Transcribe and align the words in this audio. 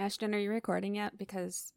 Ashton, 0.00 0.34
are 0.34 0.38
you 0.38 0.50
recording 0.50 0.94
yet? 0.94 1.18
Because 1.18 1.74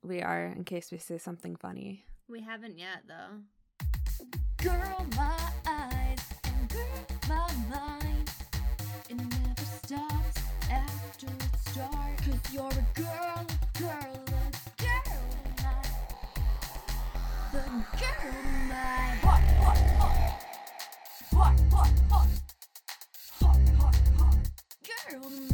we 0.00 0.22
are, 0.22 0.44
in 0.46 0.62
case 0.62 0.92
we 0.92 0.98
say 0.98 1.18
something 1.18 1.56
funny. 1.56 2.04
We 2.28 2.40
haven't 2.40 2.78
yet, 2.78 3.02
though. 3.08 3.40
Girl, 4.58 5.04
my 5.16 5.36
eyes 5.66 6.20
and 6.44 6.68
girl, 6.68 7.06
my 7.28 7.50
mind. 7.68 8.30
It 9.10 9.16
never 9.16 9.64
stops 9.82 10.38
after 10.70 11.26
it 11.26 11.68
starts. 11.68 12.24
Cause 12.24 12.52
you're 12.52 12.68
a 12.68 12.86
girl, 12.94 13.44
a 13.44 13.78
girl, 13.80 14.22
a 14.24 14.80
girl 14.80 15.24
tonight. 15.56 15.90
The 17.50 17.58
girl 17.98 18.34
tonight. 18.44 19.18
Hot, 19.24 19.42
hot, 19.64 19.78
hot. 19.98 20.16
Hot, 21.34 21.60
hot, 21.72 21.92
hot. 22.08 22.28
Hot, 23.40 23.58
hot, 23.80 23.98
hot. 24.16 24.38
Girl 25.10 25.28
tonight. 25.28 25.53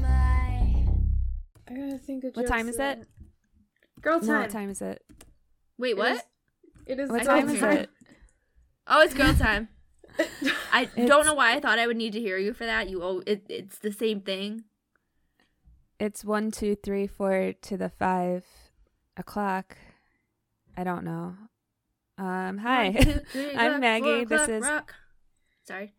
I 2.11 2.15
gotta 2.15 2.21
think 2.23 2.37
of 2.37 2.43
What 2.43 2.47
time 2.49 2.69
is 2.69 2.79
it? 2.79 3.07
Girl 4.01 4.21
No, 4.21 4.27
time. 4.27 4.41
what 4.41 4.51
time 4.51 4.71
is 4.71 4.83
it? 4.83 5.03
Wait, 5.79 5.97
what? 5.97 6.11
what? 6.11 6.17
is- 6.17 6.23
It 6.87 6.99
is. 7.01 7.11
What 7.11 7.25
girl 7.25 7.37
time 7.37 7.49
is 7.51 7.63
it? 7.63 7.91
Oh, 8.87 9.03
it's 9.03 9.15
girl 9.15 9.35
time. 9.35 9.69
I 10.73 10.83
It's- 10.83 11.09
don't 11.09 11.25
know 11.27 11.35
why 11.35 11.55
I 11.55 11.61
thought 11.61 11.79
I 11.79 11.87
would 11.87 11.97
need 11.97 12.13
to 12.15 12.21
hear 12.21 12.37
you 12.39 12.53
for 12.53 12.65
that. 12.67 12.89
You 12.89 13.03
oh, 13.03 13.23
it, 13.27 13.45
it's 13.49 13.79
the 13.79 13.93
same 13.93 14.21
thing. 14.23 14.65
It's 15.99 16.25
one, 16.25 16.51
two, 16.51 16.75
three, 16.77 17.07
four 17.07 17.53
to 17.61 17.77
the 17.77 17.91
five 17.91 18.45
o'clock. 19.17 19.77
I 20.77 20.83
don't 20.85 21.05
know. 21.05 21.35
Um, 22.19 22.59
hi. 22.59 22.91
One, 22.91 23.03
two, 23.05 23.21
three, 23.33 23.53
I'm 23.57 23.81
Maggie. 23.81 24.25
This 24.25 24.49
is- 24.49 24.63
rock. 24.63 24.95
Sorry. 25.67 25.93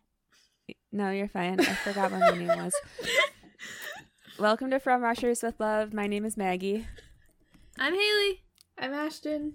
no, 0.90 1.10
you're 1.10 1.28
fine. 1.28 1.60
I 1.60 1.64
forgot 1.64 2.10
what 2.10 2.20
my 2.20 2.30
name 2.36 2.48
was. 2.48 2.74
Welcome 4.38 4.70
to 4.70 4.80
From 4.80 5.02
Rushers 5.02 5.42
with 5.42 5.60
Love. 5.60 5.92
My 5.92 6.06
name 6.06 6.24
is 6.24 6.38
Maggie. 6.38 6.86
I'm 7.78 7.92
Haley. 7.92 8.42
I'm 8.78 8.94
Ashton. 8.94 9.54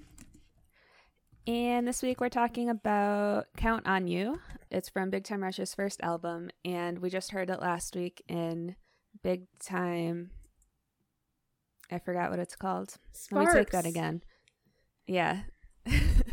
And 1.47 1.87
this 1.87 2.03
week 2.03 2.21
we're 2.21 2.29
talking 2.29 2.69
about 2.69 3.47
Count 3.57 3.87
on 3.87 4.07
You. 4.07 4.39
It's 4.69 4.87
from 4.87 5.09
Big 5.09 5.23
Time 5.23 5.41
Rush's 5.41 5.73
first 5.73 5.99
album, 6.01 6.51
and 6.63 6.99
we 6.99 7.09
just 7.09 7.31
heard 7.31 7.49
it 7.49 7.59
last 7.59 7.95
week 7.95 8.21
in 8.27 8.75
Big 9.23 9.47
Time. 9.59 10.29
I 11.91 11.97
forgot 11.97 12.29
what 12.29 12.39
it's 12.39 12.55
called. 12.55 12.93
Let 13.31 13.47
me 13.47 13.53
take 13.53 13.71
that 13.71 13.87
again. 13.87 14.21
Yeah. 15.07 15.41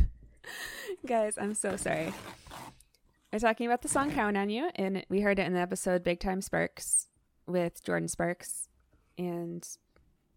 Guys, 1.05 1.35
I'm 1.41 1.55
so 1.55 1.77
sorry. 1.77 2.13
We're 3.33 3.39
talking 3.39 3.65
about 3.65 3.81
the 3.81 3.89
song 3.89 4.11
Count 4.11 4.37
on 4.37 4.51
You, 4.51 4.69
and 4.75 5.03
we 5.09 5.21
heard 5.21 5.39
it 5.39 5.47
in 5.47 5.53
the 5.53 5.59
episode 5.59 6.03
Big 6.03 6.19
Time 6.19 6.41
Sparks 6.41 7.07
with 7.47 7.83
Jordin 7.83 8.09
Sparks. 8.09 8.69
And 9.17 9.67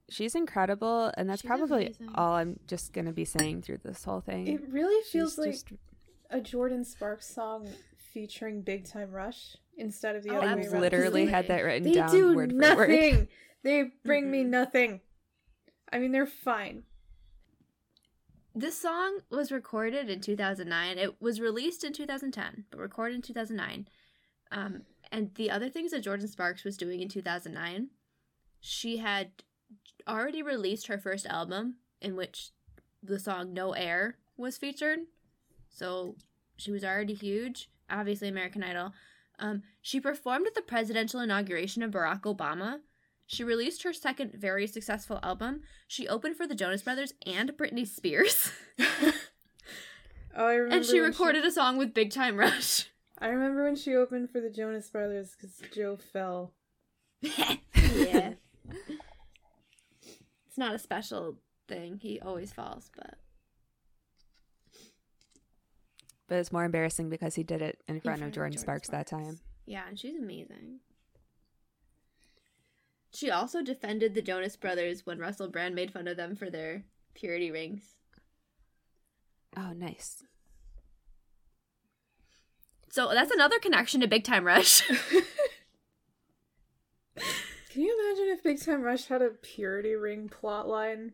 she's 0.09 0.35
incredible, 0.35 1.13
and 1.17 1.29
that's 1.29 1.43
She's 1.43 1.49
probably 1.49 1.87
amazing. 1.87 2.11
all 2.15 2.35
I'm 2.35 2.61
just 2.67 2.93
going 2.93 3.07
to 3.07 3.13
be 3.13 3.25
saying 3.25 3.63
through 3.63 3.79
this 3.85 4.05
whole 4.05 4.21
thing. 4.21 4.47
It 4.47 4.69
really 4.71 5.03
She's 5.05 5.13
feels 5.13 5.39
like 5.39 5.51
just- 5.53 5.73
a 6.31 6.39
Jordin 6.41 6.85
Sparks 6.85 7.27
song 7.29 7.69
featuring 8.13 8.63
Big 8.63 8.85
Time 8.85 9.11
Rush 9.11 9.57
instead 9.77 10.15
of 10.17 10.23
the 10.23 10.31
Oh, 10.31 10.39
other 10.39 10.47
I 10.47 10.55
way 10.57 10.67
around. 10.67 10.81
literally 10.81 11.23
absolutely. 11.23 11.27
had 11.27 11.47
that 11.49 11.61
written 11.63 11.83
They 11.85 11.93
down 11.95 12.11
do 12.11 12.35
word 12.35 12.51
for 12.51 12.57
word. 12.57 12.91
nothing. 12.91 13.29
They 13.63 13.83
bring 14.05 14.31
me 14.31 14.45
Mhm. 14.45 14.49
nothing. 14.49 15.01
I 15.93 15.99
mean, 15.99 16.13
they're 16.13 16.27
fine. 16.27 16.85
This 18.55 18.79
song 18.79 19.21
was 19.31 19.53
recorded 19.53 20.11
in 20.11 20.21
2009. 20.21 20.99
It 20.99 21.21
was 21.21 21.41
released 21.41 21.85
in 21.85 21.93
2010, 21.93 22.65
but 22.71 22.79
recorded 22.81 23.15
in 23.17 23.23
2009. 23.23 23.89
Um, 24.51 24.83
and 25.11 25.35
the 25.35 25.51
other 25.51 25.69
things 25.69 25.91
that 25.93 26.05
Jordin 26.05 26.29
Sparks 26.29 26.65
was 26.65 26.77
doing 26.77 27.01
in 27.01 27.09
2009, 27.09 27.89
she 28.61 28.99
had 28.99 29.31
already 30.07 30.43
released 30.43 30.87
her 30.87 30.99
first 30.99 31.27
album 31.27 31.77
in 32.01 32.17
which 32.17 32.51
the 33.03 33.19
song 33.19 33.53
No 33.53 33.73
Air 33.73 34.17
was 34.37 34.57
featured. 34.59 35.01
So 35.69 36.17
she 36.57 36.71
was 36.71 36.85
already 36.85 37.15
huge. 37.15 37.69
Obviously, 37.91 38.29
American 38.29 38.63
Idol. 38.63 38.93
Um, 39.39 39.63
she 39.81 40.01
performed 40.01 40.47
at 40.47 40.55
the 40.55 40.63
presidential 40.63 41.21
inauguration 41.21 41.83
of 41.83 41.93
Barack 41.93 42.23
Obama. 42.23 42.81
She 43.27 43.45
released 43.45 43.83
her 43.83 43.93
second 43.93 44.33
very 44.35 44.67
successful 44.67 45.21
album. 45.23 45.63
She 45.87 46.09
opened 46.09 46.37
for 46.37 46.47
the 46.47 46.55
Jonas 46.55 46.83
Brothers 46.83 47.13
and 47.27 47.53
Britney 47.53 47.87
Spears. 47.87 48.51
Oh, 50.37 50.47
I 50.47 50.55
remember. 50.55 50.77
and 50.77 50.85
she 50.87 51.01
recorded 51.01 51.45
a 51.45 51.51
song 51.51 51.79
with 51.79 51.93
Big 51.93 52.13
Time 52.13 52.37
Rush. 52.37 52.87
I 53.21 53.29
remember 53.29 53.65
when 53.65 53.77
she 53.77 53.95
opened 53.95 54.31
for 54.31 54.41
the 54.41 54.51
Jonas 54.51 54.89
Brothers 54.91 55.35
because 55.37 55.61
Joe 55.75 55.97
fell. 55.97 56.53
yeah. 57.21 57.33
it's 60.47 60.57
not 60.57 60.75
a 60.75 60.79
special 60.79 61.37
thing. 61.67 61.99
He 62.01 62.21
always 62.21 62.53
falls, 62.53 62.91
but 62.97 63.15
But 66.29 66.39
it's 66.39 66.53
more 66.53 66.65
embarrassing 66.65 67.09
because 67.09 67.35
he 67.35 67.43
did 67.43 67.63
it 67.63 67.81
in 67.89 68.01
front 68.01 68.21
front 68.21 68.23
of 68.23 68.29
of 68.29 68.35
Jordin 68.35 68.55
Jordin 68.55 68.59
Sparks, 68.59 68.89
that 68.91 69.07
time. 69.07 69.41
yeah, 69.67 69.89
and 69.89 69.99
she's 69.99 70.17
amazing. 70.17 70.81
She 73.15 73.31
also 73.31 73.63
defended 73.63 74.15
the 74.15 74.21
Jonas 74.23 74.55
Brothers 74.55 75.07
when 75.07 75.19
Russell 75.19 75.49
Brand 75.49 75.75
made 75.75 75.91
fun 75.91 76.07
of 76.07 76.19
them 76.19 76.37
for 76.37 76.51
their 76.51 76.85
purity 77.15 77.51
rings. 77.51 77.95
Oh, 79.57 79.73
nice. 79.75 80.23
So 82.91 83.11
that's 83.13 83.31
another 83.31 83.59
connection 83.59 84.01
to 84.01 84.09
Big 84.09 84.25
Time 84.25 84.45
Rush. 84.45 84.83
Can 87.71 87.83
you 87.83 87.97
imagine 88.01 88.35
if 88.35 88.43
Big 88.43 88.61
Time 88.61 88.83
Rush 88.83 89.07
had 89.07 89.23
a 89.23 89.31
purity 89.31 89.95
ring 89.95 90.29
plotline? 90.29 91.13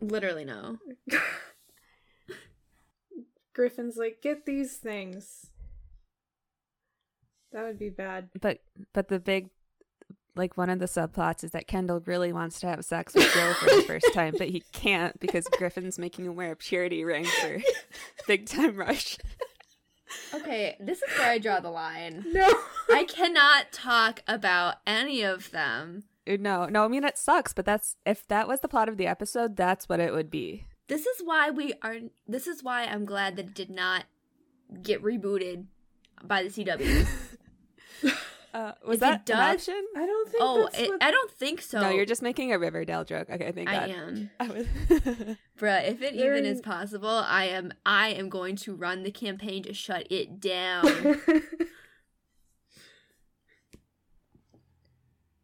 Literally 0.00 0.44
no. 0.44 0.78
Griffin's 3.54 3.96
like, 3.96 4.20
get 4.22 4.44
these 4.46 4.76
things. 4.76 5.46
That 7.52 7.64
would 7.64 7.78
be 7.78 7.88
bad. 7.88 8.28
But 8.40 8.58
but 8.92 9.08
the 9.08 9.18
big 9.18 9.50
like 10.36 10.56
one 10.56 10.70
of 10.70 10.78
the 10.78 10.86
subplots 10.86 11.42
is 11.42 11.50
that 11.50 11.66
Kendall 11.66 12.00
really 12.06 12.32
wants 12.32 12.60
to 12.60 12.68
have 12.68 12.84
sex 12.84 13.14
with 13.14 13.32
Jo 13.34 13.52
for 13.54 13.64
the 13.66 13.82
first 13.86 14.12
time, 14.14 14.34
but 14.38 14.48
he 14.48 14.62
can't 14.72 15.18
because 15.18 15.46
Griffin's 15.58 15.98
making 15.98 16.26
him 16.26 16.36
wear 16.36 16.52
a 16.52 16.56
purity 16.56 17.04
ring 17.04 17.24
for 17.24 17.58
Big 18.26 18.46
Time 18.46 18.76
Rush. 18.76 19.18
Okay, 20.34 20.76
this 20.80 21.02
is 21.02 21.18
where 21.18 21.30
I 21.30 21.38
draw 21.38 21.60
the 21.60 21.70
line. 21.70 22.24
No. 22.32 22.48
I 22.90 23.04
cannot 23.04 23.70
talk 23.70 24.22
about 24.26 24.76
any 24.86 25.22
of 25.22 25.50
them. 25.50 26.04
Uh, 26.26 26.36
no, 26.40 26.66
no, 26.66 26.84
I 26.84 26.88
mean 26.88 27.04
it 27.04 27.18
sucks, 27.18 27.52
but 27.52 27.66
that's 27.66 27.96
if 28.06 28.26
that 28.28 28.48
was 28.48 28.60
the 28.60 28.68
plot 28.68 28.88
of 28.88 28.96
the 28.96 29.06
episode, 29.06 29.56
that's 29.56 29.88
what 29.88 30.00
it 30.00 30.12
would 30.12 30.30
be. 30.30 30.64
This 30.86 31.04
is 31.04 31.20
why 31.22 31.50
we 31.50 31.74
are. 31.82 31.96
This 32.26 32.46
is 32.46 32.64
why 32.64 32.84
I'm 32.84 33.04
glad 33.04 33.36
that 33.36 33.46
it 33.46 33.54
did 33.54 33.70
not 33.70 34.04
get 34.82 35.02
rebooted 35.02 35.66
by 36.24 36.42
the 36.42 36.48
CW. 36.48 37.06
Uh, 38.54 38.72
was 38.86 38.96
If 38.96 39.02
it 39.02 39.26
that 39.26 39.30
an 39.30 39.36
does- 39.36 39.68
option? 39.68 39.84
I 39.94 40.06
don't 40.06 40.30
think 40.30 40.42
oh, 40.42 40.62
that's 40.64 40.78
it, 40.78 40.88
what... 40.88 41.02
I 41.02 41.10
don't 41.10 41.30
think 41.30 41.60
so. 41.60 41.80
No, 41.80 41.90
you're 41.90 42.06
just 42.06 42.22
making 42.22 42.52
a 42.52 42.58
Riverdale 42.58 43.04
joke. 43.04 43.28
Okay, 43.30 43.52
thank 43.52 43.68
I 43.68 43.74
God. 43.80 43.90
am, 43.90 44.30
I 44.40 44.48
was 44.48 44.66
bruh. 45.58 45.86
If 45.88 46.00
it 46.02 46.16
They're 46.16 46.34
even 46.34 46.46
is 46.46 46.62
possible, 46.62 47.08
I 47.08 47.44
am. 47.44 47.72
I 47.84 48.08
am 48.08 48.28
going 48.30 48.56
to 48.56 48.74
run 48.74 49.02
the 49.02 49.10
campaign 49.10 49.62
to 49.64 49.74
shut 49.74 50.06
it 50.10 50.40
down. 50.40 50.86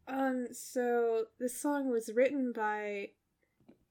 um, 0.07 0.47
so 0.51 1.25
this 1.39 1.59
song 1.61 1.91
was 1.91 2.09
written 2.15 2.51
by 2.55 3.09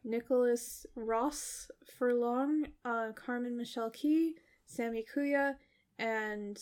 Nicholas 0.02 0.86
Ross 0.96 1.70
Furlong, 1.98 2.66
uh, 2.84 3.12
Carmen 3.14 3.56
Michelle 3.56 3.90
Key, 3.90 4.34
Sammy 4.66 5.04
Kuya, 5.14 5.54
and 5.98 6.58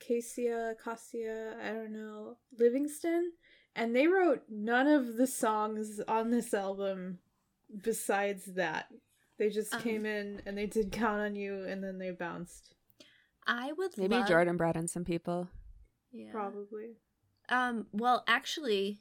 Cassia 0.00 0.74
Cassia, 0.82 1.56
I 1.62 1.68
don't 1.70 1.92
know, 1.92 2.36
Livingston. 2.58 3.32
And 3.76 3.94
they 3.94 4.06
wrote 4.06 4.42
none 4.48 4.86
of 4.88 5.16
the 5.16 5.26
songs 5.26 6.00
on 6.08 6.30
this 6.30 6.52
album 6.52 7.18
besides 7.82 8.46
that. 8.54 8.86
They 9.38 9.50
just 9.50 9.72
Um. 9.74 9.82
came 9.82 10.04
in 10.06 10.42
and 10.46 10.58
they 10.58 10.66
did 10.66 10.90
Count 10.90 11.20
on 11.20 11.36
You 11.36 11.62
and 11.64 11.82
then 11.82 11.98
they 11.98 12.10
bounced. 12.10 12.74
I 13.46 13.72
would 13.72 13.96
maybe 13.96 14.16
love, 14.16 14.28
Jordin 14.28 14.56
brought 14.58 14.76
in 14.76 14.88
some 14.88 15.04
people. 15.04 15.48
Yeah. 16.12 16.32
Probably. 16.32 16.96
Um. 17.48 17.86
Well, 17.92 18.24
actually, 18.26 19.00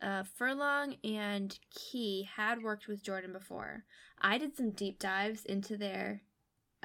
uh, 0.00 0.24
Furlong 0.24 0.96
and 1.04 1.58
Key 1.70 2.28
had 2.36 2.62
worked 2.62 2.88
with 2.88 3.02
Jordin 3.02 3.32
before. 3.32 3.84
I 4.20 4.38
did 4.38 4.56
some 4.56 4.70
deep 4.70 4.98
dives 4.98 5.44
into 5.44 5.76
their 5.76 6.22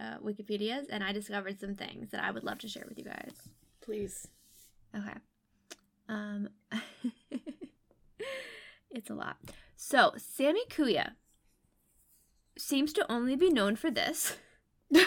uh, 0.02 0.18
Wikipedias, 0.24 0.86
and 0.90 1.04
I 1.04 1.12
discovered 1.12 1.60
some 1.60 1.76
things 1.76 2.10
that 2.12 2.24
I 2.24 2.32
would 2.32 2.44
love 2.44 2.58
to 2.60 2.68
share 2.68 2.86
with 2.88 2.98
you 2.98 3.06
guys. 3.06 3.34
Please. 3.82 4.28
Okay. 4.96 5.18
Um. 6.10 6.50
it's 8.92 9.10
a 9.10 9.14
lot. 9.14 9.38
So 9.76 10.14
Sammy 10.18 10.64
Kuya 10.70 11.12
seems 12.58 12.94
to 12.94 13.12
only 13.12 13.36
be 13.36 13.50
known 13.50 13.76
for 13.76 13.92
this. 13.92 14.38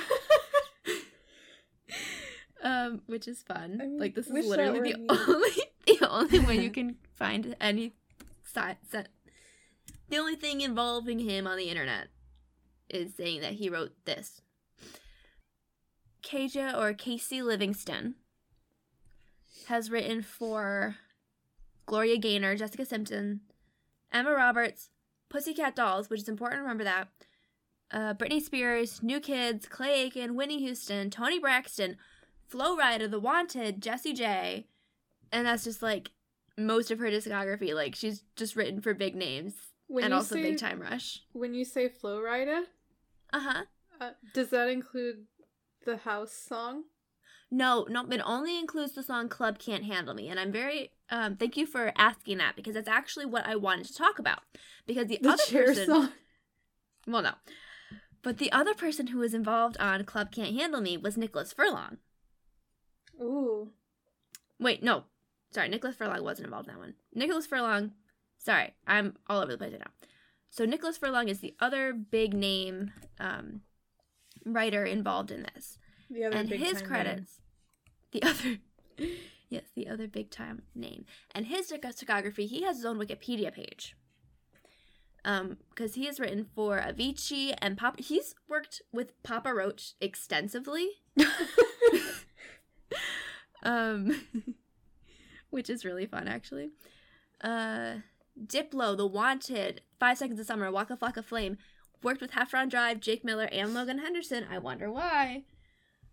um, 2.63 3.03
which 3.07 3.29
is 3.29 3.43
fun. 3.43 3.79
I 3.81 3.87
mean, 3.87 3.99
like 3.99 4.15
this 4.15 4.29
is 4.29 4.47
literally 4.47 4.93
the 4.93 4.99
me. 4.99 5.07
only 5.11 5.51
the 5.87 6.09
only 6.09 6.39
way 6.41 6.61
you 6.61 6.71
can 6.71 6.97
find 7.13 7.55
any 7.61 7.93
si- 8.43 8.79
si- 8.91 8.99
the 10.09 10.19
only 10.19 10.37
thing 10.37 10.61
involving 10.61 11.19
him 11.19 11.47
on 11.47 11.57
the 11.57 11.69
internet 11.69 12.09
is 12.89 13.15
saying 13.15 13.41
that 13.43 13.55
he 13.55 13.69
wrote 13.69 13.93
this. 14.05 14.41
Kaja 16.25 16.77
or 16.77 16.93
Casey 16.95 17.43
Livingston 17.43 18.15
has 19.69 19.91
written 19.91 20.23
for 20.23 20.97
Gloria 21.87 22.17
Gaynor, 22.19 22.57
Jessica 22.57 22.85
Simpson, 22.85 23.41
Emma 24.13 24.33
Roberts, 24.33 24.91
Pussycat 25.29 25.75
Dolls, 25.77 26.09
which 26.11 26.21
is 26.21 26.29
important 26.29 26.59
to 26.59 26.63
remember 26.63 26.85
that. 26.85 27.09
Uh, 27.91 28.15
Britney 28.15 28.41
Spears, 28.43 29.03
New 29.03 29.21
Kids, 29.21 29.67
Clay 29.67 30.03
Aiken, 30.05 30.35
Whitney 30.35 30.59
Houston, 30.61 31.11
Toni 31.11 31.39
Braxton, 31.39 31.97
Flo 32.49 32.77
Rida, 32.77 33.11
The 33.11 33.21
Wanted, 33.21 33.83
Jessie 33.83 34.13
J, 34.13 34.67
and 35.31 35.47
that's 35.47 35.65
just 35.65 35.83
like 35.83 36.11
most 36.57 36.91
of 36.91 36.99
her 36.99 37.07
discography. 37.11 37.75
Like 37.75 37.95
she's 37.95 38.25
just 38.37 38.57
written 38.57 38.81
for 38.81 38.95
big 38.95 39.15
names 39.15 39.55
When 39.87 40.05
and 40.05 40.15
also 40.15 40.35
say, 40.37 40.43
Big 40.43 40.59
Time 40.59 40.81
Rush. 40.81 41.21
When 41.33 41.55
you 41.55 41.65
say 41.65 41.89
Flo 41.89 42.19
Rida, 42.19 42.63
Uh 43.33 43.41
huh. 43.41 43.63
uh, 44.01 44.11
does 44.33 44.51
that 44.51 44.69
include 44.69 45.27
the 45.85 45.99
house 45.99 46.33
song? 46.33 46.85
No, 47.51 47.87
no, 47.89 48.05
it 48.11 48.21
only 48.25 48.59
includes 48.59 48.93
the 48.93 49.03
song 49.03 49.29
Club 49.29 49.59
Can't 49.59 49.85
Handle 49.85 50.15
Me. 50.15 50.29
And 50.29 50.41
I'm 50.41 50.53
very 50.53 50.91
um 51.11 51.37
thank 51.37 51.57
you 51.57 51.67
for 51.67 51.93
asking 51.97 52.39
that 52.39 52.57
because 52.57 52.75
that's 52.75 52.89
actually 52.89 53.27
what 53.27 53.47
I 53.47 53.57
wanted 53.57 53.87
to 53.87 53.95
talk 53.95 54.19
about. 54.19 54.41
Because 54.87 55.07
the, 55.07 55.19
The 55.23 55.29
other 55.29 55.43
person 55.51 55.87
song. 55.87 56.09
Well 57.07 57.23
no. 57.23 57.33
But 58.23 58.39
the 58.39 58.51
other 58.53 58.75
person 58.75 59.09
who 59.09 59.19
was 59.19 59.35
involved 59.35 59.77
on 59.79 60.05
Club 60.05 60.33
Can't 60.33 60.57
Handle 60.59 60.81
Me 60.81 60.97
was 60.97 61.17
Nicholas 61.17 61.53
Furlong. 61.53 61.99
Ooh. 63.21 63.71
Wait, 64.59 64.83
no. 64.83 65.05
Sorry, 65.53 65.69
Nicholas 65.69 65.95
Furlong 65.95 66.25
wasn't 66.25 66.47
involved 66.47 66.69
in 66.69 66.75
that 66.75 66.81
one. 66.81 66.95
Nicholas 67.15 67.47
Furlong 67.47 67.93
sorry, 68.39 68.75
I'm 68.87 69.15
all 69.29 69.41
over 69.41 69.53
the 69.53 69.59
place 69.59 69.73
right 69.73 69.81
now. 69.81 70.09
So 70.51 70.65
Nicholas 70.65 70.97
Furlong 70.97 71.29
is 71.29 71.41
the 71.41 71.55
other 71.61 71.93
big 71.93 72.35
name 72.35 72.93
um 73.21 73.61
writer 74.45 74.85
involved 74.85 75.31
in 75.31 75.47
this. 75.55 75.79
The 76.11 76.25
other 76.25 76.37
and 76.37 76.49
his 76.49 76.83
credits 76.83 77.41
the 78.15 78.23
other 78.23 78.59
yes 79.51 79.65
the 79.75 79.89
other 79.89 80.07
big 80.09 80.31
time 80.31 80.63
name. 80.75 81.05
And 81.35 81.47
his 81.47 81.71
discography 81.71 82.49
he 82.49 82.63
has 82.63 82.77
his 82.77 82.87
own 82.87 82.99
wikipedia 82.99 83.53
page. 83.53 83.95
Um 85.25 85.59
because 85.71 85.95
he 85.95 86.07
has 86.07 86.19
written 86.19 86.47
for 86.55 86.79
avicii 86.79 87.55
and 87.59 87.77
pop 87.77 88.01
he's 88.01 88.35
worked 88.49 88.81
with 88.93 89.23
papa 89.23 89.53
roach 89.53 89.93
extensively. 90.01 90.89
Um 93.63 94.27
which 95.51 95.71
is 95.71 95.85
really 95.85 96.07
fun 96.07 96.29
actually. 96.29 96.71
Uh 97.43 97.97
diplo 98.41 98.97
the 98.97 99.07
wanted 99.07 99.81
five 99.99 100.19
seconds 100.19 100.41
of 100.41 100.47
summer 100.47 100.71
waka 100.71 100.97
flocka 100.97 101.25
flame 101.25 101.57
worked 102.05 102.21
with 102.21 102.33
Heffron 102.33 102.69
Drive, 102.69 103.01
Jake 103.01 103.25
Miller, 103.25 103.49
and 103.51 103.75
Logan 103.75 103.99
Henderson. 103.99 104.45
I 104.51 104.59
wonder 104.59 104.91
why. 104.91 105.45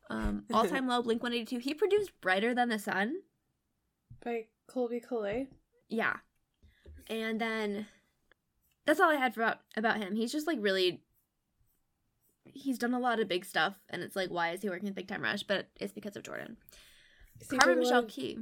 Um, 0.09 0.45
All 0.53 0.65
Time 0.65 0.87
Low, 0.87 1.01
Blink 1.01 1.21
182. 1.21 1.59
He 1.59 1.73
produced 1.73 2.11
Brighter 2.21 2.55
Than 2.55 2.69
the 2.69 2.79
Sun. 2.79 3.17
by 4.23 4.45
Colbie 4.69 5.05
Caillat. 5.05 5.47
Yeah. 5.89 6.17
And 7.07 7.39
then 7.39 7.87
that's 8.85 8.99
all 8.99 9.11
I 9.11 9.15
had 9.15 9.35
for 9.35 9.41
about, 9.41 9.59
about 9.75 9.97
him. 9.97 10.15
He's 10.15 10.31
just 10.31 10.47
like 10.47 10.57
really. 10.61 11.03
He's 12.43 12.79
done 12.79 12.95
a 12.95 12.99
lot 12.99 13.19
of 13.19 13.27
big 13.27 13.45
stuff, 13.45 13.75
and 13.89 14.01
it's 14.01 14.15
like, 14.15 14.29
why 14.31 14.49
is 14.49 14.63
he 14.63 14.69
working 14.69 14.91
Big 14.93 15.07
Time 15.07 15.21
Rush? 15.21 15.43
But 15.43 15.67
it's 15.79 15.93
because 15.93 16.15
of 16.15 16.23
Jordin. 16.23 16.55
So 17.41 17.57
Carmen 17.57 17.77
did 17.77 17.87
a 17.87 17.89
lot 17.93 18.05
Michelle 18.05 18.09
Key. 18.09 18.39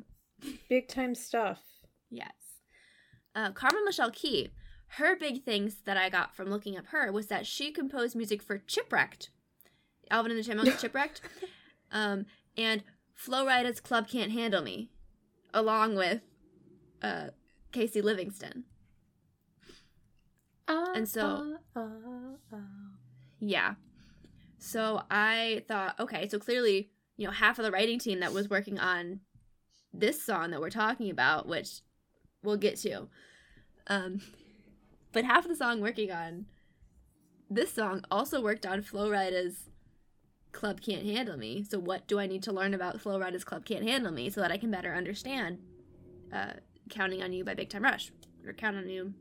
Big 0.70 0.88
time 0.88 1.14
stuff. 1.16 1.62
Yes. 2.10 2.32
Uh, 3.36 3.52
Carmen 3.52 3.84
Michelle 3.86 4.12
Key. 4.12 4.50
Her 4.94 5.16
big 5.16 5.44
things 5.44 5.78
that 5.86 5.98
I 5.98 6.10
got 6.10 6.36
from 6.36 6.50
looking 6.50 6.78
up 6.78 6.88
her 6.88 7.12
was 7.12 7.28
that 7.28 7.46
she 7.46 7.72
composed 7.72 8.16
music 8.16 8.42
for 8.42 8.58
Chipwrecked, 8.60 9.30
Alvin 10.10 10.32
and 10.32 10.40
the 10.40 10.44
Chipmunks 10.44 10.82
Chipwrecked, 10.84 11.22
um, 11.92 12.26
and 12.58 12.84
Flo 13.14 13.46
Rida's 13.46 13.80
Club 13.80 14.08
Can't 14.08 14.32
Handle 14.32 14.62
Me, 14.64 14.90
along 15.54 15.96
with 15.96 16.22
uh, 17.04 17.28
Casey 17.72 18.02
Livingston. 18.02 18.64
Ah, 20.68 20.92
And 20.96 21.08
so- 21.08 21.58
ah. 21.76 22.58
Yeah. 23.40 23.76
So 24.58 25.04
I 25.10 25.64
thought, 25.68 26.00
okay, 26.00 26.28
so 26.28 26.38
clearly, 26.40 26.90
you 27.16 27.26
know, 27.26 27.32
half 27.32 27.58
of 27.60 27.66
the 27.66 27.72
writing 27.72 28.00
team 28.00 28.20
that 28.20 28.34
was 28.34 28.50
working 28.50 28.78
on 28.78 29.22
this 29.94 30.22
song 30.22 30.52
that 30.52 30.60
we're 30.62 30.70
talking 30.70 31.10
about, 31.10 31.48
which 31.48 31.82
we'll 32.44 32.58
get 32.58 32.76
to, 32.80 33.08
um, 33.88 34.22
but 35.12 35.26
half 35.26 35.46
of 35.46 35.50
the 35.50 35.56
song 35.56 35.82
working 35.82 36.12
on 36.12 36.46
this 37.50 37.74
song 37.74 38.04
also 38.12 38.42
worked 38.42 38.66
on 38.66 38.82
Flo 38.82 39.10
Rida's 39.10 39.70
Club 40.52 40.82
Can't 40.82 41.06
Handle 41.06 41.38
Me. 41.38 41.64
So 41.64 41.80
what 41.80 42.08
do 42.08 42.20
I 42.20 42.28
need 42.28 42.44
to 42.44 42.52
learn 42.52 42.74
about 42.74 43.02
Flo 43.02 43.20
Rida's 43.20 43.44
Club 43.44 43.66
Can't 43.66 43.84
Handle 43.88 44.12
Me 44.12 44.30
so 44.30 44.42
that 44.42 44.52
I 44.52 44.58
can 44.58 44.70
better 44.72 44.94
understand 44.94 45.60
uh, 46.32 46.54
Counting 46.90 47.24
on 47.24 47.34
You 47.34 47.44
by 47.44 47.54
Big 47.56 47.70
Time 47.70 47.84
Rush 47.84 48.12
or 48.46 48.54
Count 48.54 48.78
on 48.78 48.88
You? 48.90 49.14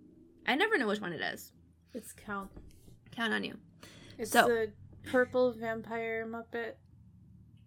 I 0.47 0.55
never 0.55 0.77
know 0.79 0.87
which 0.89 1.01
one 1.01 1.13
it 1.13 1.21
is. 1.21 1.53
It's 1.95 2.13
count. 2.13 2.51
Count 3.13 3.33
on 3.33 3.45
You. 3.45 3.57
It's 4.19 4.31
So- 4.31 4.47
the 4.47 4.73
purple 5.11 5.53
vampire 5.53 6.27
Muppet 6.27 6.73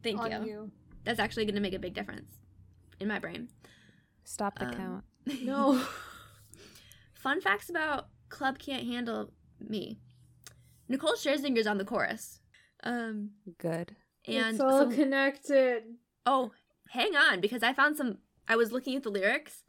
Thank 0.04 0.20
on 0.20 0.32
you. 0.32 0.44
you. 0.48 0.72
That's 1.04 1.20
actually 1.20 1.46
going 1.46 1.56
to 1.56 1.62
make 1.62 1.74
a 1.74 1.80
big 1.80 1.94
difference 1.96 2.36
in 3.00 3.08
my 3.08 3.18
brain. 3.20 3.50
Stop 4.24 4.60
the 4.60 4.68
Um, 4.68 4.74
count. 4.76 5.04
No. 5.44 5.84
Fun 7.22 7.40
facts 7.40 7.70
about 7.70 8.08
Club 8.30 8.58
Can't 8.58 8.88
Handle 8.88 9.32
Me. 9.60 10.00
Nicole 10.90 11.14
Scherzinger's 11.14 11.68
on 11.68 11.78
the 11.78 11.86
chorus. 11.86 12.40
Um, 12.84 13.32
Good. 13.60 13.96
and 14.28 14.56
it's 14.56 14.60
all 14.60 14.80
some- 14.80 14.92
connected. 14.92 15.84
oh, 16.26 16.52
hang 16.90 17.16
on, 17.16 17.40
because 17.40 17.62
I 17.62 17.74
found 17.74 17.96
some. 17.96 18.18
I 18.48 18.56
was 18.56 18.72
looking 18.72 18.96
at 18.96 19.04
the 19.04 19.12
lyrics, 19.12 19.64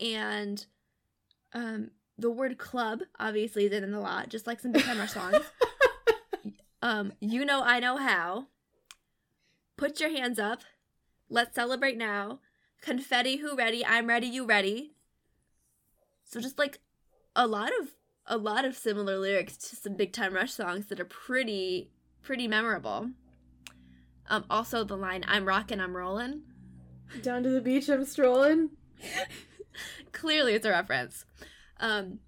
and 0.00 0.66
um, 1.52 1.92
the 2.18 2.30
word 2.30 2.58
club 2.58 3.02
obviously 3.20 3.66
is 3.66 3.72
in 3.72 3.94
a 3.94 4.00
lot, 4.00 4.28
just 4.28 4.48
like 4.48 4.58
some 4.58 4.72
Big 4.72 4.82
Time 4.82 5.06
songs. 5.06 5.36
um, 6.82 7.12
you 7.20 7.44
know, 7.44 7.62
I 7.62 7.78
know 7.78 7.96
how. 7.96 8.48
Put 9.76 10.00
your 10.00 10.10
hands 10.10 10.40
up. 10.40 10.62
Let's 11.30 11.54
celebrate 11.54 11.96
now. 11.96 12.40
Confetti, 12.82 13.36
who 13.36 13.56
ready? 13.56 13.86
I'm 13.86 14.08
ready. 14.08 14.26
You 14.26 14.44
ready? 14.44 14.96
So 16.32 16.40
just 16.40 16.58
like 16.58 16.78
a 17.36 17.46
lot 17.46 17.70
of 17.78 17.94
a 18.26 18.38
lot 18.38 18.64
of 18.64 18.74
similar 18.74 19.18
lyrics 19.18 19.58
to 19.58 19.76
some 19.76 19.96
Big 19.96 20.12
Time 20.14 20.32
Rush 20.32 20.52
songs 20.52 20.86
that 20.86 20.98
are 20.98 21.04
pretty 21.04 21.90
pretty 22.22 22.48
memorable. 22.48 23.10
Um, 24.30 24.44
also 24.48 24.82
the 24.82 24.96
line 24.96 25.24
"I'm 25.28 25.44
rockin', 25.44 25.78
I'm 25.80 25.94
rollin'." 25.94 26.44
Down 27.20 27.42
to 27.42 27.50
the 27.50 27.60
beach, 27.60 27.90
I'm 27.90 28.06
strolling. 28.06 28.70
Clearly, 30.12 30.54
it's 30.54 30.64
a 30.64 30.70
reference. 30.70 31.26
Um, 31.78 32.20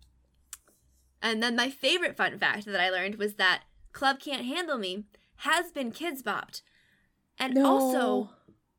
and 1.23 1.43
then 1.43 1.57
my 1.57 1.71
favorite 1.71 2.17
fun 2.17 2.39
fact 2.39 2.67
that 2.67 2.81
I 2.81 2.91
learned 2.91 3.15
was 3.15 3.37
that 3.37 3.63
"Club 3.93 4.21
Can't 4.21 4.45
Handle 4.45 4.77
Me" 4.77 5.05
has 5.37 5.73
been 5.73 5.91
kids 5.91 6.23
bopped, 6.23 6.61
and 7.39 7.55
No. 7.55 7.65
also 7.65 8.31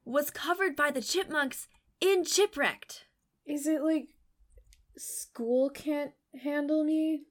was 0.03 0.29
covered 0.29 0.75
by 0.75 0.91
the 0.91 1.01
Chipmunks 1.01 1.67
in 1.99 2.23
Chipwrecked. 2.23 3.05
Is 3.47 3.65
it 3.65 3.81
like 3.81 4.09
school 4.97 5.69
can't 5.69 6.11
handle 6.41 6.83
me? 6.83 7.23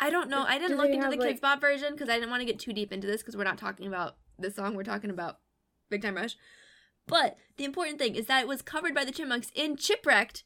I 0.00 0.10
don't 0.10 0.28
know. 0.28 0.44
I 0.44 0.58
didn't 0.58 0.76
do 0.76 0.76
look 0.76 0.90
into 0.90 0.98
the 0.98 1.04
have, 1.04 1.12
Kids 1.12 1.24
like- 1.24 1.40
Bop 1.40 1.60
version 1.60 1.92
because 1.92 2.08
I 2.08 2.14
didn't 2.14 2.30
want 2.30 2.40
to 2.40 2.46
get 2.46 2.58
too 2.58 2.72
deep 2.72 2.92
into 2.92 3.06
this 3.06 3.20
because 3.20 3.36
we're 3.36 3.44
not 3.44 3.58
talking 3.58 3.86
about 3.86 4.16
the 4.38 4.50
song. 4.50 4.74
We're 4.74 4.84
talking 4.84 5.10
about 5.10 5.38
Big 5.90 6.02
Time 6.02 6.14
Rush. 6.14 6.36
But 7.06 7.36
the 7.56 7.64
important 7.64 7.98
thing 7.98 8.14
is 8.14 8.26
that 8.26 8.42
it 8.42 8.48
was 8.48 8.62
covered 8.62 8.94
by 8.94 9.04
the 9.04 9.12
Chipmunks 9.12 9.50
in 9.54 9.76
Chipwrecked, 9.76 10.42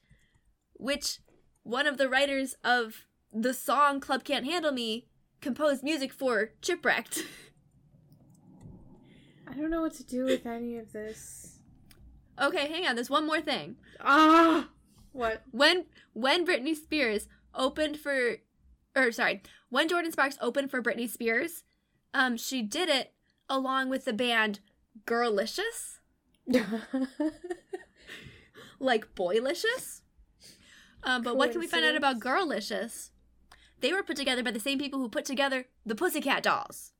which 0.74 1.18
one 1.64 1.86
of 1.86 1.98
the 1.98 2.08
writers 2.08 2.54
of 2.64 3.06
the 3.32 3.52
song 3.52 4.00
Club 4.00 4.24
Can't 4.24 4.46
Handle 4.46 4.72
Me 4.72 5.08
composed 5.40 5.82
music 5.82 6.12
for 6.12 6.52
Chipwrecked. 6.62 7.24
I 9.48 9.54
don't 9.54 9.70
know 9.70 9.82
what 9.82 9.94
to 9.94 10.04
do 10.04 10.24
with 10.24 10.46
any 10.46 10.78
of 10.78 10.92
this. 10.92 11.58
okay, 12.40 12.68
hang 12.68 12.86
on. 12.86 12.94
There's 12.94 13.10
one 13.10 13.26
more 13.26 13.40
thing. 13.40 13.76
Ah! 14.00 14.68
What? 15.12 15.42
When 15.50 15.86
when 16.12 16.46
Britney 16.46 16.74
Spears 16.74 17.28
opened 17.54 17.98
for, 17.98 18.36
or 18.96 19.12
sorry, 19.12 19.42
when 19.68 19.88
Jordin 19.88 20.12
Sparks 20.12 20.38
opened 20.40 20.70
for 20.70 20.82
Britney 20.82 21.08
Spears, 21.08 21.64
um, 22.14 22.36
she 22.36 22.62
did 22.62 22.88
it 22.88 23.12
along 23.48 23.88
with 23.88 24.04
the 24.04 24.12
band 24.12 24.60
Girlicious. 25.06 25.98
like 28.78 29.14
boylicious. 29.14 30.00
Um, 31.04 31.22
but 31.22 31.36
what 31.36 31.50
can 31.50 31.60
we 31.60 31.66
find 31.66 31.84
out 31.84 31.96
about 31.96 32.20
Girlicious? 32.20 33.10
They 33.80 33.92
were 33.92 34.02
put 34.02 34.16
together 34.16 34.42
by 34.42 34.52
the 34.52 34.60
same 34.60 34.78
people 34.78 35.00
who 35.00 35.08
put 35.08 35.24
together 35.24 35.66
the 35.84 35.94
Pussycat 35.94 36.42
Dolls. 36.42 36.92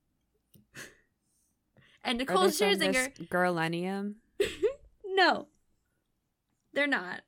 and 2.03 2.17
Nicole 2.17 2.47
Scherzinger. 2.47 3.15
Girlenium? 3.27 4.15
No, 5.15 5.45
they're 6.73 6.87
not. 6.87 7.21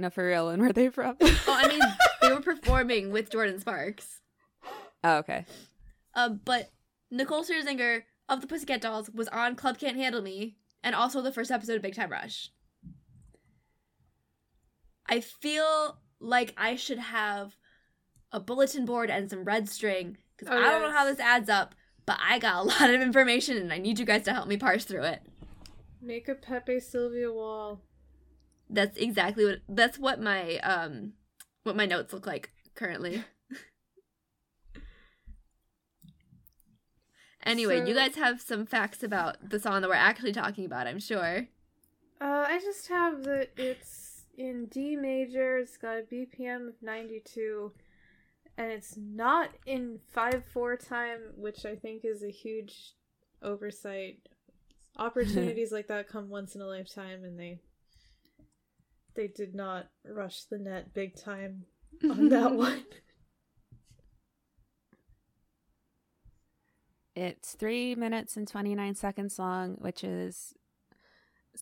No, 0.00 0.08
for 0.10 0.26
real. 0.26 0.48
And 0.48 0.62
where 0.62 0.72
they 0.72 0.88
from? 0.88 1.16
Oh, 1.20 1.36
I 1.48 1.68
mean, 1.68 1.80
they 2.22 2.32
were 2.32 2.40
performing 2.40 3.10
with 3.12 3.30
Jordin 3.30 3.60
Sparks. 3.60 4.20
Oh, 5.04 5.16
okay. 5.18 5.44
Uh, 6.14 6.30
but 6.30 6.70
Nicole 7.10 7.44
Scherzinger 7.44 8.02
of 8.28 8.40
the 8.40 8.46
Pussycat 8.46 8.80
Dolls 8.80 9.10
was 9.10 9.28
on 9.28 9.56
Club 9.56 9.78
Can't 9.78 9.96
Handle 9.96 10.22
Me 10.22 10.56
and 10.82 10.94
also 10.94 11.20
the 11.20 11.32
first 11.32 11.50
episode 11.50 11.76
of 11.76 11.82
Big 11.82 11.94
Time 11.94 12.10
Rush. 12.10 12.50
I 15.06 15.20
feel 15.20 15.98
like 16.20 16.54
I 16.56 16.76
should 16.76 16.98
have 16.98 17.56
a 18.32 18.40
bulletin 18.40 18.84
board 18.84 19.10
and 19.10 19.28
some 19.28 19.44
red 19.44 19.68
string 19.68 20.16
because 20.36 20.54
Oh, 20.54 20.58
I 20.58 20.70
don't 20.70 20.82
know 20.82 20.92
how 20.92 21.04
this 21.04 21.18
adds 21.18 21.48
up, 21.50 21.74
but 22.06 22.18
I 22.22 22.38
got 22.38 22.56
a 22.56 22.62
lot 22.68 22.90
of 22.90 23.00
information 23.02 23.56
and 23.58 23.72
I 23.72 23.78
need 23.78 23.98
you 23.98 24.04
guys 24.06 24.22
to 24.22 24.32
help 24.32 24.46
me 24.48 24.56
parse 24.56 24.84
through 24.84 25.02
it. 25.04 25.20
Make 26.00 26.28
a 26.28 26.34
Pepe 26.34 26.80
Sylvia 26.80 27.30
wall. 27.32 27.82
That's 28.72 28.96
exactly 28.96 29.44
what 29.44 29.58
that's 29.68 29.98
what 29.98 30.20
my 30.20 30.58
um 30.58 31.14
what 31.64 31.76
my 31.76 31.86
notes 31.86 32.12
look 32.12 32.26
like 32.26 32.50
currently. 32.74 33.24
anyway, 37.44 37.86
you 37.86 37.94
guys 37.94 38.14
have 38.14 38.40
some 38.40 38.66
facts 38.66 39.02
about 39.02 39.50
the 39.50 39.58
song 39.58 39.80
that 39.82 39.88
we're 39.88 39.94
actually 39.94 40.32
talking 40.32 40.64
about, 40.64 40.86
I'm 40.86 41.00
sure. 41.00 41.48
Uh, 42.20 42.44
I 42.46 42.60
just 42.60 42.88
have 42.88 43.24
that 43.24 43.48
it's 43.56 44.24
in 44.36 44.66
D 44.66 44.96
major. 44.96 45.58
It's 45.58 45.76
got 45.76 45.98
a 45.98 46.02
BPM 46.02 46.68
of 46.68 46.74
92, 46.82 47.72
and 48.58 48.70
it's 48.70 48.96
not 48.96 49.50
in 49.66 49.98
5 50.12 50.44
4 50.52 50.76
time, 50.76 51.20
which 51.36 51.64
I 51.64 51.76
think 51.76 52.04
is 52.04 52.22
a 52.22 52.30
huge 52.30 52.94
oversight. 53.42 54.18
Opportunities 54.96 55.72
like 55.72 55.86
that 55.86 56.08
come 56.08 56.28
once 56.28 56.54
in 56.54 56.60
a 56.60 56.66
lifetime, 56.66 57.24
and 57.24 57.38
they 57.38 57.60
they 59.14 59.28
did 59.28 59.54
not 59.54 59.88
rush 60.04 60.44
the 60.44 60.58
net 60.58 60.94
big 60.94 61.16
time 61.16 61.64
on 62.04 62.28
that 62.28 62.54
one. 62.54 62.84
It's 67.16 67.54
three 67.54 67.94
minutes 67.94 68.36
and 68.36 68.46
29 68.46 68.94
seconds 68.94 69.38
long, 69.38 69.72
which 69.74 70.04
is 70.04 70.54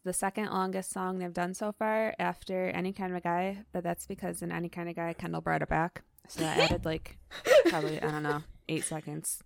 the 0.04 0.12
second 0.12 0.46
longest 0.50 0.90
song 0.90 1.18
they've 1.18 1.32
done 1.32 1.54
so 1.54 1.72
far 1.72 2.14
after 2.18 2.68
Any 2.68 2.92
Kind 2.92 3.12
of 3.12 3.18
a 3.18 3.20
Guy. 3.20 3.64
But 3.72 3.82
that's 3.82 4.06
because 4.06 4.42
in 4.42 4.52
Any 4.52 4.68
Kind 4.68 4.88
of 4.88 4.96
Guy, 4.96 5.12
Kendall 5.14 5.40
brought 5.40 5.62
it 5.62 5.68
back. 5.68 6.02
So 6.28 6.44
I 6.44 6.48
added 6.48 6.84
like 6.84 7.18
probably, 7.66 8.00
I 8.00 8.10
don't 8.10 8.22
know, 8.22 8.42
eight 8.68 8.84
seconds. 8.84 9.42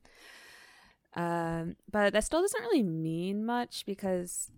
Um, 1.14 1.76
but 1.90 2.12
that 2.12 2.24
still 2.24 2.42
doesn't 2.42 2.62
really 2.62 2.82
mean 2.82 3.46
much 3.46 3.84
because 3.86 4.50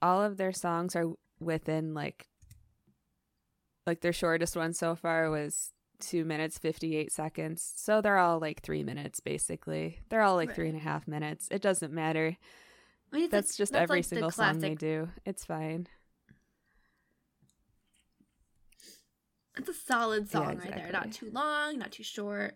all 0.00 0.22
of 0.22 0.36
their 0.36 0.52
songs 0.52 0.96
are 0.96 1.12
within 1.40 1.94
like, 1.94 2.28
like 3.86 4.00
their 4.00 4.12
shortest 4.12 4.56
one 4.56 4.72
so 4.74 4.94
far 4.94 5.30
was 5.30 5.72
two 6.00 6.24
minutes 6.24 6.58
58 6.58 7.10
seconds. 7.12 7.72
So 7.76 8.00
they're 8.00 8.18
all 8.18 8.38
like 8.38 8.60
three 8.62 8.82
minutes 8.82 9.20
basically. 9.20 9.98
They're 10.08 10.22
all 10.22 10.36
like 10.36 10.48
Right. 10.50 10.56
three 10.56 10.68
and 10.68 10.76
a 10.76 10.80
half 10.80 11.08
minutes. 11.08 11.48
It 11.50 11.62
doesn't 11.62 11.92
matter. 11.92 12.36
I 13.12 13.16
mean, 13.16 13.30
that's 13.30 13.52
like- 13.52 13.56
just 13.58 13.72
that's 13.72 13.82
every 13.82 13.98
like 13.98 14.04
the 14.04 14.08
single 14.08 14.30
song 14.30 14.60
they 14.60 14.74
do. 14.74 15.08
It's 15.24 15.44
fine. 15.44 15.88
It's 19.56 19.68
a 19.68 19.74
solid 19.74 20.30
song 20.30 20.58
right 20.58 20.72
there. 20.74 20.90
Not 20.92 21.10
too 21.12 21.30
long, 21.32 21.78
not 21.78 21.90
too 21.92 22.04
short. 22.04 22.54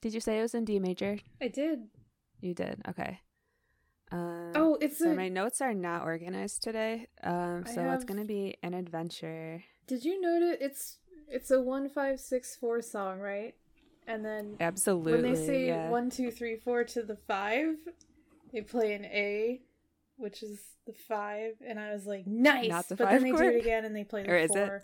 did 0.00 0.14
you 0.14 0.20
say 0.20 0.38
it 0.38 0.42
was 0.42 0.54
in 0.54 0.64
d 0.64 0.78
major? 0.78 1.18
I 1.40 1.48
did. 1.48 1.88
you 2.40 2.54
did? 2.54 2.80
Okay 2.88 3.20
um, 4.12 4.52
Oh, 4.54 4.78
it's 4.80 4.98
so 5.00 5.10
a. 5.10 5.14
my 5.14 5.28
notes 5.28 5.60
are 5.60 5.74
not 5.74 6.02
organized 6.02 6.62
today 6.62 7.06
um 7.22 7.64
so 7.66 7.82
have- 7.82 7.94
it's 7.94 8.04
gonna 8.04 8.24
be 8.24 8.56
an 8.62 8.74
adventure 8.74 9.62
Did 9.86 10.04
you 10.04 10.20
notice 10.20 10.56
it's 10.60 10.98
it's 11.28 11.50
a 11.50 11.60
one 11.60 11.88
five 11.90 12.18
six 12.20 12.56
four 12.56 12.80
song, 12.82 13.18
right? 13.20 13.54
And 14.06 14.24
then 14.24 14.56
absolutely 14.60 15.12
when 15.12 15.22
they 15.22 15.34
say 15.46 15.66
yeah. 15.66 15.90
one, 15.90 16.08
two, 16.08 16.30
three, 16.30 16.56
four 16.56 16.84
to 16.84 17.02
the 17.02 17.16
five, 17.16 17.76
they 18.52 18.62
play 18.62 18.94
an 18.94 19.04
A, 19.04 19.60
which 20.16 20.42
is 20.42 20.58
the 20.86 20.94
five, 20.94 21.56
and 21.66 21.78
I 21.78 21.92
was 21.92 22.06
like, 22.06 22.26
nice. 22.26 22.68
Not 22.70 22.88
the 22.88 22.96
but 22.96 23.10
then 23.10 23.22
they 23.24 23.32
do 23.32 23.36
it 23.42 23.60
again 23.60 23.84
and 23.84 23.94
they 23.94 24.04
play 24.04 24.22
the 24.22 24.30
Or 24.32 24.36
is 24.36 24.50
it? 24.50 24.56
four, 24.56 24.82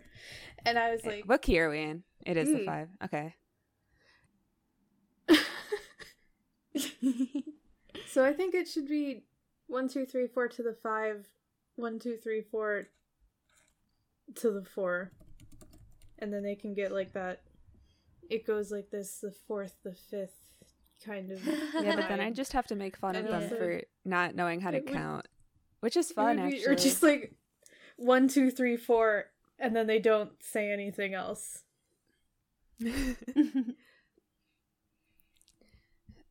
and 0.67 0.79
I 0.79 0.91
was 0.91 1.07
like, 1.07 1.25
what 1.25 1.41
key 1.41 1.59
are 1.59 1.71
we 1.71 1.81
in 1.81 2.03
it 2.27 2.37
is 2.37 2.51
the 2.53 2.59
Mm. 2.59 2.67
five 2.67 2.89
okay 3.05 3.35
so 8.15 8.25
I 8.25 8.33
think 8.33 8.55
it 8.55 8.69
should 8.69 8.87
be 8.87 9.25
one, 9.67 9.89
two, 9.89 10.07
three, 10.07 10.29
four 10.29 10.47
to 10.47 10.63
the 10.63 10.77
five, 10.81 11.27
one, 11.75 11.99
two, 11.99 12.17
three, 12.17 12.43
four 12.43 12.87
to 14.37 14.51
the 14.53 14.65
four, 14.65 15.11
and 16.21 16.33
then 16.33 16.45
they 16.45 16.55
can 16.55 16.75
get 16.75 16.93
like 16.93 17.13
that. 17.15 17.43
It 18.31 18.47
goes 18.47 18.71
like 18.71 18.91
this: 18.91 19.19
the 19.21 19.33
fourth, 19.49 19.75
the 19.83 19.95
fifth, 19.95 20.39
kind 21.05 21.33
of. 21.33 21.45
yeah 21.83 21.97
but 21.97 22.09
then 22.09 22.21
i 22.21 22.31
just 22.31 22.53
have 22.53 22.69
to 22.69 22.77
make 22.77 22.97
fun 22.97 23.17
of 23.17 23.27
them 23.27 23.49
for 23.49 23.83
not 24.05 24.37
knowing 24.37 24.61
how 24.61 24.71
to 24.71 24.79
would- 24.79 24.87
count 24.93 25.27
which 25.81 25.97
is 25.97 26.13
fun 26.13 26.41
would 26.41 26.51
be- 26.51 26.57
actually 26.59 26.73
Or 26.73 26.77
just 26.77 27.03
like 27.03 27.35
one, 27.97 28.29
two, 28.29 28.51
three, 28.53 28.77
four, 28.77 29.25
and 29.59 29.75
then 29.75 29.87
they 29.89 29.99
don't 29.99 30.31
say 30.41 30.73
anything 30.73 31.15
else. 31.15 31.63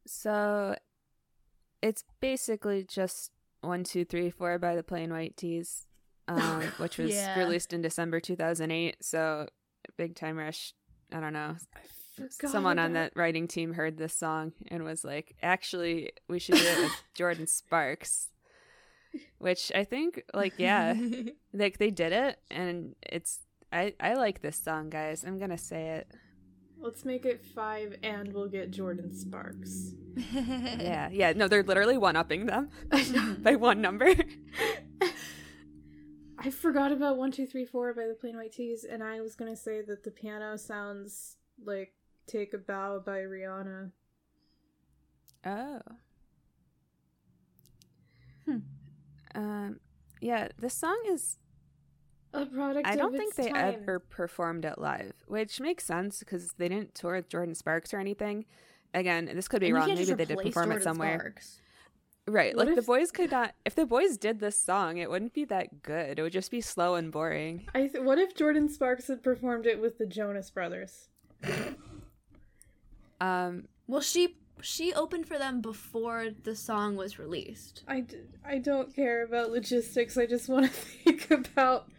So 0.05 0.75
it's 1.83 2.03
basically 2.21 2.83
just 2.83 3.31
one, 3.61 3.83
two, 3.83 4.05
three, 4.05 4.29
four 4.29 4.57
by 4.57 4.75
the 4.75 4.83
Plain 4.83 5.11
White 5.11 5.35
T's, 5.37 5.85
um, 6.27 6.61
which 6.77 6.97
was 6.97 7.11
Yeah. 7.11 7.37
released 7.37 7.73
in 7.73 7.81
December 7.81 8.19
2008. 8.19 8.97
So 9.03 9.47
Big 9.97 10.15
Time 10.15 10.37
Rush, 10.37 10.73
I 11.11 11.19
don't 11.19 11.33
know. 11.33 11.55
Forgot 12.15 12.51
Someone 12.51 12.79
on 12.79 12.93
that 12.93 13.11
writing 13.15 13.47
team 13.47 13.73
heard 13.73 13.97
this 13.97 14.13
song 14.13 14.53
and 14.69 14.83
was 14.83 15.03
like, 15.03 15.35
actually, 15.43 16.11
we 16.29 16.39
should 16.39 16.55
do 16.55 16.65
it 16.65 16.77
with 16.83 16.91
Jordin 17.17 17.49
Sparks. 17.49 18.29
Which 19.39 19.71
I 19.75 19.83
think, 19.83 20.23
like, 20.33 20.53
yeah, 20.57 20.95
like 21.53 21.77
they 21.77 21.91
did 21.91 22.13
it, 22.13 22.39
and 22.49 22.95
it's 23.03 23.41
I 23.71 23.93
I 23.99 24.13
like 24.15 24.41
this 24.41 24.57
song, 24.57 24.89
guys. 24.89 25.23
I'm 25.23 25.37
gonna 25.37 25.57
say 25.57 25.89
it. 25.89 26.07
Let's 26.83 27.05
make 27.05 27.25
it 27.25 27.45
five, 27.55 27.95
and 28.03 28.33
we'll 28.33 28.49
get 28.49 28.69
Jordin 28.71 29.15
Sparks. 29.15 29.93
Yeah, 30.33 31.09
yeah. 31.11 31.31
No, 31.31 31.47
they're 31.47 31.63
literally 31.63 31.97
one 31.97 32.15
upping 32.15 32.45
them 32.45 32.69
by 33.39 33.55
one 33.55 33.81
number. 33.81 34.13
I 36.37 36.49
forgot 36.51 36.91
about 36.91 37.17
one, 37.17 37.31
two, 37.31 37.47
three, 37.47 37.65
four 37.65 37.93
by 37.93 38.05
the 38.05 38.13
Plain 38.13 38.35
White 38.35 38.51
T's, 38.51 38.83
and 38.83 39.01
I 39.01 39.21
was 39.21 39.33
gonna 39.35 39.55
say 39.55 39.81
that 39.81 40.03
the 40.03 40.11
piano 40.11 40.57
sounds 40.57 41.37
like 41.65 41.93
"Take 42.27 42.53
a 42.53 42.57
Bow" 42.57 43.01
by 43.03 43.19
Rihanna. 43.19 43.91
Oh. 45.45 45.79
Hmm. 48.45 48.57
Um, 49.33 49.79
yeah, 50.21 50.49
this 50.59 50.75
song 50.75 51.01
is. 51.09 51.37
A 52.33 52.45
product. 52.45 52.87
I 52.87 52.95
don't 52.95 53.11
think 53.15 53.29
its 53.29 53.37
they 53.37 53.49
time. 53.51 53.75
ever 53.81 53.99
performed 53.99 54.65
it 54.65 54.77
live, 54.79 55.13
which 55.27 55.59
makes 55.61 55.85
sense 55.85 56.19
because 56.19 56.53
they 56.57 56.67
didn't 56.67 56.95
tour 56.95 57.15
with 57.15 57.29
Jordin 57.29 57.55
Sparks 57.55 57.93
or 57.93 57.99
anything. 57.99 58.45
Again, 58.93 59.29
this 59.33 59.47
could 59.47 59.59
be 59.61 59.67
And 59.67 59.75
wrong. 59.75 59.87
Maybe 59.87 60.03
they 60.05 60.15
did 60.25 60.31
replace 60.31 60.53
perform 60.53 60.71
it 60.73 60.83
somewhere. 60.83 61.19
Sparks. 61.19 61.59
Right. 62.25 62.55
What 62.55 62.67
like 62.67 62.75
the 62.75 62.81
boys 62.81 63.11
could 63.11 63.31
not. 63.31 63.53
If 63.65 63.75
the 63.75 63.85
boys 63.85 64.17
did 64.17 64.39
this 64.39 64.57
song, 64.59 64.97
it 64.97 65.09
wouldn't 65.09 65.33
be 65.33 65.43
that 65.45 65.83
good. 65.83 66.17
It 66.17 66.21
would 66.21 66.31
just 66.31 66.51
be 66.51 66.61
slow 66.61 66.95
and 66.95 67.11
boring. 67.11 67.67
I 67.75 67.87
th- 67.87 68.03
what 68.03 68.17
if 68.17 68.33
Jordin 68.33 68.69
Sparks 68.69 69.07
had 69.07 69.21
performed 69.21 69.65
it 69.65 69.81
with 69.81 69.97
the 69.97 70.05
Jonas 70.05 70.49
Brothers? 70.49 71.09
Um, 73.19 73.67
Well, 73.87 74.01
she 74.01 74.37
she 74.61 74.93
opened 74.93 75.27
for 75.27 75.37
them 75.37 75.59
before 75.59 76.27
the 76.43 76.55
song 76.55 76.95
was 76.95 77.19
released. 77.19 77.83
I, 77.87 77.99
d- 78.01 78.17
I 78.45 78.59
don't 78.59 78.95
care 78.95 79.23
about 79.25 79.51
logistics. 79.51 80.17
I 80.17 80.25
just 80.25 80.47
want 80.47 80.65
to 80.67 80.71
think 80.71 81.29
about 81.31 81.89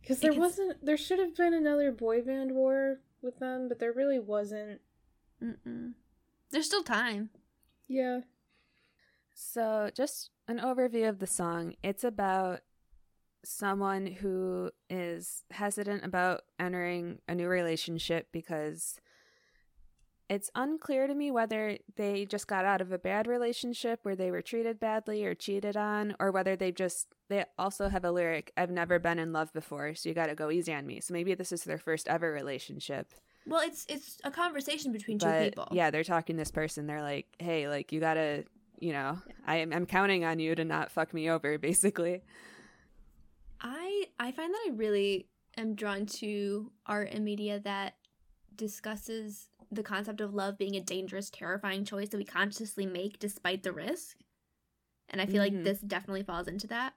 because 0.00 0.20
there 0.20 0.32
wasn't. 0.32 0.84
There 0.84 0.96
should 0.96 1.18
have 1.18 1.36
been 1.36 1.54
another 1.54 1.92
boy 1.92 2.22
band 2.22 2.52
war 2.52 3.00
with 3.22 3.38
them, 3.38 3.68
but 3.68 3.78
there 3.78 3.92
really 3.92 4.18
wasn't. 4.18 4.80
Mm-mm. 5.42 5.94
There's 6.50 6.66
still 6.66 6.82
time. 6.82 7.30
Yeah. 7.88 8.20
So, 9.34 9.90
just 9.94 10.30
an 10.48 10.58
overview 10.58 11.08
of 11.08 11.18
the 11.18 11.26
song. 11.26 11.74
It's 11.82 12.04
about 12.04 12.60
someone 13.44 14.06
who 14.06 14.70
is 14.90 15.44
hesitant 15.50 16.04
about 16.04 16.42
entering 16.58 17.20
a 17.26 17.34
new 17.34 17.48
relationship 17.48 18.28
because 18.32 19.00
it's 20.30 20.48
unclear 20.54 21.08
to 21.08 21.14
me 21.14 21.32
whether 21.32 21.76
they 21.96 22.24
just 22.24 22.46
got 22.46 22.64
out 22.64 22.80
of 22.80 22.92
a 22.92 22.98
bad 22.98 23.26
relationship 23.26 23.98
where 24.04 24.14
they 24.14 24.30
were 24.30 24.40
treated 24.40 24.78
badly 24.78 25.24
or 25.24 25.34
cheated 25.34 25.76
on 25.76 26.14
or 26.20 26.30
whether 26.30 26.54
they 26.54 26.70
just 26.70 27.08
they 27.28 27.44
also 27.58 27.88
have 27.88 28.04
a 28.04 28.12
lyric 28.12 28.52
I've 28.56 28.70
never 28.70 29.00
been 29.00 29.18
in 29.18 29.32
love 29.32 29.52
before 29.52 29.92
so 29.96 30.08
you 30.08 30.14
got 30.14 30.28
to 30.28 30.36
go 30.36 30.50
easy 30.52 30.72
on 30.72 30.86
me. 30.86 31.00
So 31.00 31.12
maybe 31.12 31.34
this 31.34 31.50
is 31.50 31.64
their 31.64 31.78
first 31.78 32.06
ever 32.08 32.30
relationship. 32.32 33.12
Well, 33.44 33.60
it's 33.60 33.84
it's 33.88 34.18
a 34.22 34.30
conversation 34.30 34.92
between 34.92 35.18
two 35.18 35.26
But 35.26 35.42
people. 35.42 35.68
yeah, 35.72 35.90
they're 35.90 36.04
talking 36.04 36.36
to 36.36 36.40
this 36.40 36.52
person. 36.52 36.86
They're 36.86 37.02
like, 37.02 37.26
"Hey, 37.40 37.68
like 37.68 37.90
you 37.90 37.98
got 37.98 38.14
to, 38.14 38.44
you 38.78 38.92
know, 38.92 39.18
I 39.46 39.56
am 39.56 39.72
I'm 39.72 39.86
counting 39.86 40.24
on 40.24 40.38
you 40.38 40.54
to 40.54 40.64
not 40.64 40.92
fuck 40.92 41.12
me 41.12 41.28
over 41.28 41.58
basically." 41.68 42.22
I 43.60 44.04
I 44.20 44.30
find 44.30 44.54
that 44.54 44.66
I 44.68 44.70
really 44.76 45.26
am 45.56 45.74
drawn 45.74 46.06
to 46.06 46.70
art 46.86 47.08
and 47.10 47.24
media 47.24 47.58
that 47.60 47.94
discusses 48.54 49.49
the 49.70 49.82
concept 49.82 50.20
of 50.20 50.34
love 50.34 50.58
being 50.58 50.74
a 50.76 50.80
dangerous, 50.80 51.30
terrifying 51.30 51.84
choice 51.84 52.08
that 52.08 52.16
we 52.18 52.24
consciously 52.24 52.86
make 52.86 53.18
despite 53.18 53.62
the 53.62 53.72
risk. 53.72 54.16
And 55.08 55.20
I 55.20 55.26
feel 55.26 55.36
Mhm. 55.42 55.54
like 55.54 55.64
this 55.64 55.80
definitely 55.80 56.22
falls 56.22 56.48
into 56.48 56.66
that. 56.68 56.94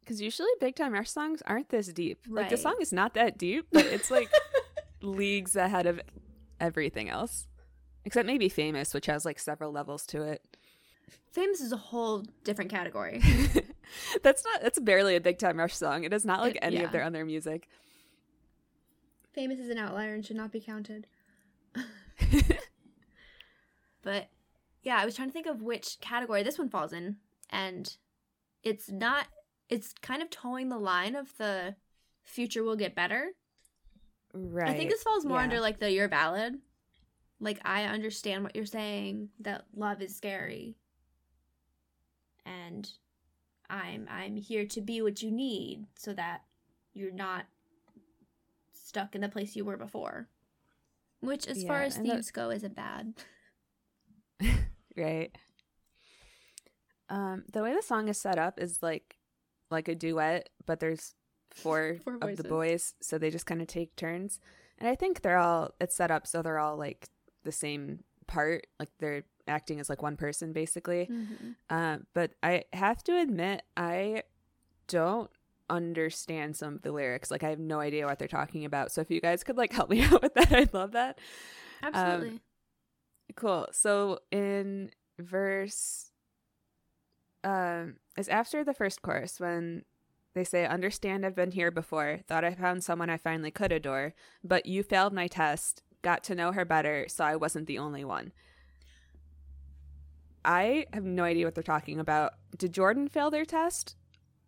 Because 0.00 0.20
usually 0.20 0.48
Big 0.60 0.74
Time 0.76 0.92
Rush 0.92 1.10
songs 1.10 1.42
aren't 1.46 1.68
this 1.68 1.88
deep. 1.88 2.26
Like 2.28 2.48
the 2.50 2.56
song 2.56 2.76
is 2.80 2.92
not 2.92 3.14
that 3.14 3.38
deep, 3.38 3.66
but 3.70 3.86
it's 3.86 4.10
like 4.10 4.30
leagues 5.02 5.54
ahead 5.56 5.86
of 5.86 6.00
everything 6.58 7.08
else. 7.08 7.46
Except 8.04 8.26
maybe 8.26 8.48
Famous, 8.48 8.92
which 8.94 9.06
has 9.06 9.24
like 9.24 9.38
several 9.38 9.70
levels 9.72 10.04
to 10.06 10.22
it. 10.22 10.42
Famous 11.30 11.60
is 11.60 11.70
a 11.72 11.76
whole 11.76 12.24
different 12.44 12.70
category. 12.70 13.20
that's 14.22 14.44
not 14.44 14.60
that's 14.60 14.80
barely 14.80 15.14
a 15.16 15.20
Big 15.20 15.38
Time 15.38 15.58
Rush 15.58 15.76
song. 15.76 16.04
It 16.04 16.12
is 16.12 16.24
not 16.24 16.40
like 16.40 16.56
It- 16.56 16.62
any 16.64 16.76
yeah. 16.76 16.82
of 16.84 16.92
their 16.92 17.04
other 17.04 17.24
music. 17.24 17.68
Famous 19.32 19.58
is 19.60 19.70
an 19.70 19.78
outlier 19.78 20.14
and 20.14 20.24
should 20.26 20.36
not 20.36 20.52
be 20.52 20.60
counted. 20.60 21.06
But 24.02 24.28
yeah, 24.82 24.98
I 24.98 25.04
was 25.04 25.14
trying 25.14 25.28
to 25.28 25.32
think 25.32 25.46
of 25.46 25.62
which 25.62 25.98
category 26.00 26.42
this 26.42 26.58
one 26.58 26.68
falls 26.68 26.92
in, 26.92 27.16
and 27.50 27.96
it's 28.62 28.90
not. 28.90 29.26
It's 29.68 29.94
kind 30.02 30.22
of 30.22 30.28
toeing 30.28 30.68
the 30.68 30.78
line 30.78 31.14
of 31.14 31.36
the 31.38 31.76
future 32.24 32.62
will 32.62 32.76
get 32.76 32.94
better. 32.94 33.30
right. 34.34 34.68
I 34.68 34.74
think 34.74 34.90
this 34.90 35.02
falls 35.02 35.24
more 35.24 35.38
yeah. 35.38 35.44
under 35.44 35.60
like 35.60 35.78
the 35.78 35.90
your 35.90 36.08
ballad. 36.08 36.58
Like 37.40 37.60
I 37.64 37.84
understand 37.84 38.44
what 38.44 38.54
you're 38.54 38.66
saying 38.66 39.30
that 39.40 39.64
love 39.74 40.02
is 40.02 40.14
scary, 40.14 40.76
and 42.44 42.88
I'm 43.70 44.08
I'm 44.10 44.36
here 44.36 44.66
to 44.66 44.80
be 44.80 45.00
what 45.00 45.22
you 45.22 45.30
need 45.30 45.86
so 45.96 46.12
that 46.12 46.42
you're 46.92 47.12
not 47.12 47.46
stuck 48.74 49.14
in 49.14 49.20
the 49.20 49.28
place 49.28 49.56
you 49.56 49.64
were 49.64 49.76
before. 49.76 50.28
Which, 51.22 51.46
as 51.46 51.62
far 51.64 51.82
as 51.82 51.96
themes 51.96 52.30
go, 52.30 52.50
isn't 52.50 52.74
bad. 52.74 53.14
right. 54.96 55.30
Um, 57.08 57.44
the 57.52 57.62
way 57.62 57.74
the 57.74 57.82
song 57.82 58.08
is 58.08 58.18
set 58.18 58.38
up 58.38 58.58
is 58.60 58.82
like 58.82 59.18
like 59.70 59.88
a 59.88 59.94
duet, 59.94 60.48
but 60.66 60.80
there's 60.80 61.14
four, 61.50 61.98
Four 62.04 62.18
of 62.20 62.36
the 62.36 62.44
boys, 62.44 62.94
so 63.00 63.18
they 63.18 63.30
just 63.30 63.46
kind 63.46 63.60
of 63.62 63.68
take 63.68 63.94
turns. 63.96 64.40
And 64.78 64.88
I 64.88 64.94
think 64.94 65.22
they're 65.22 65.38
all 65.38 65.70
it's 65.80 65.94
set 65.94 66.10
up 66.10 66.26
so 66.26 66.42
they're 66.42 66.58
all 66.58 66.76
like 66.76 67.08
the 67.44 67.52
same 67.52 68.00
part, 68.26 68.66
like 68.80 68.90
they're 68.98 69.24
acting 69.46 69.78
as 69.78 69.88
like 69.88 70.02
one 70.02 70.16
person 70.16 70.52
basically. 70.52 71.08
Mm-hmm. 71.10 71.74
Um, 71.74 72.06
but 72.14 72.32
I 72.42 72.64
have 72.72 73.04
to 73.04 73.18
admit, 73.18 73.62
I 73.76 74.24
don't 74.88 75.30
understand 75.72 76.54
some 76.56 76.74
of 76.74 76.82
the 76.82 76.92
lyrics. 76.92 77.30
Like 77.30 77.42
I 77.42 77.48
have 77.48 77.58
no 77.58 77.80
idea 77.80 78.06
what 78.06 78.18
they're 78.18 78.28
talking 78.28 78.64
about. 78.64 78.92
So 78.92 79.00
if 79.00 79.10
you 79.10 79.20
guys 79.20 79.42
could 79.42 79.56
like 79.56 79.72
help 79.72 79.90
me 79.90 80.02
out 80.04 80.22
with 80.22 80.34
that, 80.34 80.52
I'd 80.52 80.74
love 80.74 80.92
that. 80.92 81.18
Absolutely. 81.82 82.40
Cool. 83.34 83.66
So 83.72 84.20
in 84.30 84.90
verse 85.18 86.10
um 87.44 87.96
is 88.16 88.28
after 88.28 88.64
the 88.64 88.74
first 88.74 89.02
chorus 89.02 89.38
when 89.40 89.84
they 90.34 90.44
say 90.44 90.66
understand 90.66 91.24
I've 91.26 91.34
been 91.34 91.52
here 91.52 91.70
before, 91.70 92.20
thought 92.28 92.44
I 92.44 92.54
found 92.54 92.84
someone 92.84 93.10
I 93.10 93.16
finally 93.16 93.50
could 93.50 93.72
adore, 93.72 94.14
but 94.44 94.66
you 94.66 94.82
failed 94.82 95.12
my 95.12 95.26
test, 95.26 95.82
got 96.02 96.24
to 96.24 96.34
know 96.34 96.52
her 96.52 96.64
better, 96.64 97.06
so 97.08 97.24
I 97.24 97.36
wasn't 97.36 97.66
the 97.66 97.78
only 97.78 98.04
one. 98.04 98.32
I 100.44 100.86
have 100.92 101.04
no 101.04 101.24
idea 101.24 101.44
what 101.44 101.54
they're 101.54 101.62
talking 101.62 102.00
about. 102.00 102.32
Did 102.56 102.72
Jordin 102.72 103.10
fail 103.10 103.30
their 103.30 103.44
test? 103.44 103.96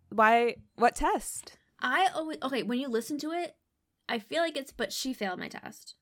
Why 0.09 0.55
what 0.75 0.95
test? 0.95 1.57
I 1.79 2.07
always 2.15 2.37
okay 2.43 2.63
when 2.63 2.79
you 2.79 2.87
listen 2.87 3.17
to 3.19 3.31
it, 3.31 3.55
I 4.07 4.19
feel 4.19 4.41
like 4.41 4.57
it's 4.57 4.71
but 4.71 4.91
she 4.93 5.13
failed 5.13 5.39
my 5.39 5.47
test. 5.47 5.95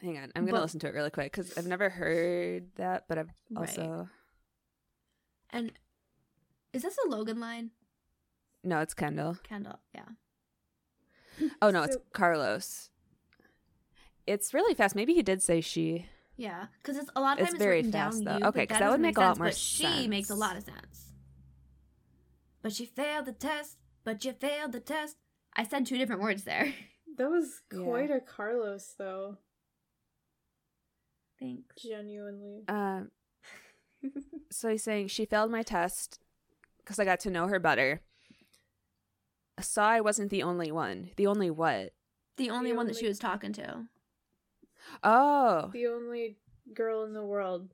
Hang 0.00 0.16
on, 0.16 0.30
I'm 0.36 0.44
gonna 0.44 0.52
But- 0.58 0.62
listen 0.62 0.80
to 0.80 0.86
it 0.88 0.94
really 0.94 1.10
quick 1.10 1.32
because 1.32 1.56
I've 1.58 1.66
never 1.66 1.90
heard 1.90 2.74
that, 2.76 3.04
but 3.08 3.18
I've 3.18 3.30
Right. 3.50 3.68
also 3.68 4.08
And 5.50 5.72
is 6.72 6.82
this 6.82 6.96
a 7.04 7.08
Logan 7.08 7.40
line? 7.40 7.70
no, 8.62 8.80
it's 8.80 8.94
Kendall. 8.94 9.36
Kendall, 9.42 9.80
yeah. 9.94 10.08
Oh 11.62 11.70
no, 11.70 11.82
it's 11.82 11.96
Carlos. 12.12 12.90
It's 14.26 14.52
really 14.52 14.74
fast. 14.74 14.94
Maybe 14.94 15.14
he 15.14 15.22
did 15.22 15.42
say 15.42 15.60
she. 15.60 16.06
Yeah, 16.36 16.66
because 16.82 16.96
it's 16.98 17.10
a 17.16 17.20
lot 17.20 17.38
of 17.38 17.40
It's 17.40 17.48
times 17.50 17.54
it's, 17.54 17.64
very 17.64 17.76
written 17.78 17.92
fast, 17.92 18.24
down 18.24 18.24
though. 18.24 18.38
you. 18.38 18.50
Okay, 18.50 18.60
but 18.62 18.68
'cause 18.68 18.78
that 18.78 18.84
would 18.86 18.90
doesn't 18.90 19.02
make 19.02 19.16
a 19.16 19.20
lot 19.20 19.26
sense, 19.30 19.38
more 19.38 19.46
but 19.48 19.56
She 19.56 20.06
makes 20.08 20.30
a 20.30 20.34
lot 20.34 20.56
of 20.56 20.62
sense. 20.64 21.07
But 22.62 22.72
she 22.72 22.86
failed 22.86 23.26
the 23.26 23.32
test. 23.32 23.76
But 24.04 24.24
you 24.24 24.32
failed 24.32 24.72
the 24.72 24.80
test. 24.80 25.16
I 25.54 25.64
said 25.64 25.86
two 25.86 25.98
different 25.98 26.22
words 26.22 26.44
there. 26.44 26.72
That 27.16 27.30
was 27.30 27.62
Yeah. 27.72 27.82
quite 27.82 28.10
a 28.12 28.20
Carlos, 28.20 28.94
though. 28.96 29.38
Thanks. 31.40 31.74
Genuinely. 31.82 32.62
Um, 32.68 33.10
so 34.52 34.68
he's 34.68 34.84
saying 34.84 35.08
she 35.08 35.24
failed 35.24 35.50
my 35.50 35.62
test 35.62 36.20
because 36.78 37.00
I 37.00 37.04
got 37.04 37.18
to 37.20 37.30
know 37.30 37.48
her 37.48 37.58
better. 37.58 38.02
Saw 39.60 39.88
I 39.88 40.00
wasn't 40.00 40.30
the 40.30 40.44
only 40.44 40.70
one. 40.70 41.10
The 41.16 41.26
only 41.26 41.50
what? 41.50 41.92
The 42.36 42.50
only 42.50 42.70
The 42.70 42.76
one 42.76 42.86
that 42.86 42.96
she 42.96 43.08
was 43.08 43.18
talking 43.18 43.52
to. 43.54 43.86
Oh, 45.02 45.70
The 45.72 45.88
only 45.88 46.36
girl 46.72 47.04
in 47.04 47.14
the 47.14 47.24
world. 47.24 47.70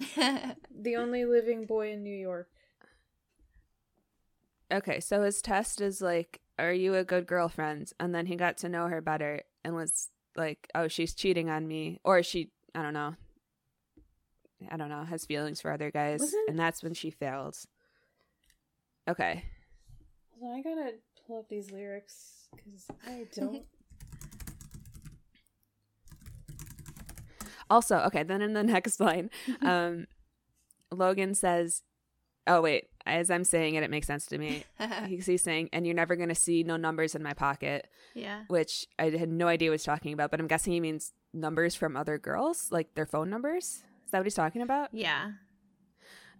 The 0.16 0.96
only 0.96 1.24
living 1.24 1.64
boy 1.64 1.92
in 1.92 2.02
New 2.02 2.14
York. 2.14 2.50
Okay. 4.72 5.00
So 5.00 5.22
his 5.22 5.40
test 5.42 5.80
is 5.80 6.00
like, 6.00 6.40
"Are 6.58 6.72
you 6.72 6.94
a 6.94 7.04
good 7.04 7.26
girlfriend?" 7.26 7.92
And 8.00 8.14
then 8.14 8.26
he 8.26 8.36
got 8.36 8.56
to 8.58 8.68
know 8.68 8.88
her 8.88 9.00
better 9.00 9.42
and 9.64 9.74
was 9.74 10.10
like, 10.36 10.68
"Oh, 10.74 10.88
she's 10.88 11.14
cheating 11.14 11.50
on 11.50 11.66
me," 11.68 12.00
or 12.04 12.22
she, 12.22 12.50
I 12.74 12.82
don't 12.82 12.94
know. 12.94 13.14
I 14.70 14.76
don't 14.76 14.88
know, 14.88 15.04
has 15.04 15.24
feelings 15.26 15.60
for 15.60 15.72
other 15.72 15.90
guys, 15.90 16.20
Wasn't- 16.20 16.48
and 16.48 16.58
that's 16.58 16.82
when 16.84 16.94
she 16.94 17.10
failed. 17.10 17.56
Okay. 19.08 19.44
On, 20.40 20.52
I 20.52 20.62
gotta 20.62 20.94
pull 21.26 21.40
up 21.40 21.48
these 21.48 21.70
lyrics 21.72 22.48
because 22.54 22.86
I 23.06 23.26
don't. 23.34 23.64
Also, 27.70 27.98
okay, 28.00 28.22
then 28.22 28.42
in 28.42 28.52
the 28.52 28.62
next 28.74 29.00
line, 29.00 29.30
um, 29.62 30.06
Logan 30.90 31.34
says, 31.34 31.82
"Oh 32.46 32.60
wait, 32.60 32.88
as 33.06 33.30
I'm 33.30 33.44
saying 33.44 33.74
it, 33.74 33.82
it 33.82 33.90
makes 33.90 34.06
sense 34.06 34.26
to 34.26 34.38
me." 34.38 34.64
He's, 35.06 35.26
he's 35.26 35.42
saying, 35.42 35.68
"And 35.72 35.86
you're 35.86 35.94
never 35.94 36.16
gonna 36.16 36.34
see 36.34 36.62
no 36.62 36.76
numbers 36.76 37.14
in 37.14 37.22
my 37.22 37.34
pocket," 37.34 37.88
yeah. 38.14 38.42
which 38.48 38.86
I 38.98 39.10
had 39.10 39.28
no 39.30 39.48
idea 39.48 39.70
what 39.70 39.74
he's 39.74 39.84
talking 39.84 40.12
about, 40.12 40.30
but 40.30 40.40
I'm 40.40 40.46
guessing 40.46 40.72
he 40.72 40.80
means 40.80 41.12
numbers 41.32 41.74
from 41.74 41.96
other 41.96 42.18
girls, 42.18 42.68
like 42.70 42.94
their 42.94 43.06
phone 43.06 43.30
numbers. 43.30 43.82
Is 44.04 44.10
that 44.10 44.18
what 44.18 44.26
he's 44.26 44.34
talking 44.34 44.62
about? 44.62 44.90
Yeah. 44.92 45.32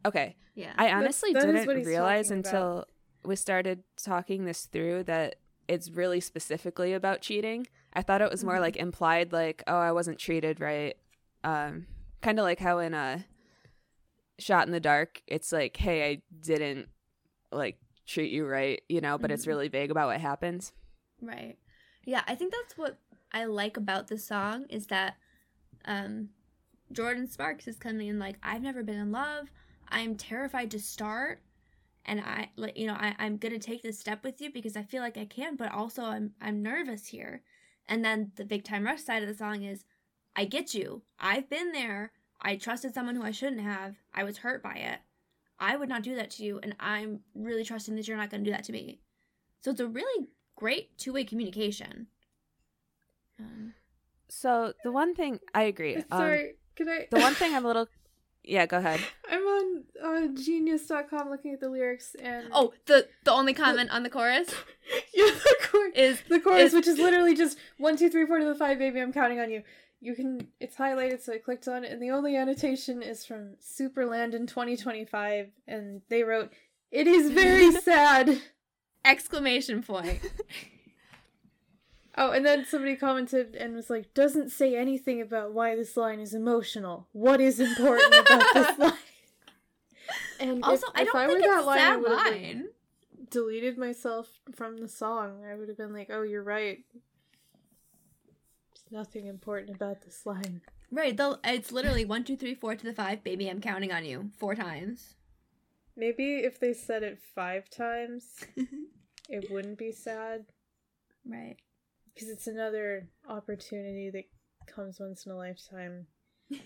Okay, 0.05 0.37
Yeah. 0.55 0.73
I 0.77 0.91
honestly 0.93 1.33
that 1.33 1.49
is 1.49 1.65
didn't 1.65 1.85
realize 1.85 2.27
talking 2.29 2.39
until 2.39 2.87
we 3.25 3.37
started 3.37 3.85
talking 3.97 4.45
this 4.45 4.67
through 4.67 5.05
that 5.05 5.37
it's 5.69 5.89
really 5.91 6.19
specifically 6.21 6.93
about 6.93 7.21
cheating. 7.23 7.67
I 7.95 8.03
thought 8.03 8.21
it 8.21 8.31
was 8.31 8.43
more 8.43 8.57
Mhm. 8.57 8.61
like 8.61 8.77
implied, 8.77 9.33
like, 9.33 9.63
oh, 9.67 9.77
I 9.79 9.93
wasn't 9.93 10.19
treated 10.19 10.61
right. 10.61 10.97
Um, 11.45 11.87
kind 12.21 12.39
of 12.39 12.43
like 12.43 12.59
how 12.59 12.79
in 12.81 12.95
a 12.95 13.25
shot 14.39 14.67
in 14.67 14.73
the 14.73 14.81
dark, 14.81 15.23
it's 15.27 15.53
like, 15.53 15.77
hey, 15.77 16.11
I 16.11 16.23
didn't 16.41 16.89
like 17.51 17.79
treat 18.07 18.33
you 18.33 18.47
right, 18.47 18.83
you 18.89 19.01
know, 19.01 19.19
but 19.19 19.31
it's 19.31 19.45
Mhm. 19.45 19.49
really 19.49 19.69
vague 19.69 19.91
about 19.91 20.09
what 20.09 20.21
happens. 20.21 20.73
Right. 21.21 21.59
Yeah, 22.05 22.23
I 22.27 22.35
think 22.35 22.53
that's 22.53 22.77
what 22.77 22.99
I 23.31 23.45
like 23.45 23.77
about 23.77 24.09
the 24.09 24.19
song 24.19 24.67
is 24.69 24.87
that 24.89 25.17
um 25.85 26.31
Jordin 26.93 27.29
Sparks 27.31 27.67
is 27.67 27.79
coming 27.79 28.09
in 28.09 28.19
like 28.19 28.37
I've 28.43 28.63
never 28.63 28.83
been 28.83 28.99
in 28.99 29.13
love. 29.13 29.51
I'm 29.89 30.17
terrified 30.17 30.71
to 30.73 30.81
start 30.81 31.43
and 32.05 32.21
I 32.21 32.51
like 32.57 32.77
you 32.77 32.87
know 32.87 32.95
I 32.95 33.15
I'm 33.19 33.39
to 33.39 33.59
take 33.59 33.83
this 33.83 33.99
step 33.99 34.25
with 34.25 34.41
you 34.41 34.51
because 34.53 34.77
I 34.77 34.83
feel 34.83 35.03
like 35.03 35.17
I 35.17 35.25
can 35.25 35.57
but 35.57 35.73
also 35.73 36.03
I'm 36.03 36.35
I'm 36.41 36.63
nervous 36.63 37.07
here. 37.07 37.43
And 37.87 38.05
then 38.05 38.33
the 38.37 38.45
big 38.45 38.65
time 38.65 38.85
rush 38.85 39.03
side 39.03 39.23
of 39.23 39.29
the 39.29 39.35
song 39.35 39.63
is 39.63 39.85
I 40.35 40.45
get 40.45 40.75
you. 40.75 41.03
I've 41.19 41.49
been 41.49 41.73
there. 41.73 42.13
I 42.43 42.57
trusted 42.57 42.93
someone 42.95 43.15
who 43.17 43.23
I 43.23 43.31
shouldn't 43.31 43.61
have. 43.63 43.95
I 44.15 44.25
was 44.25 44.39
hurt 44.39 44.63
by 44.63 44.75
it. 44.75 44.99
I 45.61 45.77
would 45.77 45.89
not 45.89 46.03
do 46.03 46.17
that 46.17 46.31
to 46.33 46.45
you 46.45 46.59
and 46.63 46.75
I'm 46.81 47.21
really 47.35 47.65
trusting 47.65 47.95
that 47.97 48.09
you're 48.09 48.17
not 48.17 48.31
going 48.31 48.43
to 48.45 48.51
do 48.51 48.55
that 48.55 48.65
to 48.65 48.73
me. 48.73 48.99
So 49.61 49.71
it's 49.71 49.81
a 49.81 49.87
really 49.87 50.27
great 50.57 50.99
two-way 50.99 51.23
communication. 51.25 52.09
Um, 53.39 53.75
So 54.29 54.73
the 54.83 54.91
one 54.93 55.15
thing 55.15 55.39
I 55.55 55.63
agree. 55.65 55.97
Um, 55.97 56.05
Sorry, 56.11 56.55
can 56.77 56.89
I? 56.89 57.07
the 57.11 57.21
one 57.21 57.35
thing 57.35 57.55
I'm 57.55 57.65
a 57.65 57.69
little, 57.73 57.87
yeah, 58.43 58.67
go 58.67 58.79
ahead. 58.79 59.01
I'm 59.31 59.43
on 59.43 59.85
uh, 60.03 60.27
genius.com 60.35 61.31
looking 61.31 61.53
at 61.55 61.61
the 61.61 61.69
lyrics 61.69 62.17
and. 62.21 62.49
oh, 62.53 62.73
the 62.87 63.07
the 63.25 63.31
only 63.33 63.55
comment 63.55 63.91
on 63.91 64.03
the 64.03 64.11
chorus 64.11 64.49
yeah, 65.15 65.27
the 65.27 65.57
chorus. 65.71 65.93
is 65.95 66.23
The 66.29 66.41
chorus, 66.41 66.63
is- 66.65 66.75
which 66.75 66.89
is 66.89 66.99
literally 66.99 67.37
just 67.37 67.57
one, 67.79 67.97
two, 67.97 68.11
three, 68.11 68.27
four 68.27 68.39
to 68.41 68.45
the 68.45 68.55
five, 68.57 68.79
baby. 68.79 69.01
I'm 69.01 69.13
counting 69.13 69.39
on 69.39 69.51
you. 69.51 69.63
You 70.03 70.15
can. 70.17 70.49
It's 70.61 70.75
highlighted, 70.77 71.21
so 71.23 71.33
I 71.33 71.39
clicked 71.39 71.69
on 71.69 71.85
it, 71.85 71.93
and 71.93 72.03
the 72.03 72.11
only 72.11 72.37
annotation 72.37 73.03
is 73.03 73.25
from 73.25 73.55
Superland 73.63 74.35
in 74.35 74.47
2025, 74.49 75.49
and 75.69 76.03
they 76.09 76.25
wrote, 76.25 76.53
"It 76.91 77.07
is 77.07 77.31
very 77.31 77.71
sad." 77.81 78.43
exclamation 79.05 79.83
point. 79.83 80.21
Oh, 82.15 82.31
and 82.31 82.45
then 82.45 82.67
somebody 82.67 82.95
commented 82.95 83.57
and 83.57 83.75
was 83.75 83.89
like, 83.89 84.13
doesn't 84.13 84.51
say 84.51 84.77
anything 84.77 85.23
about 85.23 85.55
why 85.55 85.75
this 85.75 85.97
line 85.97 86.21
is 86.21 86.35
emotional. 86.35 87.09
What 87.13 87.41
is 87.41 87.59
important 87.59 88.15
about 88.15 88.53
this 88.53 88.79
line? 88.79 88.93
And 90.39 90.63
Also, 90.63 90.89
if, 90.89 90.93
I 90.95 91.05
don't 91.05 91.17
I 91.17 91.27
think 91.27 91.41
were 91.41 91.47
it's 91.47 91.65
that 91.65 91.65
line, 91.67 91.79
sad 91.79 92.03
like, 92.03 92.31
line. 92.33 92.69
deleted 93.31 93.79
myself 93.79 94.29
from 94.55 94.77
the 94.77 94.89
song. 94.89 95.43
I 95.51 95.55
would 95.55 95.69
have 95.69 95.79
been 95.79 95.95
like, 95.95 96.11
oh, 96.13 96.21
you're 96.21 96.43
right. 96.43 96.81
There's 98.93 99.07
nothing 99.07 99.27
important 99.27 99.75
about 99.77 100.03
this 100.03 100.27
line. 100.27 100.61
Right, 100.91 101.17
though 101.17 101.39
it's 101.45 101.73
literally 101.73 102.05
one, 102.05 102.25
two, 102.25 102.37
three, 102.37 102.55
four 102.55 102.75
to 102.75 102.85
the 102.85 102.93
five. 102.93 103.25
Baby, 103.25 103.49
I'm 103.49 103.61
counting 103.61 103.91
on 103.93 104.05
you 104.05 104.31
four 104.39 104.55
times. 104.55 105.15
Maybe 105.97 106.37
if 106.41 106.61
they 106.61 106.75
said 106.75 107.03
it 107.03 107.19
five 107.35 107.71
times, 107.71 108.45
it 109.29 109.51
wouldn't 109.51 109.79
be 109.79 109.93
sad. 109.93 110.45
Right. 111.27 111.57
Because 112.13 112.29
it's 112.29 112.47
another 112.47 113.09
opportunity 113.29 114.11
that 114.11 114.25
comes 114.67 115.01
once 115.01 115.25
in 115.27 115.33
a 115.33 115.37
lifetime. 115.37 116.07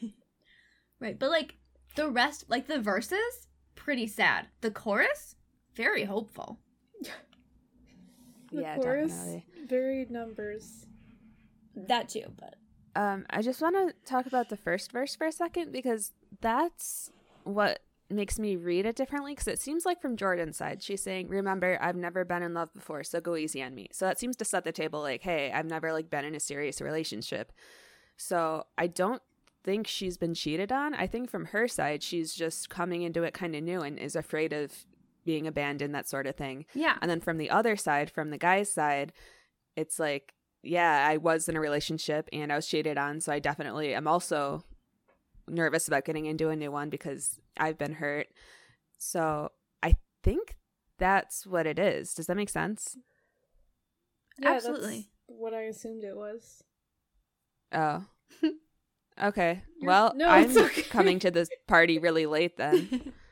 Right, 0.99 1.19
but 1.19 1.29
like 1.29 1.57
the 1.95 2.09
rest, 2.09 2.47
like 2.49 2.69
the 2.69 2.81
verses, 2.81 3.49
pretty 3.75 4.07
sad. 4.07 4.47
The 4.63 4.71
chorus, 4.71 5.37
very 5.75 6.05
hopeful. 6.05 6.59
The 8.51 8.63
Yeah, 8.63 8.77
chorus, 8.77 9.11
definitely. 9.13 9.45
very 9.67 10.07
numbers. 10.09 10.87
That 11.77 12.09
too, 12.09 12.33
but 12.39 12.57
Um, 12.95 13.27
I 13.29 13.43
just 13.43 13.61
want 13.61 13.77
to 13.77 13.95
talk 14.11 14.27
about 14.27 14.49
the 14.49 14.57
first 14.57 14.91
verse 14.91 15.15
for 15.15 15.27
a 15.27 15.33
second 15.33 15.71
because 15.71 16.13
that's 16.41 17.11
what 17.45 17.81
makes 18.09 18.39
me 18.39 18.57
read 18.57 18.87
it 18.87 18.97
differently. 18.97 19.33
Because 19.33 19.49
it 19.49 19.61
seems 19.61 19.85
like 19.85 20.01
from 20.01 20.17
Jordin's 20.17 20.57
side, 20.57 20.83
she's 20.83 21.03
saying, 21.03 21.29
"Remember, 21.29 21.77
I've 21.81 21.97
never 21.97 22.25
been 22.25 22.43
in 22.43 22.55
love 22.55 22.73
before, 22.73 23.05
so 23.05 23.21
go 23.21 23.37
easy 23.37 23.63
on 23.63 23.75
me." 23.75 23.89
So 23.93 24.07
that 24.07 24.19
seems 24.19 24.37
to 24.37 24.45
set 24.45 24.65
the 24.65 24.73
table, 24.73 25.01
like, 25.03 25.23
"Hey, 25.23 25.53
I've 25.53 25.67
never 25.67 25.93
like 25.93 26.09
been 26.09 26.25
in 26.25 26.35
a 26.35 26.41
serious 26.41 26.81
relationship." 26.81 27.53
So 28.17 28.67
I 28.79 28.87
don't 28.87 29.21
think 29.63 29.87
she's 29.87 30.17
been 30.17 30.33
cheated 30.33 30.73
on. 30.73 30.95
I 30.95 31.07
think 31.07 31.29
from 31.29 31.47
her 31.47 31.67
side, 31.69 32.03
she's 32.03 32.33
just 32.35 32.71
coming 32.71 33.03
into 33.03 33.25
it 33.25 33.35
kind 33.35 33.55
of 33.55 33.63
new 33.63 33.83
and 33.83 33.99
is 33.99 34.17
afraid 34.17 34.53
of 34.53 34.87
being 35.25 35.47
abandoned, 35.49 35.93
that 35.93 36.09
sort 36.09 36.29
of 36.29 36.37
thing. 36.37 36.65
yeah, 36.73 36.97
And 37.03 37.11
then 37.11 37.21
from 37.21 37.37
the 37.37 37.51
other 37.51 37.75
side, 37.77 38.09
from 38.09 38.31
the 38.31 38.39
guy's 38.39 38.73
side, 38.73 39.13
it's 39.75 39.99
like, 39.99 40.35
yeah, 40.67 41.07
I 41.09 41.17
was 41.17 41.49
in 41.49 41.57
a 41.57 41.61
relationship 41.61 42.29
and 42.33 42.53
I 42.53 42.57
was 42.57 42.67
cheated 42.67 42.99
on. 42.99 43.21
So 43.21 43.33
I 43.33 43.39
definitely 43.39 43.95
am 43.95 44.07
also 44.07 44.65
nervous 45.49 45.87
about 45.89 46.05
getting 46.05 46.27
into 46.27 46.49
a 46.49 46.57
new 46.57 46.71
one 46.73 46.91
because 46.91 47.39
I've 47.57 47.79
been 47.79 47.95
hurt. 47.95 48.29
So 48.99 49.53
I 49.83 49.97
think 50.23 50.57
that's 50.99 51.47
what 51.47 51.67
it 51.67 51.79
is. 51.79 52.15
Does 52.15 52.27
that 52.27 52.37
make 52.37 52.49
sense? 52.49 52.97
Yeah, 54.41 54.53
that's 54.55 54.67
Absolutely. 54.67 55.09
what 55.27 55.55
I 55.55 55.63
assumed 55.63 56.05
it 56.05 56.17
was. 56.17 56.63
Oh. 57.73 58.05
Okay. 59.23 59.63
You're- 59.79 59.87
Well, 59.87 60.13
no, 60.15 60.29
I'm 60.29 60.55
okay. 60.55 60.83
coming 60.83 61.19
to 61.21 61.31
this 61.31 61.49
party 61.67 61.99
really 61.99 62.27
late 62.27 62.59
then. 62.59 63.15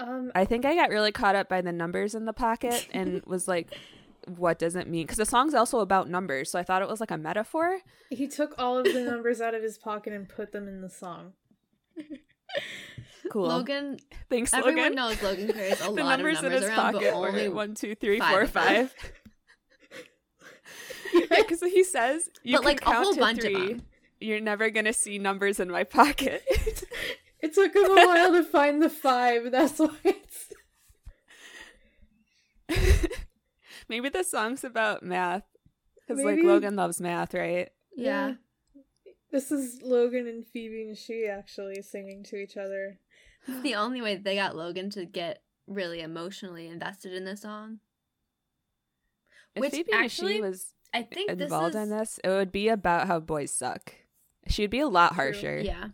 Um, 0.00 0.32
I 0.34 0.46
think 0.46 0.64
I 0.64 0.74
got 0.74 0.88
really 0.90 1.12
caught 1.12 1.34
up 1.34 1.48
by 1.48 1.60
the 1.60 1.72
numbers 1.72 2.14
in 2.14 2.24
the 2.24 2.32
pocket 2.32 2.88
and 2.92 3.22
was 3.26 3.46
like, 3.46 3.68
what 4.26 4.58
does 4.58 4.76
it 4.76 4.86
mean? 4.88 5.04
Because 5.04 5.18
the 5.18 5.26
song's 5.26 5.54
also 5.54 5.80
about 5.80 6.08
numbers. 6.08 6.50
So 6.50 6.58
I 6.58 6.62
thought 6.62 6.82
it 6.82 6.88
was 6.88 7.00
like 7.00 7.10
a 7.10 7.16
metaphor. 7.18 7.78
he 8.10 8.26
took 8.28 8.54
all 8.58 8.78
of 8.78 8.84
the 8.84 9.02
numbers 9.10 9.40
out 9.40 9.54
of 9.54 9.62
his 9.62 9.78
pocket 9.78 10.12
and 10.12 10.28
put 10.28 10.52
them 10.52 10.68
in 10.68 10.80
the 10.82 10.90
song. 10.90 11.32
Cool. 13.30 13.46
Logan. 13.48 13.98
Thanks, 14.28 14.52
Everyone 14.52 14.76
Logan. 14.76 14.94
knows 14.96 15.22
Logan 15.22 15.52
carries 15.52 15.80
a 15.80 15.84
the 15.84 15.90
lot 15.90 16.16
numbers 16.18 16.38
of 16.38 16.46
in 16.46 16.52
his 16.52 16.64
around, 16.64 16.76
pocket 16.76 17.00
but 17.02 17.12
only 17.14 17.48
were 17.48 17.54
one, 17.54 17.74
two, 17.74 17.94
three, 17.94 18.18
five 18.18 18.50
four, 18.50 18.62
of 18.72 18.94
Because 21.30 21.60
he 21.62 21.84
says, 21.84 22.28
you 22.42 22.56
But, 22.56 22.62
can 22.62 22.68
like, 22.70 22.86
a 22.86 22.90
whole 22.92 23.14
to 23.14 23.20
bunch 23.20 23.38
of 23.38 23.44
three. 23.44 23.68
them. 23.74 23.82
You're 24.20 24.40
never 24.40 24.70
gonna 24.70 24.92
see 24.92 25.18
numbers 25.18 25.60
in 25.60 25.70
my 25.70 25.84
pocket. 25.84 26.42
It 27.42 27.54
took 27.54 27.74
him 27.74 27.84
a 27.86 27.94
while 28.06 28.32
to 28.32 28.42
find 28.44 28.82
the 28.82 28.90
five. 28.90 29.50
That's 29.50 29.78
why 29.78 29.96
it's. 30.04 30.52
Maybe 33.90 34.08
the 34.08 34.22
song's 34.22 34.62
about 34.62 35.02
math. 35.02 35.42
Because 36.06 36.24
like 36.24 36.38
Logan 36.44 36.76
loves 36.76 37.00
math, 37.00 37.34
right? 37.34 37.68
Yeah. 37.96 38.34
This 39.32 39.50
is 39.50 39.82
Logan 39.82 40.28
and 40.28 40.46
Phoebe 40.46 40.86
and 40.86 40.96
she 40.96 41.26
actually 41.26 41.82
singing 41.82 42.22
to 42.24 42.36
each 42.36 42.56
other. 42.56 42.98
It's 43.48 43.62
the 43.62 43.74
only 43.74 44.00
way 44.00 44.14
they 44.14 44.36
got 44.36 44.54
Logan 44.54 44.90
to 44.90 45.04
get 45.04 45.42
really 45.66 46.00
emotionally 46.02 46.68
invested 46.68 47.12
in 47.12 47.24
this 47.24 47.42
song. 47.42 47.80
If 49.56 49.60
Which 49.60 49.72
Phoebe 49.72 49.92
actually, 49.92 50.34
she 50.34 50.40
was 50.40 50.72
I 50.94 51.02
think 51.02 51.30
this 51.32 51.46
involved 51.46 51.74
is 51.74 51.82
in 51.82 51.90
this, 51.90 52.20
it 52.22 52.28
would 52.28 52.52
be 52.52 52.68
about 52.68 53.08
how 53.08 53.18
boys 53.18 53.50
suck. 53.50 53.92
She'd 54.46 54.70
be 54.70 54.80
a 54.80 54.88
lot 54.88 55.14
True. 55.14 55.24
harsher. 55.24 55.60
yeah. 55.60 55.88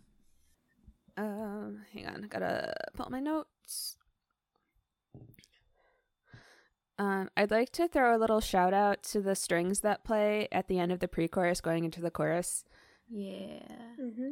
Um, 1.16 1.80
hang 1.94 2.06
on, 2.06 2.24
I 2.24 2.26
gotta 2.26 2.74
pull 2.94 3.06
up 3.06 3.11
my 3.11 3.20
notes. 3.20 3.96
Um, 6.98 7.28
I'd 7.37 7.50
like 7.50 7.70
to 7.72 7.88
throw 7.88 8.16
a 8.16 8.18
little 8.18 8.40
shout 8.40 8.72
out 8.72 9.02
to 9.04 9.20
the 9.20 9.35
strings 9.35 9.80
that 9.80 10.02
play 10.04 10.48
at 10.50 10.66
the 10.68 10.78
end 10.78 10.92
of 10.92 11.00
the 11.00 11.09
pre-chorus 11.09 11.61
going 11.61 11.85
into 11.85 12.00
the 12.00 12.11
chorus. 12.11 12.64
Yeah. 13.11 13.61
Mm-hmm. 14.00 14.30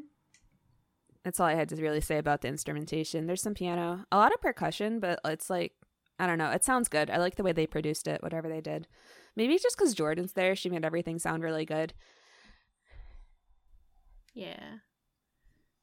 That's 1.24 1.40
all 1.40 1.46
I 1.46 1.54
had 1.54 1.68
to 1.70 1.76
really 1.76 2.00
say 2.00 2.18
about 2.18 2.40
the 2.42 2.48
instrumentation. 2.48 3.26
There's 3.26 3.42
some 3.42 3.54
piano, 3.54 4.04
a 4.10 4.16
lot 4.16 4.32
of 4.34 4.40
percussion, 4.40 4.98
but 5.00 5.20
it's 5.24 5.48
like 5.50 5.72
I 6.18 6.26
don't 6.26 6.38
know. 6.38 6.50
It 6.50 6.62
sounds 6.64 6.88
good. 6.88 7.10
I 7.10 7.16
like 7.16 7.34
the 7.36 7.42
way 7.42 7.52
they 7.52 7.66
produced 7.66 8.06
it, 8.06 8.22
whatever 8.22 8.48
they 8.48 8.60
did. 8.60 8.86
Maybe 9.34 9.58
just 9.58 9.76
because 9.76 9.94
Jordin's 9.94 10.34
there, 10.34 10.54
she 10.54 10.70
made 10.70 10.84
everything 10.84 11.18
sound 11.18 11.42
really 11.42 11.64
good. 11.64 11.92
Yeah. 14.32 14.78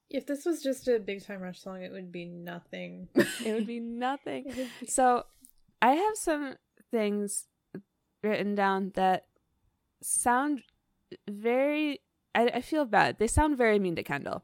If 0.09 0.25
this 0.25 0.45
was 0.45 0.61
just 0.61 0.87
a 0.87 0.99
Big 0.99 1.25
Time 1.25 1.41
Rush 1.41 1.61
song, 1.61 1.81
it 1.83 1.91
would 1.91 2.11
be 2.11 2.25
nothing. 2.25 3.07
It 3.45 3.53
would 3.53 3.67
be 3.67 3.79
nothing. 3.79 4.43
Would 4.55 4.55
be- 4.79 4.87
So 4.87 5.25
I 5.81 5.93
have 5.93 6.15
some 6.15 6.55
things 6.91 7.47
written 8.23 8.53
down 8.55 8.91
that 8.95 9.25
sound 10.01 10.61
very 11.29 12.01
I, 12.33 12.45
I 12.47 12.61
feel 12.61 12.85
bad. 12.85 13.17
They 13.19 13.27
sound 13.27 13.57
very 13.57 13.79
mean 13.79 13.95
to 13.95 14.03
Kendall. 14.03 14.43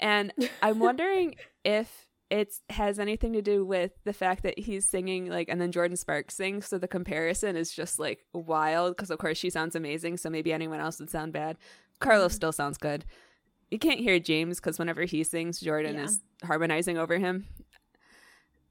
And 0.00 0.32
I'm 0.62 0.78
wondering 0.80 1.36
if 1.64 2.06
it 2.30 2.54
has 2.70 2.98
anything 2.98 3.32
to 3.32 3.42
do 3.42 3.64
with 3.64 3.92
the 4.04 4.12
fact 4.12 4.42
that 4.42 4.58
he's 4.58 4.86
singing 4.86 5.30
like 5.30 5.48
and 5.48 5.60
then 5.60 5.72
Jordin 5.72 5.96
Sparks 5.96 6.34
sings 6.34 6.66
so 6.66 6.76
the 6.76 6.86
comparison 6.86 7.56
is 7.56 7.72
just 7.72 7.98
like 7.98 8.26
wild 8.34 8.94
because 8.94 9.10
of 9.10 9.18
course 9.18 9.38
she 9.38 9.48
sounds 9.48 9.74
amazing 9.74 10.18
so 10.18 10.28
maybe 10.28 10.52
anyone 10.52 10.80
else 10.80 11.00
would 11.00 11.10
sound 11.10 11.32
bad. 11.32 11.56
Carlos 12.00 12.32
mm-hmm. 12.32 12.36
still 12.36 12.52
sounds 12.52 12.78
good. 12.78 13.04
You 13.70 13.78
can't 13.78 14.00
hear 14.00 14.18
James 14.18 14.60
because 14.60 14.78
whenever 14.78 15.02
he 15.04 15.24
sings 15.24 15.60
Jordin 15.60 15.94
Yeah. 15.94 16.04
is 16.04 16.20
harmonizing 16.44 16.98
over 16.98 17.18
him. 17.18 17.46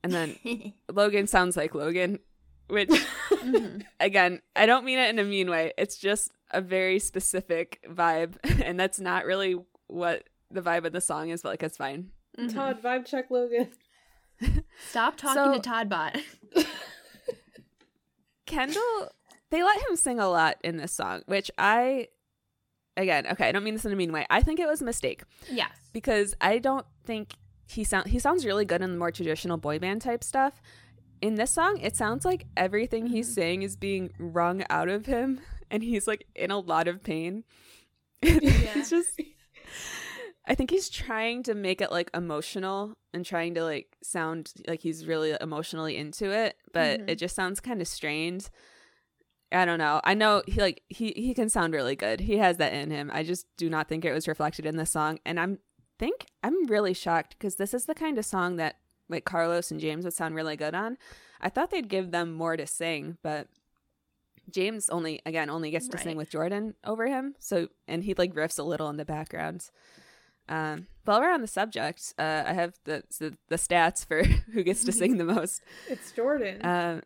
And 0.03 0.13
then 0.13 0.73
Logan 0.91 1.27
sounds 1.27 1.57
like 1.57 1.73
Logan, 1.73 2.19
which 2.67 2.89
Mhm. 3.29 3.83
again, 3.99 4.41
I 4.55 4.65
don't 4.65 4.85
mean 4.85 4.99
it 4.99 5.09
in 5.09 5.19
a 5.19 5.23
mean 5.23 5.49
way. 5.49 5.73
It's 5.77 5.97
just 5.97 6.31
a 6.51 6.61
very 6.61 6.99
specific 6.99 7.79
vibe, 7.89 8.35
and 8.63 8.79
that's 8.79 8.99
not 8.99 9.25
really 9.25 9.55
what 9.87 10.23
the 10.51 10.61
vibe 10.61 10.85
of 10.85 10.93
the 10.93 11.01
song 11.01 11.29
is, 11.29 11.41
but 11.41 11.49
like 11.49 11.63
it's 11.63 11.77
fine. 11.77 12.11
Mhm. 12.37 12.53
Todd, 12.53 12.81
vibe 12.81 13.05
check 13.05 13.29
Logan. 13.31 13.69
Stop 14.89 15.17
talking 15.17 15.43
So- 15.43 15.53
to 15.53 15.59
Todd 15.59 15.89
Bot. 15.89 16.17
Kendall, 18.45 19.09
they 19.49 19.61
let 19.63 19.77
him 19.89 19.95
sing 19.95 20.19
a 20.19 20.29
lot 20.29 20.57
in 20.63 20.77
this 20.77 20.91
song, 20.93 21.21
which 21.25 21.51
I, 21.57 22.07
again, 22.95 23.27
okay, 23.27 23.49
I 23.49 23.51
don't 23.51 23.63
mean 23.63 23.73
this 23.73 23.85
in 23.85 23.91
a 23.91 23.95
mean 23.95 24.11
way. 24.13 24.25
I 24.29 24.41
think 24.41 24.59
it 24.59 24.67
was 24.67 24.81
a 24.81 24.85
mistake 24.85 25.23
yes. 25.51 25.69
because 25.91 26.33
I 26.39 26.59
don't 26.59 26.85
think 27.03 27.33
he 27.69 27.83
sound 27.83 28.07
he 28.07 28.19
sounds 28.19 28.45
really 28.45 28.63
good 28.63 28.81
in 28.81 28.91
the 28.91 28.97
more 28.97 29.11
traditional 29.11 29.57
boy 29.57 29.79
band 29.79 30.01
type 30.01 30.23
stuff. 30.23 30.61
In 31.21 31.35
this 31.35 31.51
song, 31.51 31.79
it 31.81 31.95
sounds 31.95 32.25
like 32.25 32.45
everything 32.55 33.07
he's 33.07 33.33
saying 33.33 33.63
is 33.63 33.75
being 33.75 34.11
wrung 34.19 34.63
out 34.69 34.89
of 34.89 35.05
him, 35.05 35.41
and 35.71 35.83
he's 35.83 36.07
like 36.07 36.25
in 36.35 36.51
a 36.51 36.59
lot 36.59 36.87
of 36.87 37.03
pain. 37.03 37.43
it's 38.21 38.89
just, 38.89 39.19
I 40.45 40.55
think 40.55 40.71
he's 40.71 40.89
trying 40.89 41.43
to 41.43 41.53
make 41.53 41.81
it 41.81 41.91
like 41.91 42.09
emotional 42.13 42.95
and 43.13 43.25
trying 43.25 43.53
to 43.55 43.63
like 43.63 43.95
sound 44.01 44.53
like 44.67 44.81
he's 44.81 45.05
really 45.05 45.35
emotionally 45.41 45.97
into 45.97 46.31
it, 46.31 46.55
but 46.73 46.99
Mhm. 47.01 47.09
it 47.09 47.15
just 47.15 47.35
sounds 47.35 47.59
kind 47.59 47.81
of 47.81 47.87
strained. 47.87 48.49
I 49.51 49.65
don't 49.65 49.79
know. 49.79 50.01
I 50.03 50.13
know 50.13 50.43
he 50.45 50.59
like 50.59 50.83
he 50.89 51.13
he 51.15 51.33
can 51.33 51.49
sound 51.49 51.73
really 51.73 51.95
good. 51.95 52.19
He 52.21 52.37
has 52.37 52.57
that 52.57 52.73
in 52.73 52.91
him. 52.91 53.09
I 53.13 53.23
just 53.23 53.45
do 53.55 53.69
not 53.69 53.87
think 53.87 54.03
it 54.03 54.13
was 54.13 54.27
reflected 54.27 54.65
in 54.65 54.75
this 54.77 54.91
song, 54.91 55.19
and 55.25 55.39
I'm 55.39 55.59
think 55.99 56.25
I'm 56.43 56.65
really 56.67 56.93
shocked 56.93 57.35
because 57.37 57.55
this 57.55 57.73
is 57.73 57.85
the 57.85 57.95
kind 57.95 58.17
of 58.17 58.25
song 58.25 58.57
that 58.57 58.75
like 59.09 59.25
Carlos 59.25 59.71
and 59.71 59.79
James 59.79 60.05
would 60.05 60.13
sound 60.13 60.35
really 60.35 60.55
good 60.55 60.75
on. 60.75 60.97
I 61.39 61.49
thought 61.49 61.71
they'd 61.71 61.87
give 61.87 62.11
them 62.11 62.33
more 62.33 62.57
to 62.57 62.65
sing, 62.65 63.17
but 63.21 63.47
James 64.49 64.89
only 64.89 65.21
again 65.25 65.49
only 65.49 65.71
gets 65.71 65.87
to 65.89 65.97
sing 65.97 66.17
with 66.17 66.31
Jordin 66.31 66.73
over 66.83 67.07
him. 67.07 67.35
So 67.39 67.67
and 67.87 68.03
he 68.03 68.13
like 68.13 68.33
riffs 68.33 68.59
a 68.59 68.63
little 68.63 68.89
in 68.89 68.97
the 68.97 69.05
background. 69.05 69.69
Um, 70.49 70.87
while 71.03 71.19
we're 71.19 71.33
on 71.33 71.41
the 71.41 71.47
subject, 71.47 72.13
uh, 72.17 72.43
I 72.45 72.53
have 72.53 72.75
the, 72.85 73.03
the 73.19 73.37
the 73.49 73.57
stats 73.57 74.05
for 74.05 74.23
who 74.53 74.63
gets 74.63 74.83
to 74.85 74.91
sing 74.91 75.17
the 75.17 75.25
most. 75.25 75.61
It's 75.89 76.11
Jordin. 76.13 76.63
Um, 76.63 77.01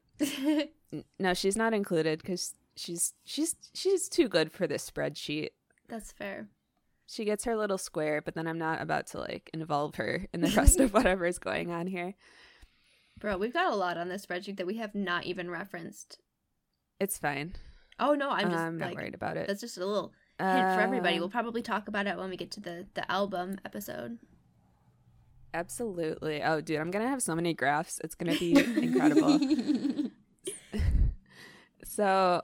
no, 1.19 1.33
she's 1.33 1.57
not 1.57 1.73
included 1.73 2.19
because 2.19 2.53
she's 2.75 3.13
she's 3.25 3.55
she's 3.73 4.07
too 4.07 4.27
good 4.27 4.51
for 4.51 4.67
this 4.67 4.89
spreadsheet. 4.89 5.49
That's 5.87 6.11
fair. 6.11 6.47
She 7.11 7.25
gets 7.25 7.43
her 7.43 7.57
little 7.57 7.77
square, 7.77 8.21
but 8.21 8.35
then 8.35 8.47
I'm 8.47 8.57
not 8.57 8.81
about 8.81 9.07
to 9.07 9.19
like 9.19 9.49
involve 9.53 9.95
her 9.95 10.27
in 10.33 10.39
the 10.39 10.49
rest 10.51 10.79
of 10.79 10.93
whatever 10.93 11.25
is 11.25 11.39
going 11.39 11.69
on 11.69 11.87
here. 11.87 12.15
Bro, 13.19 13.37
we've 13.37 13.51
got 13.51 13.73
a 13.73 13.75
lot 13.75 13.97
on 13.97 14.07
this 14.07 14.25
spreadsheet 14.25 14.55
that 14.57 14.65
we 14.65 14.77
have 14.77 14.95
not 14.95 15.25
even 15.25 15.49
referenced. 15.49 16.19
It's 17.01 17.17
fine. 17.17 17.55
Oh 17.99 18.13
no, 18.13 18.29
I'm 18.29 18.45
I'm, 18.45 18.51
just 18.51 18.73
not 18.79 18.87
like 18.87 18.95
worried 18.95 19.13
about 19.13 19.35
it. 19.35 19.47
that's 19.47 19.59
just 19.59 19.77
a 19.77 19.85
little 19.85 20.13
hint 20.39 20.73
for 20.73 20.79
everybody. 20.79 21.17
Uh, 21.17 21.19
We'll 21.19 21.29
probably 21.29 21.61
talk 21.61 21.89
about 21.89 22.07
it 22.07 22.17
when 22.17 22.29
we 22.29 22.37
get 22.37 22.51
to 22.51 22.61
the 22.61 22.87
the 22.93 23.11
album 23.11 23.57
episode. 23.65 24.17
Absolutely. 25.53 26.41
Oh, 26.41 26.61
dude, 26.61 26.79
I'm 26.79 26.91
gonna 26.91 27.09
have 27.09 27.21
so 27.21 27.35
many 27.35 27.53
graphs. 27.53 27.99
It's 28.05 28.15
gonna 28.15 28.37
be 28.37 28.57
incredible. 28.83 29.37
So, 31.83 32.41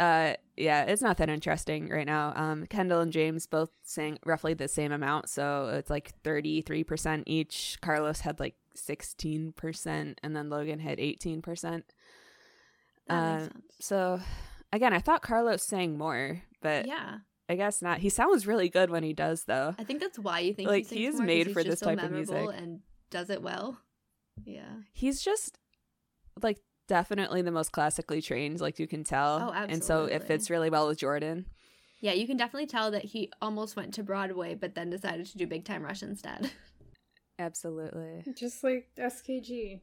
uh, 0.00 0.34
yeah, 0.56 0.84
it's 0.84 1.02
not 1.02 1.16
that 1.18 1.28
interesting 1.28 1.88
right 1.88 2.06
now. 2.06 2.32
Um, 2.36 2.66
Kendall 2.66 3.00
and 3.00 3.12
James 3.12 3.46
both 3.46 3.70
sang 3.82 4.18
roughly 4.24 4.54
the 4.54 4.68
same 4.68 4.92
amount, 4.92 5.28
so 5.28 5.68
it's 5.74 5.90
like 5.90 6.12
33% 6.22 7.22
each. 7.26 7.78
Carlos 7.80 8.20
had 8.20 8.40
like 8.40 8.56
16%, 8.76 10.16
and 10.22 10.36
then 10.36 10.50
Logan 10.50 10.78
had 10.80 10.98
18%. 10.98 11.82
That 13.06 13.38
makes 13.42 13.54
Uh. 13.54 13.58
So, 13.80 14.20
again, 14.72 14.92
I 14.92 14.98
thought 15.00 15.22
Carlos 15.22 15.62
sang 15.62 15.98
more, 15.98 16.42
but 16.62 16.86
Yeah, 16.86 17.18
I 17.48 17.56
guess 17.56 17.82
not. 17.82 17.98
He 17.98 18.08
sounds 18.08 18.46
really 18.46 18.68
good 18.68 18.90
when 18.90 19.02
he 19.02 19.12
does, 19.12 19.44
though. 19.44 19.74
I 19.78 19.84
think 19.84 20.00
that's 20.00 20.18
why 20.18 20.40
you 20.40 20.54
think 20.54 20.68
Like, 20.68 20.84
he 20.84 20.88
sings 20.88 20.98
he's 21.00 21.12
more, 21.14 21.20
'cause 21.22 21.26
made 21.26 21.52
for 21.52 21.62
just 21.62 21.66
this 21.68 21.80
so 21.80 21.86
type 21.86 21.98
of 21.98 22.10
memorable 22.10 22.34
music. 22.46 22.60
and 22.62 22.80
does 23.10 23.30
it 23.30 23.42
well. 23.42 23.80
Yeah. 24.44 24.76
He's 24.92 25.22
just 25.22 25.58
like 26.42 26.58
definitely 26.86 27.42
the 27.42 27.50
most 27.50 27.72
classically 27.72 28.20
trained, 28.22 28.60
like 28.60 28.78
you 28.78 28.86
can 28.86 29.04
tell. 29.04 29.52
Oh, 29.54 29.66
And 29.68 29.82
so 29.82 30.04
it 30.04 30.24
fits 30.24 30.50
really 30.50 30.70
well 30.70 30.86
with 30.88 30.98
Jordin. 30.98 31.44
Yeah, 32.00 32.12
you 32.12 32.26
can 32.26 32.36
definitely 32.36 32.66
tell 32.66 32.90
that 32.90 33.04
he 33.06 33.30
almost 33.40 33.76
went 33.76 33.94
to 33.94 34.02
Broadway, 34.02 34.54
but 34.54 34.74
then 34.74 34.90
decided 34.90 35.26
to 35.26 35.38
do 35.38 35.46
Big 35.46 35.64
Time 35.64 35.82
Rush 35.82 36.02
instead. 36.02 36.50
Absolutely. 37.38 38.24
Just 38.34 38.62
like 38.62 38.88
SKG. 38.98 39.80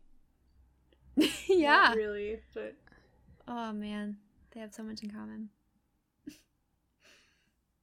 yeah. 1.48 1.88
Not 1.88 1.96
really, 1.98 2.40
but 2.54 2.76
Oh 3.48 3.74
man, 3.74 4.18
they 4.54 4.60
have 4.60 4.74
so 4.74 4.84
much 4.84 5.04
in 5.04 5.10
common. 5.10 5.50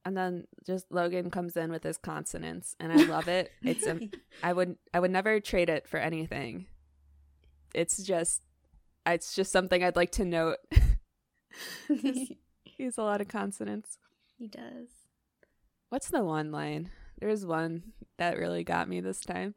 and 0.05 0.17
then 0.17 0.45
just 0.65 0.91
Logan 0.91 1.29
comes 1.29 1.55
in 1.55 1.71
with 1.71 1.83
his 1.83 1.97
consonants, 1.97 2.75
and 2.79 2.91
I 2.91 2.95
love 3.05 3.27
it. 3.27 3.51
It's 3.61 3.85
um, 3.85 3.99
a, 4.01 4.09
I 4.47 4.53
would 4.53 4.77
I 4.93 4.99
would 4.99 5.11
never 5.11 5.39
trade 5.39 5.69
it 5.69 5.87
for 5.87 5.97
anything. 5.97 6.65
It's 7.75 8.01
just 8.01 8.41
it's 9.13 9.35
just 9.35 9.51
something 9.51 9.83
I'd 9.83 9.95
like 9.95 10.11
to 10.13 10.25
note. 10.25 10.57
He's 12.63 12.97
a 12.97 13.03
lot 13.03 13.21
of 13.21 13.27
consonants. 13.27 13.97
he 14.37 14.47
does. 14.47 14.87
What's 15.89 16.09
the 16.09 16.23
one 16.23 16.51
line? 16.51 16.91
There's 17.19 17.45
one 17.45 17.93
that 18.17 18.37
really 18.37 18.63
got 18.63 18.87
me 18.87 19.01
this 19.01 19.19
time. 19.21 19.55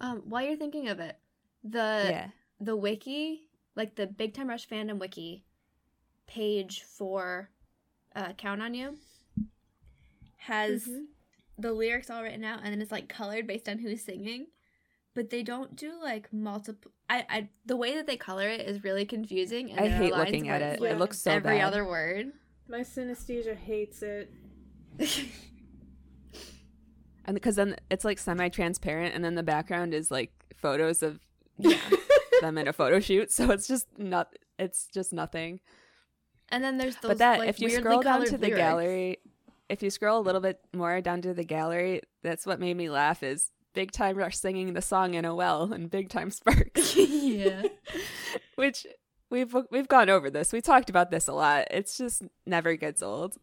Um, 0.00 0.22
while 0.28 0.42
you're 0.44 0.56
thinking 0.56 0.88
of 0.88 1.00
it, 1.00 1.16
the 1.64 2.06
yeah. 2.10 2.26
the 2.60 2.76
wiki, 2.76 3.48
like 3.76 3.94
the 3.94 4.06
Big 4.06 4.34
Time 4.34 4.48
Rush 4.48 4.68
fandom 4.68 4.98
wiki 4.98 5.44
page 6.26 6.82
for 6.82 7.50
uh, 8.16 8.32
Count 8.36 8.60
on 8.62 8.74
You, 8.74 8.98
has 10.36 10.86
Mhm. 10.86 11.04
the 11.58 11.72
lyrics 11.72 12.10
all 12.10 12.22
written 12.22 12.44
out, 12.44 12.60
and 12.62 12.72
then 12.72 12.82
it's 12.82 12.92
like 12.92 13.08
colored 13.08 13.46
based 13.46 13.68
on 13.68 13.78
who's 13.78 14.02
singing. 14.02 14.46
But 15.14 15.30
they 15.30 15.42
don't 15.42 15.76
do 15.76 15.92
like 16.02 16.32
multiple. 16.32 16.90
I, 17.10 17.26
I 17.28 17.48
the 17.66 17.76
way 17.76 17.96
that 17.96 18.06
they 18.06 18.16
color 18.16 18.48
it 18.48 18.60
is 18.62 18.82
really 18.82 19.04
confusing. 19.04 19.70
And 19.70 19.80
I 19.80 19.88
hate 19.88 20.14
looking 20.14 20.48
at 20.48 20.62
it. 20.62 20.80
like, 20.80 20.92
It 20.92 20.98
looks 20.98 21.18
so 21.18 21.30
bad. 21.32 21.36
every 21.36 21.58
bad. 21.58 21.66
other 21.66 21.84
word. 21.84 22.32
my 22.68 22.80
synesthesia 22.80 23.56
hates 23.56 24.02
it. 24.02 24.30
And 27.24 27.34
because 27.34 27.56
then 27.56 27.76
it's 27.90 28.04
like 28.04 28.18
semi-transparent, 28.18 29.14
and 29.14 29.24
then 29.24 29.34
the 29.34 29.42
background 29.42 29.94
is 29.94 30.10
like 30.10 30.32
photos 30.56 31.02
of 31.02 31.20
yeah. 31.58 31.78
them 32.40 32.58
in 32.58 32.66
a 32.66 32.72
photo 32.72 33.00
shoot. 33.00 33.30
So 33.30 33.50
it's 33.50 33.68
just 33.68 33.86
not. 33.98 34.34
It's 34.58 34.88
just 34.92 35.12
nothing. 35.12 35.60
And 36.48 36.62
then 36.62 36.78
there's 36.78 36.96
those. 36.96 37.10
but 37.10 37.18
that 37.18 37.38
like, 37.38 37.48
if 37.48 37.60
you 37.60 37.70
scroll 37.70 38.02
down 38.02 38.14
colored 38.14 38.28
to 38.28 38.38
the 38.38 38.46
lyrics. 38.48 38.58
gallery, 38.58 39.18
if 39.68 39.82
you 39.82 39.90
scroll 39.90 40.18
a 40.18 40.24
little 40.24 40.40
bit 40.40 40.60
more 40.74 41.00
down 41.00 41.22
to 41.22 41.32
the 41.32 41.44
gallery, 41.44 42.02
that's 42.22 42.44
what 42.44 42.60
made 42.60 42.76
me 42.76 42.90
laugh. 42.90 43.22
Is 43.22 43.50
Big 43.74 43.90
Time 43.92 44.16
Rush 44.16 44.36
singing 44.38 44.72
the 44.74 44.82
song 44.82 45.14
in 45.14 45.24
a 45.24 45.34
well 45.34 45.72
and 45.72 45.90
Big 45.90 46.08
Time 46.08 46.30
Sparks, 46.32 46.96
yeah. 46.96 47.62
which 48.56 48.86
we've 49.30 49.54
we've 49.70 49.88
gone 49.88 50.10
over 50.10 50.30
this. 50.30 50.52
We 50.52 50.60
talked 50.60 50.90
about 50.90 51.10
this 51.10 51.28
a 51.28 51.32
lot. 51.32 51.68
It's 51.70 51.96
just 51.96 52.22
never 52.46 52.76
gets 52.76 53.02
old. 53.02 53.36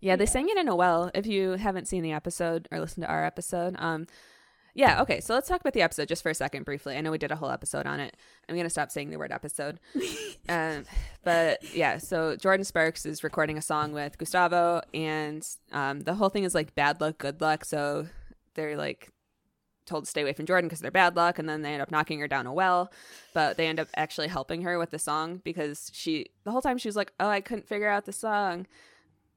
Yeah, 0.00 0.16
they 0.16 0.24
Yeah. 0.24 0.30
sang 0.30 0.48
it 0.48 0.58
in 0.58 0.68
a 0.68 0.76
well. 0.76 1.10
If 1.14 1.26
you 1.26 1.52
haven't 1.52 1.88
seen 1.88 2.02
the 2.02 2.12
episode 2.12 2.68
or 2.70 2.78
listened 2.80 3.04
to 3.04 3.10
our 3.10 3.24
episode, 3.24 3.74
um, 3.78 4.06
yeah, 4.74 5.00
okay. 5.02 5.20
So 5.20 5.34
let's 5.34 5.48
talk 5.48 5.60
about 5.60 5.72
the 5.72 5.82
episode 5.82 6.08
just 6.08 6.22
for 6.22 6.30
a 6.30 6.34
second, 6.34 6.64
briefly. 6.64 6.96
I 6.96 7.00
know 7.00 7.12
we 7.12 7.18
did 7.18 7.30
a 7.30 7.36
whole 7.36 7.50
episode 7.50 7.86
on 7.86 8.00
it. 8.00 8.16
I'm 8.48 8.56
gonna 8.56 8.68
stop 8.68 8.90
saying 8.90 9.10
the 9.10 9.18
word 9.18 9.30
episode. 9.30 9.78
um, 10.48 10.84
but 11.22 11.62
yeah, 11.74 11.98
so 11.98 12.36
Jordin 12.36 12.66
Sparks 12.66 13.06
is 13.06 13.22
recording 13.22 13.56
a 13.56 13.62
song 13.62 13.92
with 13.92 14.18
Gustavo, 14.18 14.82
and 14.92 15.46
um, 15.72 16.00
the 16.00 16.14
whole 16.14 16.28
thing 16.28 16.44
is 16.44 16.54
like 16.54 16.74
bad 16.74 17.00
luck, 17.00 17.18
good 17.18 17.40
luck. 17.40 17.64
So 17.64 18.08
they're 18.54 18.76
like 18.76 19.10
told 19.86 20.04
to 20.04 20.10
stay 20.10 20.22
away 20.22 20.32
from 20.32 20.46
Jordin 20.46 20.62
because 20.62 20.80
they're 20.80 20.90
bad 20.90 21.14
luck, 21.14 21.38
and 21.38 21.48
then 21.48 21.62
they 21.62 21.72
end 21.72 21.82
up 21.82 21.92
knocking 21.92 22.18
her 22.18 22.28
down 22.28 22.46
a 22.46 22.52
well. 22.52 22.90
But 23.32 23.56
they 23.56 23.68
end 23.68 23.78
up 23.78 23.88
actually 23.96 24.28
helping 24.28 24.62
her 24.62 24.76
with 24.78 24.90
the 24.90 24.98
song 24.98 25.40
because 25.44 25.90
she 25.94 26.26
the 26.42 26.50
whole 26.50 26.62
time 26.62 26.78
she 26.78 26.88
was 26.88 26.96
like, 26.96 27.12
"Oh, 27.20 27.28
I 27.28 27.40
couldn't 27.40 27.68
figure 27.68 27.88
out 27.88 28.06
the 28.06 28.12
song." 28.12 28.66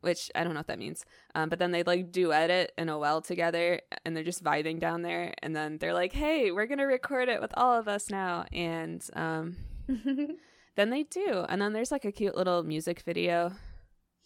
Which 0.02 0.30
I 0.36 0.44
don't 0.44 0.54
know 0.54 0.60
what 0.60 0.68
that 0.68 0.80
means. 0.80 1.04
Um, 1.34 1.50
but 1.50 1.60
then 1.60 1.72
they 1.72 1.84
like 1.84 2.12
duet 2.12 2.50
it 2.50 2.72
in 2.78 2.88
a 2.88 2.98
well 3.00 3.22
together 3.22 3.82
and 4.06 4.16
they're 4.16 4.24
just 4.24 4.44
vibing 4.44 4.80
down 4.80 5.02
there. 5.02 5.34
And 5.42 5.56
then 5.56 5.80
they're 5.80 5.94
like, 5.94 6.14
hey, 6.14 6.52
we're 6.52 6.68
going 6.68 6.78
to 6.78 6.86
record 6.86 7.30
it 7.30 7.42
with 7.42 7.52
all 7.58 7.74
of 7.74 7.88
us 7.88 8.10
now. 8.12 8.46
And 8.54 9.04
um, 9.14 9.56
then 10.76 10.90
they 10.92 11.04
do. 11.04 11.46
And 11.50 11.62
then 11.62 11.74
there's 11.74 11.92
like 11.92 12.06
a 12.06 12.12
cute 12.12 12.36
little 12.38 12.62
music 12.64 13.02
video 13.02 13.54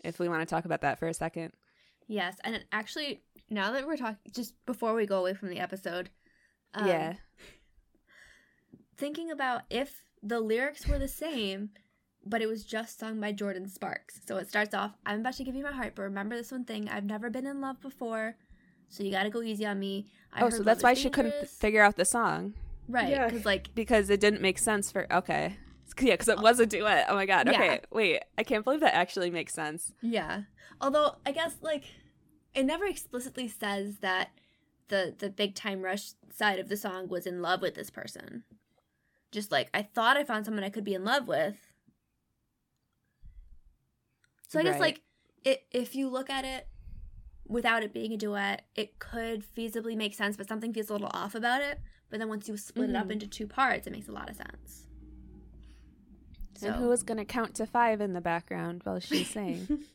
if 0.03 0.19
we 0.19 0.29
want 0.29 0.41
to 0.41 0.45
talk 0.45 0.65
about 0.65 0.81
that 0.81 0.99
for 0.99 1.07
a 1.07 1.13
second. 1.13 1.53
yes, 2.07 2.37
and 2.43 2.63
actually, 2.71 3.21
now 3.49 3.71
that 3.71 3.85
we're 3.85 3.97
talking, 3.97 4.17
just 4.31 4.53
before 4.65 4.93
we 4.93 5.05
go 5.05 5.19
away 5.19 5.33
from 5.33 5.49
the 5.49 5.59
episode, 5.59 6.09
um, 6.73 6.87
yeah. 6.87 7.13
thinking 8.97 9.31
about 9.31 9.61
if 9.69 10.03
the 10.23 10.39
lyrics 10.39 10.87
were 10.87 10.99
the 10.99 11.07
same, 11.07 11.69
but 12.25 12.41
it 12.41 12.47
was 12.47 12.63
just 12.63 12.99
sung 12.99 13.19
by 13.19 13.33
Jordin 13.33 13.69
Sparks. 13.69 14.21
So 14.27 14.37
it 14.37 14.49
starts 14.49 14.73
off, 14.73 14.91
I'm 15.05 15.21
about 15.21 15.33
to 15.35 15.43
give 15.43 15.55
you 15.55 15.63
my 15.63 15.71
heart, 15.71 15.93
but 15.95 16.03
remember 16.03 16.35
this 16.35 16.51
one 16.51 16.65
thing, 16.65 16.89
I've 16.89 17.05
never 17.05 17.29
been 17.29 17.47
in 17.47 17.61
love 17.61 17.81
before, 17.81 18.35
so 18.89 19.03
you 19.03 19.11
gotta 19.11 19.29
go 19.29 19.41
easy 19.41 19.65
on 19.65 19.79
me. 19.79 20.07
I 20.33 20.43
oh, 20.43 20.49
so 20.49 20.63
that's 20.63 20.83
why 20.83 20.93
she 20.93 21.09
couldn't 21.09 21.49
figure 21.49 21.81
out 21.81 21.97
the 21.97 22.05
song 22.05 22.53
Right, 22.87 23.09
Yeah. 23.09 23.27
because 23.27 23.45
like, 23.45 23.73
because 23.73 24.09
it 24.09 24.19
didn't 24.19 24.41
make 24.41 24.57
sense 24.57 24.91
for. 24.91 25.11
Okay. 25.11 25.57
Yeah, 25.99 26.13
because 26.13 26.29
it 26.29 26.39
oh. 26.39 26.41
was 26.41 26.59
a 26.59 26.65
duet. 26.65 27.05
Oh 27.09 27.15
my 27.15 27.25
God. 27.25 27.47
Yeah. 27.47 27.53
Okay. 27.53 27.81
Wait. 27.91 28.23
I 28.37 28.43
can't 28.43 28.63
believe 28.63 28.79
that 28.81 28.95
actually 28.95 29.29
makes 29.29 29.53
sense. 29.53 29.93
yeah. 30.01 30.43
Although, 30.79 31.17
I 31.25 31.31
guess, 31.31 31.57
like, 31.61 31.83
it 32.55 32.63
never 32.63 32.85
explicitly 32.85 33.47
says 33.47 33.97
that 33.99 34.31
the 34.87 35.13
the 35.17 35.29
big 35.29 35.53
time 35.53 35.81
rush 35.81 36.13
side 36.33 36.59
of 36.59 36.69
the 36.69 36.77
song 36.77 37.07
was 37.07 37.27
in 37.27 37.41
love 37.41 37.61
with 37.61 37.75
this 37.75 37.89
person. 37.89 38.43
Just 39.31 39.51
like 39.51 39.69
I 39.73 39.83
thought 39.83 40.17
I 40.17 40.23
found 40.23 40.45
someone 40.45 40.63
I 40.63 40.69
could 40.69 40.83
be 40.83 40.93
in 40.93 41.05
love 41.05 41.27
with. 41.27 41.70
So 44.51 44.59
I 44.59 44.63
guess 44.63 44.73
Right. 44.73 44.81
like 44.81 45.01
it 45.45 45.65
if 45.71 45.95
you 45.95 46.09
look 46.09 46.29
at 46.29 46.43
it 46.43 46.67
without 47.47 47.83
it 47.83 47.93
being 47.93 48.11
a 48.11 48.17
duet, 48.17 48.65
it 48.75 48.99
could 48.99 49.45
feasibly 49.45 49.95
make 49.95 50.13
sense, 50.13 50.35
but 50.35 50.49
something 50.49 50.73
feels 50.73 50.89
a 50.89 50.93
little 50.93 51.09
off 51.13 51.35
about 51.35 51.61
it. 51.61 51.79
But 52.09 52.19
then 52.19 52.27
once 52.27 52.49
you 52.49 52.57
split 52.57 52.89
it 52.89 52.95
up 52.97 53.07
Mhm. 53.07 53.11
into 53.11 53.27
two 53.27 53.47
parts, 53.47 53.87
it 53.87 53.91
makes 53.91 54.09
a 54.09 54.11
lot 54.11 54.29
of 54.29 54.35
sense. 54.35 54.87
So 56.55 56.67
And 56.67 56.75
who 56.75 56.89
was 56.89 57.01
going 57.01 57.17
to 57.17 57.23
count 57.23 57.55
to 57.55 57.65
five 57.65 58.01
in 58.01 58.11
the 58.11 58.19
background 58.19 58.81
while 58.83 58.99
she's 58.99 59.29
saying? 59.29 59.69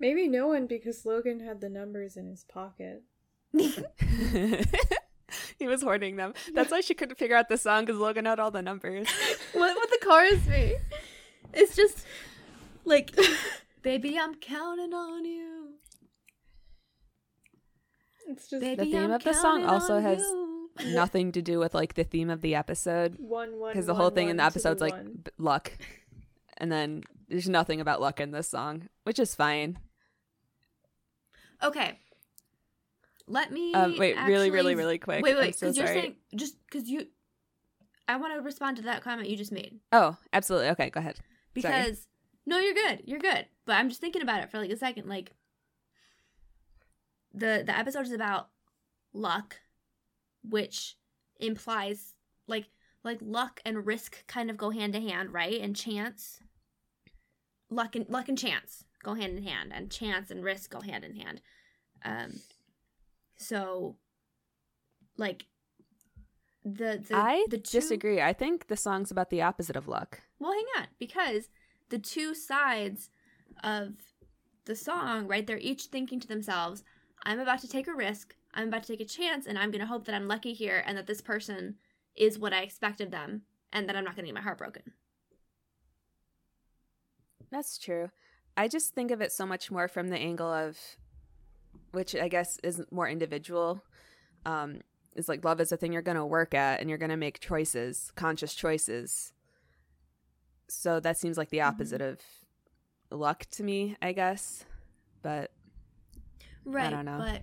Maybe 0.00 0.26
no 0.26 0.46
one 0.46 0.66
because 0.66 1.04
Logan 1.04 1.40
had 1.40 1.60
the 1.60 1.68
numbers 1.68 2.16
in 2.16 2.28
his 2.28 2.44
pocket. 2.44 3.02
he 5.58 5.66
was 5.66 5.82
hoarding 5.82 6.16
them. 6.16 6.32
That's 6.54 6.70
why 6.70 6.80
she 6.80 6.94
couldn't 6.94 7.16
figure 7.18 7.36
out 7.36 7.48
the 7.50 7.58
song 7.58 7.84
because 7.84 8.00
Logan 8.00 8.24
had 8.24 8.38
all 8.40 8.50
the 8.50 8.62
numbers. 8.62 9.06
what 9.52 9.76
would 9.76 9.90
the 9.90 9.98
chorus 10.04 10.40
be? 10.46 10.76
It's 11.52 11.76
just 11.76 12.04
like, 12.84 13.16
baby, 13.82 14.18
I'm 14.18 14.34
counting 14.34 14.92
on 14.92 15.24
you. 15.24 15.74
It's 18.28 18.48
just 18.48 18.60
Baby, 18.60 18.92
theme 18.92 19.04
I'm 19.04 19.10
of 19.12 19.24
the 19.24 19.32
song 19.32 19.64
also 19.64 20.00
has 20.00 20.20
you. 20.20 20.70
Nothing 20.86 21.32
to 21.32 21.42
do 21.42 21.58
with 21.58 21.74
like 21.74 21.94
the 21.94 22.04
theme 22.04 22.30
of 22.30 22.40
the 22.40 22.54
episode 22.54 23.16
one 23.18 23.58
one 23.58 23.72
because 23.72 23.86
the 23.86 23.94
one, 23.94 24.00
whole 24.00 24.10
thing 24.10 24.28
in 24.28 24.36
the 24.36 24.42
one 24.42 24.52
to 24.52 24.56
episode's 24.58 24.80
like 24.80 24.92
one. 24.92 25.20
b- 25.24 25.30
luck, 25.38 25.72
and 26.58 26.70
then 26.70 27.02
there's 27.28 27.48
nothing 27.48 27.80
about 27.80 28.00
luck 28.00 28.20
in 28.20 28.30
this 28.30 28.48
song, 28.48 28.88
which 29.02 29.18
is 29.18 29.34
fine. 29.34 29.78
Okay. 31.62 31.98
Let 33.26 33.50
me. 33.50 33.74
Um, 33.74 33.96
wait, 33.98 34.16
really, 34.26 34.50
really, 34.50 34.74
really 34.74 34.98
quick. 34.98 35.24
Wait, 35.24 35.32
I'm 35.32 35.38
wait, 35.38 35.58
so 35.58 35.66
because 35.66 35.76
you're 35.76 35.86
saying 35.86 36.16
just 36.34 36.56
because 36.70 36.88
you. 36.88 37.06
I 38.06 38.16
want 38.16 38.34
to 38.34 38.40
respond 38.40 38.76
to 38.78 38.84
that 38.84 39.02
comment 39.02 39.28
you 39.28 39.36
just 39.36 39.52
made 39.52 39.80
Oh, 39.92 40.16
absolutely. 40.32 40.68
Okay, 40.70 40.90
go 40.90 41.00
ahead. 41.00 41.18
Sorry. 41.56 41.82
because 41.82 42.06
no, 42.46 42.58
you're 42.58 42.74
good, 42.74 43.02
you're 43.04 43.18
good. 43.18 43.46
But 43.66 43.76
I'm 43.76 43.88
just 43.88 44.00
thinking 44.00 44.22
about 44.22 44.42
it 44.42 44.50
for 44.50 44.58
like 44.58 44.70
a 44.70 44.76
second. 44.76 45.08
Like 45.08 45.32
the 47.32 47.62
the 47.66 47.76
episode 47.76 48.06
is 48.06 48.12
about 48.12 48.48
luck, 49.12 49.56
which 50.42 50.96
implies 51.40 52.14
like 52.46 52.66
like 53.04 53.18
luck 53.20 53.60
and 53.64 53.86
risk 53.86 54.26
kind 54.26 54.50
of 54.50 54.56
go 54.56 54.70
hand 54.70 54.92
to 54.94 55.00
hand, 55.00 55.32
right? 55.32 55.60
And 55.60 55.76
chance, 55.76 56.40
luck 57.70 57.94
and 57.96 58.08
luck 58.08 58.28
and 58.28 58.38
chance 58.38 58.84
go 59.02 59.14
hand 59.14 59.36
in 59.38 59.44
hand, 59.44 59.72
and 59.74 59.90
chance 59.90 60.30
and 60.30 60.42
risk 60.44 60.70
go 60.70 60.80
hand 60.80 61.04
in 61.04 61.14
hand. 61.14 61.40
Um, 62.04 62.40
so 63.36 63.96
like 65.16 65.46
the 66.64 67.02
the 67.08 67.14
I 67.14 67.46
the 67.50 67.58
two- 67.58 67.80
disagree. 67.80 68.20
I 68.20 68.32
think 68.32 68.68
the 68.68 68.76
song's 68.76 69.10
about 69.10 69.30
the 69.30 69.42
opposite 69.42 69.76
of 69.76 69.86
luck. 69.88 70.22
Well, 70.38 70.52
hang 70.52 70.64
on, 70.76 70.86
because 70.98 71.48
the 71.88 71.98
two 71.98 72.34
sides 72.34 73.10
of 73.62 73.94
the 74.64 74.76
song, 74.76 75.26
right? 75.26 75.46
They're 75.46 75.58
each 75.58 75.84
thinking 75.84 76.20
to 76.20 76.28
themselves, 76.28 76.84
"I'm 77.24 77.40
about 77.40 77.60
to 77.60 77.68
take 77.68 77.88
a 77.88 77.94
risk. 77.94 78.36
I'm 78.54 78.68
about 78.68 78.82
to 78.84 78.88
take 78.88 79.00
a 79.00 79.08
chance, 79.08 79.46
and 79.46 79.58
I'm 79.58 79.70
going 79.70 79.80
to 79.80 79.86
hope 79.86 80.04
that 80.04 80.14
I'm 80.14 80.28
lucky 80.28 80.52
here, 80.52 80.82
and 80.86 80.96
that 80.96 81.06
this 81.06 81.20
person 81.20 81.76
is 82.14 82.38
what 82.38 82.52
I 82.52 82.62
expect 82.62 83.00
of 83.00 83.10
them, 83.10 83.42
and 83.72 83.88
that 83.88 83.96
I'm 83.96 84.04
not 84.04 84.14
going 84.14 84.24
to 84.24 84.28
get 84.28 84.34
my 84.34 84.42
heart 84.42 84.58
broken." 84.58 84.92
That's 87.50 87.78
true. 87.78 88.10
I 88.56 88.68
just 88.68 88.94
think 88.94 89.10
of 89.10 89.20
it 89.20 89.32
so 89.32 89.46
much 89.46 89.70
more 89.70 89.88
from 89.88 90.08
the 90.08 90.18
angle 90.18 90.52
of, 90.52 90.78
which 91.92 92.14
I 92.14 92.28
guess 92.28 92.58
is 92.62 92.82
more 92.90 93.08
individual. 93.08 93.82
Um, 94.44 94.80
is 95.14 95.28
like 95.28 95.44
love 95.44 95.60
is 95.60 95.72
a 95.72 95.76
thing 95.76 95.92
you're 95.92 96.02
going 96.02 96.16
to 96.16 96.26
work 96.26 96.54
at 96.54 96.80
and 96.80 96.88
you're 96.88 96.98
going 96.98 97.10
to 97.10 97.16
make 97.16 97.40
choices, 97.40 98.12
conscious 98.16 98.54
choices. 98.54 99.32
So 100.68 101.00
that 101.00 101.16
seems 101.16 101.38
like 101.38 101.50
the 101.50 101.62
opposite 101.62 102.00
of 102.00 102.20
luck 103.10 103.46
to 103.52 103.62
me, 103.62 103.96
I 104.02 104.12
guess. 104.12 104.64
But 105.22 105.50
Right. 106.64 106.86
I 106.86 106.90
don't 106.90 107.06
know. 107.06 107.18
But 107.18 107.42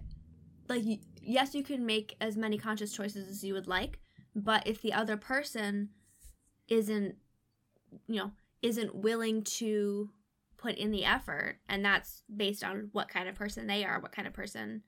like 0.68 1.00
yes, 1.22 1.56
you 1.56 1.64
can 1.64 1.86
make 1.86 2.16
as 2.22 2.38
many 2.38 2.58
conscious 2.58 2.92
choices 2.92 3.28
as 3.30 3.44
you 3.44 3.54
would 3.54 3.68
like, 3.68 4.00
but 4.36 4.68
if 4.68 4.82
the 4.82 4.94
other 4.94 5.18
person 5.18 5.90
isn't 6.68 7.16
you 8.08 8.20
know, 8.20 8.32
isn't 8.62 8.96
willing 8.96 9.44
to 9.44 10.10
put 10.58 10.76
in 10.76 10.92
the 10.92 11.06
effort 11.06 11.58
and 11.70 11.84
that's 11.84 12.24
based 12.36 12.64
on 12.64 12.90
what 12.92 13.08
kind 13.08 13.30
of 13.30 13.36
person 13.36 13.68
they 13.68 13.84
are, 13.86 14.00
what 14.00 14.12
kind 14.12 14.28
of 14.28 14.34
person 14.34 14.82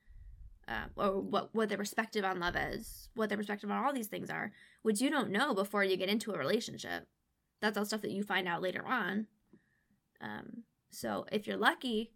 uh, 0.68 0.86
or 0.96 1.22
what 1.22 1.54
what 1.54 1.70
their 1.70 1.78
perspective 1.78 2.26
on 2.26 2.40
love 2.40 2.56
is, 2.56 3.10
what 3.16 3.30
their 3.30 3.38
perspective 3.38 3.72
on 3.72 3.84
all 3.84 3.94
these 3.94 4.08
things 4.08 4.30
are, 4.30 4.52
which 4.82 5.02
you 5.02 5.10
don't 5.10 5.30
know 5.32 5.54
before 5.54 5.84
you 5.84 5.98
get 5.98 6.10
into 6.10 6.34
a 6.34 6.38
relationship. 6.38 7.08
That's 7.62 7.78
all 7.78 7.86
stuff 7.86 8.02
that 8.02 8.12
you 8.12 8.24
find 8.24 8.48
out 8.48 8.62
later 8.62 8.86
on. 8.86 9.28
Um, 10.22 10.64
so 10.90 11.26
if 11.32 11.48
you're 11.48 11.58
lucky, 11.58 12.12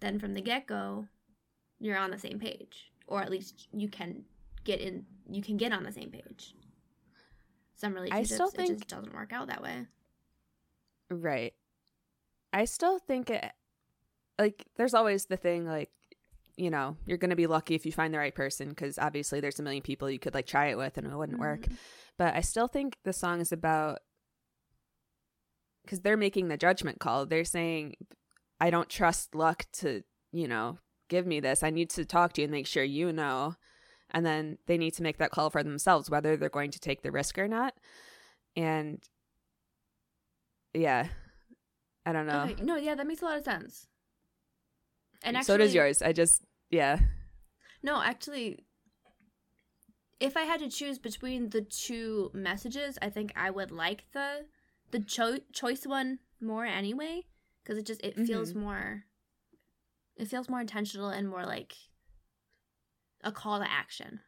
then 0.00 0.18
from 0.18 0.34
the 0.34 0.40
get 0.40 0.66
go, 0.66 1.06
you're 1.80 1.96
on 1.98 2.10
the 2.10 2.18
same 2.18 2.38
page, 2.38 2.92
or 3.06 3.22
at 3.22 3.30
least 3.30 3.68
you 3.72 3.88
can 3.88 4.24
get 4.64 4.80
in. 4.80 5.06
You 5.30 5.42
can 5.42 5.56
get 5.56 5.72
on 5.72 5.82
the 5.84 5.92
same 5.92 6.10
page. 6.10 6.54
Some 7.74 7.94
relationships, 7.94 8.32
I 8.32 8.34
still 8.34 8.48
it 8.48 8.54
think- 8.54 8.78
just 8.78 8.88
doesn't 8.88 9.14
work 9.14 9.32
out 9.32 9.48
that 9.48 9.62
way. 9.62 9.86
Right. 11.10 11.54
I 12.52 12.64
still 12.64 12.98
think 12.98 13.30
it 13.30 13.44
like 14.38 14.66
there's 14.76 14.94
always 14.94 15.26
the 15.26 15.36
thing 15.36 15.66
like 15.66 15.90
you 16.56 16.70
know, 16.70 16.96
you're 17.06 17.18
going 17.18 17.30
to 17.30 17.36
be 17.36 17.46
lucky 17.46 17.76
if 17.76 17.86
you 17.86 17.92
find 17.92 18.12
the 18.12 18.18
right 18.18 18.34
person 18.34 18.74
cuz 18.74 18.98
obviously 18.98 19.38
there's 19.38 19.60
a 19.60 19.62
million 19.62 19.82
people 19.82 20.10
you 20.10 20.18
could 20.18 20.34
like 20.34 20.46
try 20.46 20.66
it 20.66 20.76
with 20.76 20.98
and 20.98 21.06
it 21.06 21.14
wouldn't 21.16 21.38
work. 21.38 21.60
Mhm. 21.62 21.76
But 22.16 22.34
I 22.34 22.40
still 22.40 22.66
think 22.66 22.98
the 23.04 23.12
song 23.12 23.40
is 23.40 23.52
about 23.52 24.00
cuz 25.88 26.00
they're 26.00 26.16
making 26.16 26.48
the 26.48 26.56
judgment 26.56 27.00
call. 27.00 27.26
They're 27.26 27.44
saying 27.44 27.96
I 28.60 28.70
don't 28.70 28.88
trust 28.88 29.34
luck 29.34 29.66
to, 29.74 30.02
you 30.32 30.48
know, 30.48 30.78
give 31.08 31.26
me 31.26 31.40
this. 31.40 31.62
I 31.62 31.70
need 31.70 31.90
to 31.90 32.04
talk 32.04 32.32
to 32.34 32.40
you 32.40 32.44
and 32.44 32.52
make 32.52 32.66
sure 32.66 32.84
you 32.84 33.12
know. 33.12 33.54
And 34.10 34.24
then 34.24 34.58
they 34.66 34.78
need 34.78 34.94
to 34.94 35.02
make 35.02 35.18
that 35.18 35.30
call 35.30 35.50
for 35.50 35.62
themselves 35.62 36.08
whether 36.10 36.36
they're 36.36 36.48
going 36.48 36.70
to 36.70 36.80
take 36.80 37.02
the 37.02 37.12
risk 37.12 37.38
or 37.38 37.48
not. 37.48 37.74
And 38.56 39.02
yeah. 40.74 41.08
I 42.06 42.12
don't 42.12 42.26
know. 42.26 42.44
Okay, 42.44 42.62
no, 42.62 42.76
yeah, 42.76 42.94
that 42.94 43.06
makes 43.06 43.20
a 43.20 43.26
lot 43.26 43.38
of 43.38 43.44
sense. 43.44 43.86
And 45.22 45.36
actually, 45.36 45.46
so 45.46 45.56
does 45.58 45.74
yours. 45.74 46.00
I 46.00 46.12
just 46.12 46.42
yeah. 46.70 46.98
No, 47.82 48.02
actually, 48.02 48.64
if 50.20 50.36
I 50.36 50.42
had 50.42 50.60
to 50.60 50.70
choose 50.70 50.98
between 50.98 51.50
the 51.50 51.60
two 51.60 52.30
messages, 52.32 52.98
I 53.02 53.10
think 53.10 53.32
I 53.36 53.50
would 53.50 53.70
like 53.70 54.04
the 54.12 54.46
the 54.90 55.00
cho- 55.00 55.40
choice 55.52 55.86
one 55.86 56.18
more 56.40 56.64
anyway, 56.64 57.26
because 57.62 57.78
it 57.78 57.86
just 57.86 58.02
it 58.02 58.14
mm-hmm. 58.14 58.24
feels 58.24 58.54
more. 58.54 59.04
It 60.16 60.28
feels 60.28 60.48
more 60.48 60.60
intentional 60.60 61.10
and 61.10 61.28
more 61.28 61.44
like 61.44 61.74
a 63.22 63.32
call 63.32 63.58
to 63.60 63.70
action. 63.70 64.20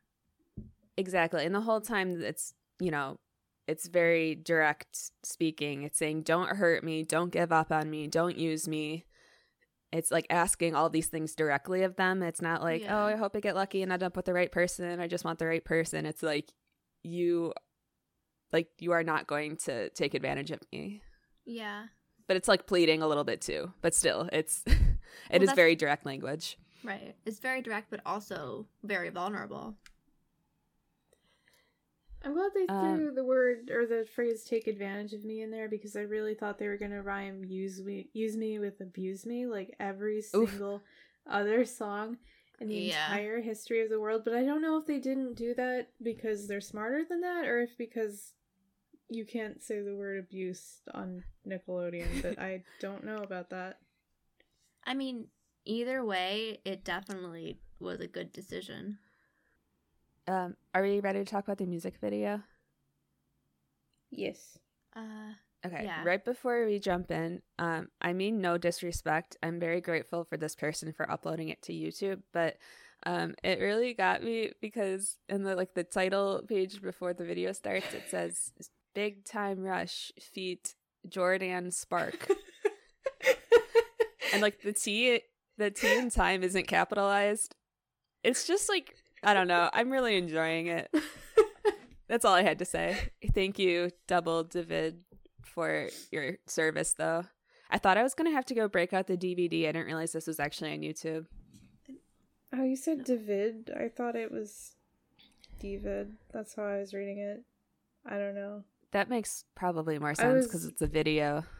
Exactly. 0.97 1.45
And 1.45 1.55
the 1.55 1.63
whole 1.63 1.81
time 1.81 2.21
it's, 2.23 2.55
you 2.79 2.91
know, 2.91 3.19
it's 3.67 3.89
very 3.89 4.35
direct 4.35 5.11
speaking. 5.23 5.83
It's 5.83 5.99
saying 5.99 6.23
don't 6.23 6.57
hurt 6.57 6.85
me, 6.85 7.03
don't 7.03 7.33
give 7.33 7.53
up 7.53 7.73
on 7.73 7.91
me, 7.91 8.07
don't 8.07 8.37
use 8.37 8.69
me. 8.69 9.05
It's 9.93 10.11
like 10.11 10.27
asking 10.31 10.77
all 10.77 10.89
these 10.89 11.09
things 11.09 11.35
directly 11.35 11.83
of 11.83 11.97
them. 11.97 12.23
It's 12.23 12.43
not 12.43 12.63
like, 12.63 12.83
oh, 12.83 12.85
Yeah. 12.85 13.03
"Oh, 13.03 13.07
I 13.07 13.17
hope 13.17 13.35
I 13.35 13.41
get 13.41 13.57
lucky 13.57 13.83
and 13.83 13.91
end 13.91 14.05
up 14.05 14.17
with 14.17 14.27
the 14.27 14.33
right 14.33 14.53
person. 14.53 15.01
I 15.01 15.09
just 15.09 15.25
want 15.25 15.41
the 15.41 15.47
right 15.47 15.65
person." 15.65 16.07
It's 16.07 16.23
like 16.23 16.53
you 17.03 17.53
like 18.53 18.69
you 18.79 18.93
are 18.93 19.03
not 19.05 19.27
going 19.27 19.57
to 19.59 19.91
take 19.91 20.15
advantage 20.15 20.51
of 20.51 20.61
me. 20.73 21.03
Yeah. 21.45 21.87
But 22.27 22.37
it's 22.37 22.49
like 22.49 22.67
pleading 22.67 23.03
a 23.03 23.09
little 23.09 23.25
bit 23.25 23.41
too. 23.41 23.73
But 23.83 23.95
still, 23.95 24.29
it's 24.33 24.63
it 25.31 25.43
Well, 25.43 25.43
is 25.43 25.53
very 25.53 25.75
direct 25.77 26.07
language. 26.07 26.57
Right. 26.83 27.15
It's 27.27 27.39
very 27.41 27.61
direct, 27.63 27.91
but 27.91 28.01
also 28.07 28.67
very 28.83 29.11
vulnerable. 29.11 29.77
I'm 32.23 32.35
glad 32.35 32.53
they 32.55 32.67
Um, 32.69 32.97
threw 32.97 33.13
the 33.13 33.25
word 33.25 33.71
or 33.71 33.87
the 33.87 34.07
phrase 34.15 34.45
"take 34.45 34.67
advantage 34.67 35.13
of 35.15 35.25
me" 35.25 35.43
in 35.43 35.51
there 35.51 35.69
because 35.69 35.97
I 35.97 36.03
really 36.03 36.35
thought 36.35 36.59
they 36.59 36.69
were 36.69 36.77
gonna 36.77 37.03
rhyme 37.03 37.45
"use 37.45 37.81
me" 37.83 38.11
use 38.13 38.37
me 38.37 38.59
with 38.59 38.81
"abuse 38.81 39.25
me" 39.27 39.47
like 39.47 39.75
every 39.81 40.21
Oof. 40.35 40.51
single 40.51 40.83
other 41.27 41.65
song 41.65 42.19
in 42.61 42.69
the 42.69 42.89
Yeah. 42.89 43.17
entire 43.17 43.41
history 43.41 43.81
of 43.83 43.89
the 43.91 44.01
world. 44.01 44.23
But 44.25 44.35
I 44.35 44.45
don't 44.45 44.61
know 44.63 44.77
if 44.77 44.87
they 44.87 44.99
didn't 44.99 45.35
do 45.35 45.55
that 45.55 45.89
because 46.03 46.47
they're 46.47 46.61
smarter 46.61 47.05
than 47.09 47.23
that, 47.23 47.47
or 47.47 47.61
if 47.63 47.77
because 47.79 48.35
you 49.11 49.25
can't 49.27 49.63
say 49.63 49.81
the 49.83 49.95
word 49.95 50.19
"abuse" 50.19 50.81
on 50.95 51.23
Nickelodeon. 51.47 52.23
but 52.23 52.39
I 52.39 52.63
don't 52.81 53.05
know 53.05 53.23
about 53.23 53.51
that. 53.51 53.79
I 54.85 54.95
mean, 54.95 55.27
either 55.65 56.05
way, 56.05 56.61
it 56.65 56.85
definitely 56.85 57.59
was 57.79 58.01
a 58.01 58.07
good 58.07 58.33
decision. 58.33 58.99
Um, 60.27 60.57
are 60.75 60.83
we 60.83 61.01
ready 61.01 61.19
to 61.19 61.25
talk 61.25 61.45
about 61.45 61.59
the 61.59 61.67
music 61.67 61.97
video? 62.01 62.43
Yes. 64.11 64.59
Uh, 64.95 65.33
Okay, 65.63 65.85
Yeah. 65.85 66.03
right 66.05 66.25
before 66.25 66.65
we 66.65 66.79
jump 66.79 67.11
in, 67.11 67.43
um, 67.59 67.91
I 68.01 68.15
mean 68.15 68.41
no 68.41 68.57
disrespect. 68.57 69.37
I'm 69.43 69.61
very 69.61 69.83
grateful 69.83 70.25
for 70.25 70.39
this 70.39 70.55
person 70.57 70.91
for 70.95 71.11
uploading 71.11 71.51
it 71.51 71.61
to 71.63 71.75
YouTube, 71.75 72.23
but 72.33 72.57
um, 73.05 73.35
it 73.45 73.61
really 73.61 73.93
got 73.93 74.23
me 74.23 74.53
because 74.63 75.19
in 75.29 75.43
the 75.43 75.55
like 75.57 75.75
the 75.75 75.85
title 75.85 76.43
page 76.49 76.81
before 76.81 77.13
the 77.13 77.25
video 77.27 77.53
starts, 77.53 77.93
it 77.93 78.05
says 78.09 78.53
"Big 78.95 79.25
Time 79.25 79.61
Rush" 79.61 80.13
feat 80.21 80.75
Jordin 81.09 81.73
Spark, 81.73 82.31
and 84.33 84.43
like 84.43 84.63
the 84.63 84.73
T, 84.73 85.21
the 85.57 85.71
T 85.71 85.97
in 85.97 86.11
time 86.11 86.43
isn't 86.43 86.67
capitalized. 86.67 87.55
It's 88.23 88.47
just 88.47 88.69
like 88.69 88.95
I 89.23 89.35
don't 89.35 89.49
know. 89.49 89.71
I'm 89.73 89.91
really 89.91 90.17
enjoying 90.17 90.69
it. 90.69 90.93
That's 92.09 92.25
all 92.25 92.35
I 92.35 92.43
had 92.43 92.59
to 92.59 92.65
say. 92.65 93.11
Thank 93.35 93.59
you, 93.59 93.91
Double 94.09 94.43
David, 94.43 95.05
for 95.45 95.89
your 96.11 96.39
service, 96.47 96.95
though. 96.95 97.25
I 97.71 97.79
thought 97.79 97.97
I 97.97 98.03
was 98.03 98.15
going 98.15 98.29
to 98.29 98.35
have 98.35 98.47
to 98.47 98.55
go 98.55 98.67
break 98.67 98.93
out 98.93 99.07
the 99.07 99.17
DVD. 99.17 99.69
I 99.69 99.73
didn't 99.73 99.87
realize 99.87 100.11
this 100.11 100.27
was 100.27 100.41
actually 100.41 100.73
on 100.73 100.81
YouTube. 100.81 101.27
Oh, 102.53 102.65
you 102.65 102.75
said 102.75 103.05
David. 103.05 103.71
I 103.79 103.89
thought 103.89 104.17
it 104.17 104.33
was 104.33 104.75
David. 105.61 106.17
That's 106.33 106.55
how 106.55 106.65
I 106.65 106.79
was 106.79 106.93
reading 106.93 107.19
it. 107.19 107.45
I 108.05 108.19
don't 108.19 108.35
know. 108.35 108.65
That 108.93 109.09
makes 109.09 109.45
probably 109.55 109.99
more 109.99 110.15
sense 110.15 110.35
was- 110.37 110.47
because 110.47 110.65
it's 110.67 110.83
a 110.83 110.87
video. 110.87 111.45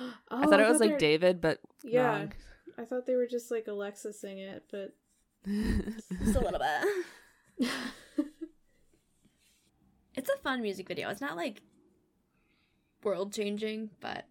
Oh, 0.00 0.14
I 0.30 0.46
thought 0.46 0.60
it 0.60 0.68
was 0.68 0.78
they 0.78 0.86
like 0.86 0.92
were- 0.94 0.98
David, 0.98 1.40
but 1.42 1.58
Yeah. 1.82 2.06
wrong. 2.06 2.32
I 2.78 2.84
thought 2.84 3.06
they 3.06 3.16
were 3.16 3.26
just 3.26 3.50
like 3.50 3.66
Alexa 3.66 4.12
sing 4.14 4.38
it, 4.38 4.64
but 4.70 4.94
just 5.44 6.36
a 6.36 6.40
little 6.40 6.60
bit. 7.58 7.68
It's 10.16 10.28
a 10.28 10.36
fun 10.42 10.60
music 10.62 10.88
video. 10.88 11.08
It's 11.08 11.20
not 11.20 11.36
like 11.36 11.62
world 13.02 13.32
changing, 13.32 13.90
but 14.00 14.26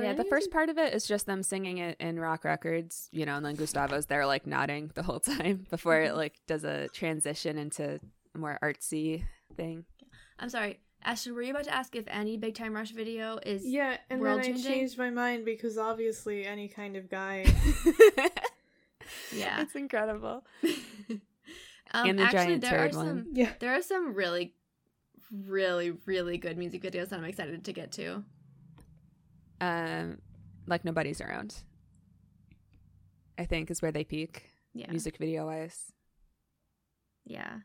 yeah, 0.00 0.12
the 0.12 0.24
first 0.24 0.50
part 0.50 0.68
of 0.68 0.78
it 0.78 0.92
is 0.94 1.06
just 1.06 1.26
them 1.26 1.42
singing 1.42 1.78
it 1.78 1.96
in 2.00 2.18
Rocque 2.20 2.44
Records, 2.44 3.08
you 3.10 3.26
know, 3.26 3.36
and 3.36 3.44
then 3.46 3.54
Gustavo's 3.56 4.06
there 4.06 4.26
like 4.26 4.46
nodding 4.46 4.90
the 4.94 5.02
whole 5.02 5.20
time 5.38 5.66
before 5.70 6.00
it 6.00 6.14
like 6.14 6.34
does 6.46 6.64
a 6.64 6.88
transition 6.88 7.58
into 7.58 8.00
a 8.34 8.38
more 8.38 8.58
artsy 8.62 9.24
thing. 9.56 9.84
I'm 10.38 10.48
sorry, 10.48 10.78
Ashton. 11.04 11.34
Were 11.34 11.42
you 11.42 11.50
about 11.50 11.64
to 11.64 11.74
ask 11.74 11.94
if 11.96 12.04
any 12.08 12.36
Big 12.36 12.54
Time 12.54 12.74
Rush 12.74 12.90
video 12.92 13.38
is? 13.44 13.64
Yeah, 13.66 13.96
and 14.10 14.20
World 14.20 14.42
then 14.42 14.54
I 14.54 14.60
changed 14.62 14.96
my 14.98 15.10
mind 15.10 15.44
because 15.44 15.76
obviously 15.78 16.46
any 16.46 16.68
kind 16.68 16.96
of 16.96 17.08
guy. 17.10 17.44
Yeah. 19.32 19.60
it's 19.62 19.74
incredible. 19.74 20.44
um, 21.10 21.20
And 21.92 22.18
the 22.18 22.22
actually, 22.24 22.44
giant 22.58 22.62
there 22.62 22.78
are 22.84 22.88
one. 22.88 22.92
some. 23.06 23.26
yeah. 23.32 23.52
There 23.58 23.74
are 23.74 23.82
some 23.82 24.14
really, 24.14 24.54
really, 25.32 25.92
really 26.06 26.38
good 26.38 26.56
music 26.58 26.82
videos 26.82 27.08
that 27.08 27.18
I'm 27.18 27.24
excited 27.24 27.64
to 27.64 27.72
get 27.72 27.92
to. 27.92 28.24
Um, 29.60 30.18
like 30.66 30.84
nobody's 30.84 31.20
around. 31.20 31.54
I 33.38 33.44
think 33.44 33.70
is 33.70 33.80
where 33.82 33.92
they 33.92 34.04
peak 34.04 34.50
Yeah. 34.74 34.90
music 34.90 35.16
video 35.18 35.46
wise. 35.46 35.92
Yeah. 37.24 37.58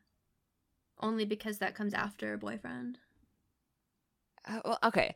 Only 1.04 1.26
because 1.26 1.60
that 1.60 1.76
comes 1.76 1.94
after 1.94 2.34
a 2.34 2.38
boyfriend. 2.38 2.98
Uh, 4.48 4.60
well, 4.66 4.80
okay. 4.84 5.14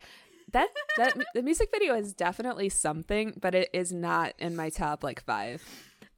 That 0.52 0.70
that 0.98 1.18
the 1.34 1.42
music 1.42 1.70
video 1.72 1.96
is 1.96 2.14
definitely 2.14 2.70
something, 2.70 3.34
but 3.42 3.56
it 3.56 3.70
is 3.74 3.92
not 3.92 4.34
in 4.38 4.56
my 4.56 4.70
top 4.70 5.04
like 5.04 5.24
five. 5.24 5.64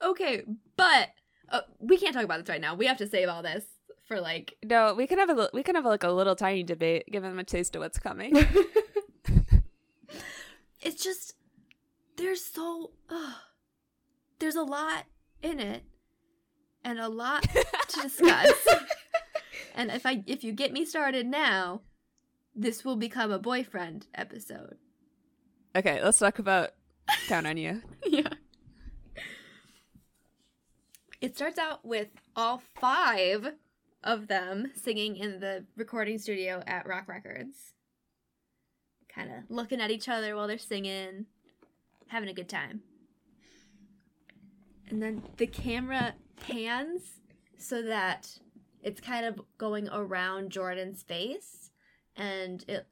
Okay, 0.02 0.44
but 0.76 1.10
uh, 1.50 1.62
we 1.80 1.98
can't 1.98 2.14
talk 2.14 2.24
about 2.24 2.40
this 2.40 2.50
right 2.50 2.62
now. 2.62 2.76
We 2.76 2.86
have 2.86 2.98
to 2.98 3.08
save 3.08 3.30
all 3.30 3.42
this 3.42 3.64
for 4.08 4.20
like. 4.20 4.56
No, 4.64 4.94
we 4.94 5.08
can 5.08 5.18
have 5.18 5.30
a 5.30 5.50
we 5.54 5.64
can 5.64 5.76
have 5.76 5.86
like 5.86 6.04
a 6.04 6.12
little 6.12 6.36
tiny 6.36 6.64
debate, 6.64 7.06
give 7.12 7.24
them 7.24 7.40
a 7.40 7.44
taste 7.44 7.76
of 7.76 7.82
what's 7.82 8.00
coming. 8.00 8.36
It's 10.82 11.04
just 11.04 11.34
there's 12.16 12.44
so 12.44 12.92
ugh, 13.10 13.36
there's 14.40 14.56
a 14.56 14.64
lot 14.64 15.06
in 15.42 15.60
it, 15.60 15.84
and 16.84 17.00
a 17.00 17.10
lot 17.10 17.44
to 17.44 18.02
discuss. 18.02 18.54
and 19.80 19.92
if 19.92 20.06
I 20.06 20.24
if 20.28 20.44
you 20.44 20.52
get 20.52 20.74
me 20.74 20.84
started 20.84 21.26
now, 21.26 21.82
this 22.54 22.84
will 22.84 22.98
become 22.98 23.32
a 23.32 23.40
boyfriend 23.40 24.08
episode. 24.14 24.76
okay, 25.74 26.04
let's 26.04 26.20
talk 26.20 26.38
about 26.38 26.72
Count 27.28 27.48
on 27.48 27.56
You. 27.56 27.82
yeah. 28.06 28.34
It 31.22 31.36
starts 31.36 31.58
out 31.58 31.86
with 31.86 32.10
all 32.36 32.62
five 32.76 33.54
of 34.04 34.28
them 34.28 34.72
singing 34.76 35.16
in 35.16 35.40
the 35.40 35.66
recording 35.78 36.18
studio 36.18 36.62
at 36.68 36.86
Rocque 36.86 37.08
Records. 37.08 37.74
Kind 39.08 39.32
of 39.32 39.44
looking 39.50 39.80
at 39.80 39.92
each 39.92 40.10
other 40.10 40.36
while 40.36 40.48
they're 40.48 40.58
singing, 40.58 41.26
having 42.08 42.28
a 42.28 42.34
good 42.34 42.50
time. 42.50 42.82
And 44.90 45.02
then 45.02 45.24
the 45.38 45.48
camera 45.48 46.16
pans 46.36 47.20
so 47.58 47.82
that 47.82 48.40
it's 48.82 49.02
kind 49.02 49.26
of 49.26 49.42
going 49.58 49.90
around 49.90 50.52
Jordin's 50.52 51.04
face 51.04 51.72
and 52.16 52.64
it 52.68 52.88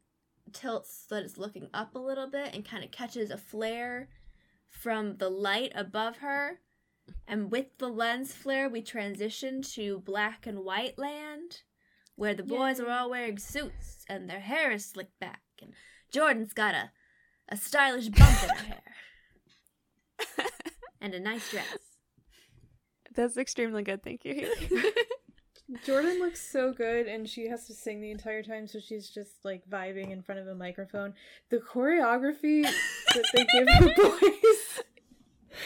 tilts 0.54 1.06
so 1.08 1.16
that 1.16 1.24
it's 1.24 1.38
looking 1.38 1.70
up 1.74 1.96
a 1.96 2.00
little 2.00 2.30
bit 2.30 2.54
and 2.54 2.68
kind 2.68 2.84
of 2.84 2.92
catches 2.92 3.30
a 3.30 3.38
flare 3.38 4.10
from 4.70 5.18
the 5.18 5.30
light 5.30 5.72
above 5.76 6.18
her. 6.18 6.60
And 7.28 7.52
with 7.52 7.78
the 7.78 7.88
lens 7.88 8.34
flare, 8.34 8.70
we 8.70 8.82
transition 8.82 9.62
to 9.74 10.00
black 10.00 10.46
and 10.46 10.60
white 10.60 10.98
land, 10.98 11.62
where 12.16 12.34
the 12.34 12.44
boys 12.44 12.80
Yay. 12.80 12.86
are 12.86 12.92
all 12.92 13.10
wearing 13.10 13.38
suits 13.38 14.04
and 14.10 14.30
their 14.30 14.42
hair 14.42 14.72
is 14.72 14.86
slicked 14.86 15.18
back, 15.20 15.42
and 15.62 15.74
Jordin's 16.12 16.54
got 16.54 16.76
a, 16.76 16.92
a 17.48 17.56
stylish 17.56 18.10
bump 18.10 18.44
in 18.44 18.50
her 18.50 18.56
hair 18.56 18.82
and 21.02 21.14
a 21.14 21.20
nice 21.20 21.50
dress. 21.50 21.78
That's 23.16 23.38
extremely 23.38 23.84
good. 23.84 24.04
Thank 24.04 24.26
you. 24.26 24.34
Haley. 24.34 24.84
Jordin 25.86 26.20
looks 26.20 26.50
so 26.50 26.72
good, 26.72 27.08
and 27.08 27.28
she 27.28 27.48
has 27.50 27.66
to 27.68 27.74
sing 27.74 28.00
the 28.00 28.10
entire 28.12 28.42
time, 28.42 28.68
so 28.68 28.80
she's 28.80 29.10
just 29.10 29.44
like 29.44 29.68
vibing 29.70 30.12
in 30.12 30.22
front 30.22 30.40
of 30.40 30.48
a 30.48 30.56
microphone. 30.56 31.14
The 31.50 31.58
choreography 31.58 32.64
that 32.64 33.24
they 33.34 33.46
give 33.46 33.66
the 33.66 33.94
boys 34.22 34.84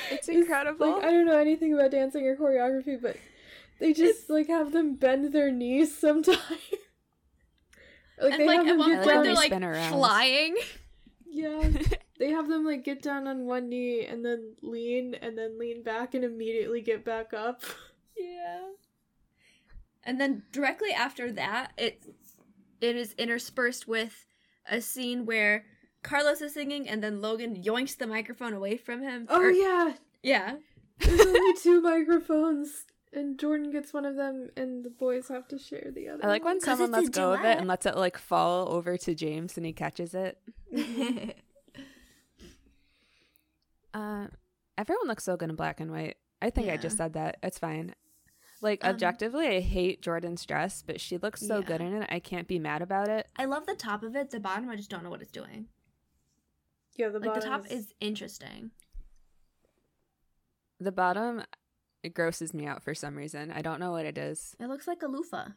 It's 0.09 0.27
is, 0.27 0.35
incredible. 0.35 0.95
Like, 0.95 1.03
I 1.05 1.11
don't 1.11 1.25
know 1.25 1.37
anything 1.37 1.73
about 1.73 1.91
dancing 1.91 2.25
or 2.25 2.35
choreography, 2.35 2.99
but 2.99 3.15
they 3.79 3.93
just 3.93 4.29
like 4.29 4.47
have 4.47 4.71
them 4.71 4.95
bend 4.95 5.33
their 5.33 5.51
knees 5.51 5.95
sometimes. 5.95 6.37
like 8.21 8.31
and 8.33 8.41
they 8.41 8.47
like 8.47 8.57
have 8.57 8.67
at 8.67 8.69
them 8.69 8.77
one 8.79 8.89
get 8.91 9.05
like 9.05 9.05
point 9.05 9.05
when 9.05 9.15
down. 9.15 9.23
they're 9.23 9.33
like 9.35 9.47
spin 9.51 9.63
around. 9.63 9.91
flying. 9.93 10.55
Yeah, 11.29 11.69
they 12.19 12.31
have 12.31 12.47
them 12.47 12.65
like 12.65 12.83
get 12.83 13.01
down 13.03 13.27
on 13.27 13.45
one 13.45 13.69
knee 13.69 14.05
and 14.05 14.25
then 14.25 14.55
lean 14.63 15.15
and 15.21 15.37
then 15.37 15.59
lean 15.59 15.83
back 15.83 16.13
and 16.15 16.23
immediately 16.23 16.81
get 16.81 17.05
back 17.05 17.33
up. 17.33 17.61
Yeah. 18.17 18.59
And 20.03 20.19
then 20.19 20.43
directly 20.51 20.91
after 20.91 21.31
that, 21.33 21.73
it 21.77 22.03
it 22.79 22.95
is 22.95 23.13
interspersed 23.17 23.87
with 23.87 24.25
a 24.69 24.81
scene 24.81 25.25
where 25.25 25.65
Carlos 26.03 26.41
is 26.41 26.53
singing 26.55 26.89
and 26.89 27.03
then 27.03 27.21
Logan 27.21 27.61
yoinks 27.61 27.97
the 27.97 28.07
microphone 28.07 28.53
away 28.53 28.77
from 28.77 29.01
him. 29.03 29.27
Oh 29.29 29.41
Or- 29.41 29.51
yeah, 29.51 29.93
yeah. 30.23 30.55
there's 30.99 31.21
only 31.21 31.53
two 31.61 31.81
microphones, 31.81 32.85
and 33.13 33.37
Jordin 33.37 33.71
gets 33.71 33.93
one 33.93 34.05
of 34.05 34.15
them, 34.15 34.49
and 34.57 34.83
the 34.83 34.89
boys 34.89 35.27
have 35.27 35.47
to 35.49 35.59
share 35.59 35.91
the 35.93 36.09
other. 36.09 36.25
I 36.25 36.27
like 36.27 36.43
when 36.45 36.59
someone 36.61 36.91
lets 36.91 37.09
go 37.09 37.33
of 37.33 37.41
it 37.45 37.57
and 37.59 37.67
lets 37.67 37.85
it 37.85 37.95
like 37.97 38.17
fall 38.17 38.71
over 38.73 38.97
to 38.97 39.13
James 39.13 39.57
and 39.57 39.65
he 39.65 39.73
catches 39.73 40.13
it. 40.15 40.39
Uh, 43.93 44.27
everyone 44.77 45.07
looks 45.07 45.23
so 45.23 45.35
good 45.35 45.49
in 45.49 45.55
black 45.55 45.79
and 45.79 45.91
white. 45.91 46.15
I 46.41 46.49
think 46.49 46.69
I 46.69 46.77
just 46.77 46.97
said 46.97 47.13
that. 47.13 47.37
It's 47.43 47.59
fine. 47.59 47.93
Like 48.62 48.84
Um, 48.86 48.91
objectively, 48.91 49.47
I 49.47 49.59
hate 49.59 50.01
Jordin's 50.01 50.45
dress, 50.45 50.84
but 50.86 51.01
she 51.01 51.18
looks 51.18 51.41
so 51.45 51.62
good 51.64 51.82
in 51.82 51.93
it. 52.03 52.07
I 52.12 52.20
can't 52.20 52.47
be 52.47 52.59
mad 52.59 52.82
about 52.84 53.09
it. 53.09 53.28
I 53.36 53.45
love 53.45 53.66
the 53.66 53.76
top 53.76 54.03
of 54.03 54.16
it. 54.16 54.30
The 54.30 54.39
bottom, 54.39 54.70
I 54.70 54.76
just 54.76 54.89
don't 54.89 55.03
know 55.03 55.09
what 55.09 55.22
it's 55.22 55.32
doing. 55.32 55.66
yeah, 56.95 57.09
the 57.09 57.20
Like 57.20 57.34
the 57.41 57.47
top 57.47 57.66
is 57.72 57.93
interesting. 57.99 58.70
The 60.80 60.91
bottom, 60.91 61.43
it 62.03 62.14
grosses 62.14 62.53
me 62.53 62.66
out 62.68 62.84
for 62.84 62.93
some 62.93 63.16
reason. 63.16 63.51
I 63.51 63.62
don't 63.62 63.80
know 63.80 63.91
what 63.91 64.05
it 64.05 64.18
is. 64.18 64.55
It 64.59 64.68
looks 64.68 64.88
like 64.88 65.01
a 65.01 65.07
loofah. 65.07 65.49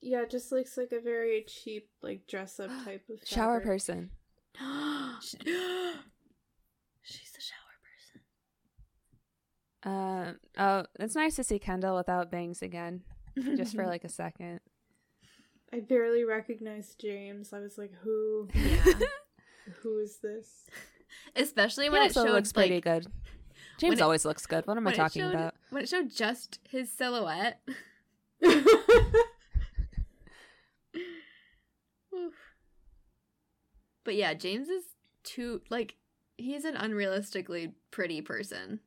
yeah, 0.00 0.22
it 0.22 0.30
just 0.30 0.52
looks 0.52 0.76
like 0.76 0.92
a 0.92 1.00
very 1.00 1.44
cheap 1.48 1.88
like 2.02 2.26
dress 2.28 2.60
up 2.60 2.70
type 2.84 3.04
of 3.10 3.26
Shower 3.26 3.60
fabric. 3.60 3.64
person. 3.64 4.10
She's 7.02 7.30
the 7.32 7.40
shower 7.40 7.58
person. 7.60 7.65
Uh, 9.86 10.32
oh, 10.58 10.84
it's 10.98 11.14
nice 11.14 11.36
to 11.36 11.44
see 11.44 11.58
Kendall 11.60 11.94
without 11.96 12.30
bangs 12.30 12.60
again, 12.60 13.02
just 13.56 13.76
for 13.76 13.86
like 13.92 14.02
a 14.04 14.08
second. 14.08 14.58
I 15.72 15.80
barely 15.80 16.24
recognized 16.24 17.00
James. 17.00 17.52
I 17.52 17.60
was 17.60 17.78
like, 17.78 17.92
who? 18.02 18.48
yeah. 18.54 18.84
Who 19.82 19.98
is 19.98 20.18
this? 20.22 20.64
Especially 21.34 21.84
He 21.86 21.90
when 21.90 22.02
it 22.02 22.16
also 22.16 22.26
showed 22.26 22.32
looks 22.34 22.52
pretty 22.52 22.74
like, 22.76 22.84
good. 22.84 23.06
James 23.78 23.98
it- 23.98 24.02
always 24.02 24.24
looks 24.24 24.46
good. 24.46 24.64
What 24.66 24.76
am 24.76 24.86
I 24.86 24.92
talking 24.92 25.22
showed- 25.22 25.34
about? 25.34 25.54
When 25.70 25.82
it 25.82 25.88
showed 25.88 26.08
just 26.10 26.60
his 26.68 26.90
silhouette. 26.92 27.60
But 34.04 34.14
yeah, 34.14 34.34
James 34.34 34.68
is 34.68 34.84
too 35.24 35.62
like 35.70 35.96
he's 36.36 36.64
an 36.64 36.74
unrealistically 36.74 37.72
pretty 37.90 38.22
person. 38.22 38.80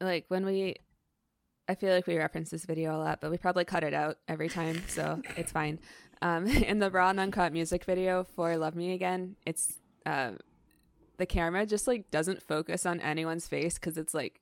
Like 0.00 0.24
when 0.28 0.44
we 0.46 0.76
I 1.68 1.74
feel 1.76 1.94
like 1.94 2.06
we 2.06 2.18
reference 2.18 2.50
this 2.50 2.64
video 2.64 2.96
a 2.96 2.98
lot, 2.98 3.20
but 3.20 3.30
we 3.30 3.38
probably 3.38 3.64
cut 3.64 3.84
it 3.84 3.94
out 3.94 4.16
every 4.26 4.48
time, 4.48 4.82
so 4.88 5.22
it's 5.36 5.52
fine. 5.52 5.78
Um, 6.20 6.46
in 6.70 6.80
the 6.80 6.90
raw 6.90 7.10
and 7.10 7.20
uncut 7.20 7.52
music 7.52 7.84
video 7.84 8.24
for 8.24 8.56
"Love 8.56 8.74
Me 8.74 8.92
Again," 8.92 9.36
it's 9.46 9.74
uh, 10.04 10.32
the 11.18 11.26
camera 11.26 11.66
just 11.66 11.86
like 11.86 12.10
doesn't 12.10 12.42
focus 12.42 12.86
on 12.86 13.00
anyone's 13.00 13.46
face 13.46 13.74
because 13.74 13.96
it's 13.98 14.14
like 14.14 14.40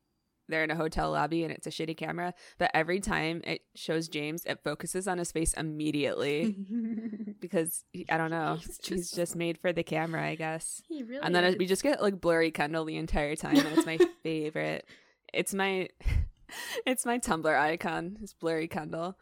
they're 0.49 0.65
in 0.65 0.71
a 0.71 0.77
hotel 0.77 1.11
lobby 1.11 1.45
and 1.45 1.53
it's 1.53 1.67
a 1.67 1.71
shitty 1.71 1.95
camera. 1.97 2.33
But 2.57 2.71
every 2.73 3.01
time 3.01 3.43
it 3.45 3.61
shows 3.75 4.09
James, 4.09 4.47
it 4.47 4.61
focuses 4.65 5.07
on 5.07 5.19
his 5.19 5.31
face 5.31 5.53
immediately 5.53 6.57
because 7.41 7.85
he, 7.93 8.07
I 8.09 8.17
don't 8.17 8.31
know, 8.31 8.55
He's 8.57 8.67
he's 8.67 8.79
just- 9.11 9.15
just, 9.17 9.37
made 9.37 9.59
for 9.59 9.73
the 9.75 9.83
camera, 9.83 10.25
I 10.25 10.35
guess. 10.37 10.81
he 10.89 11.03
really 11.03 11.21
And 11.23 11.35
then 11.35 11.45
is. 11.45 11.57
we 11.59 11.67
just 11.67 11.83
get 11.83 12.01
like 12.01 12.19
blurry 12.21 12.51
Kendall 12.51 12.87
the 12.87 12.97
entire 12.97 13.37
time, 13.37 13.57
and 13.59 13.67
it's 13.77 13.85
my 13.87 13.99
favorite. 14.23 14.87
It's 15.33 15.53
my, 15.55 15.89
it's 16.87 17.05
my 17.07 17.19
Tumblr 17.19 17.59
icon. 17.59 18.19
It's 18.23 18.35
blurry 18.35 18.69
Kendall. 18.69 19.17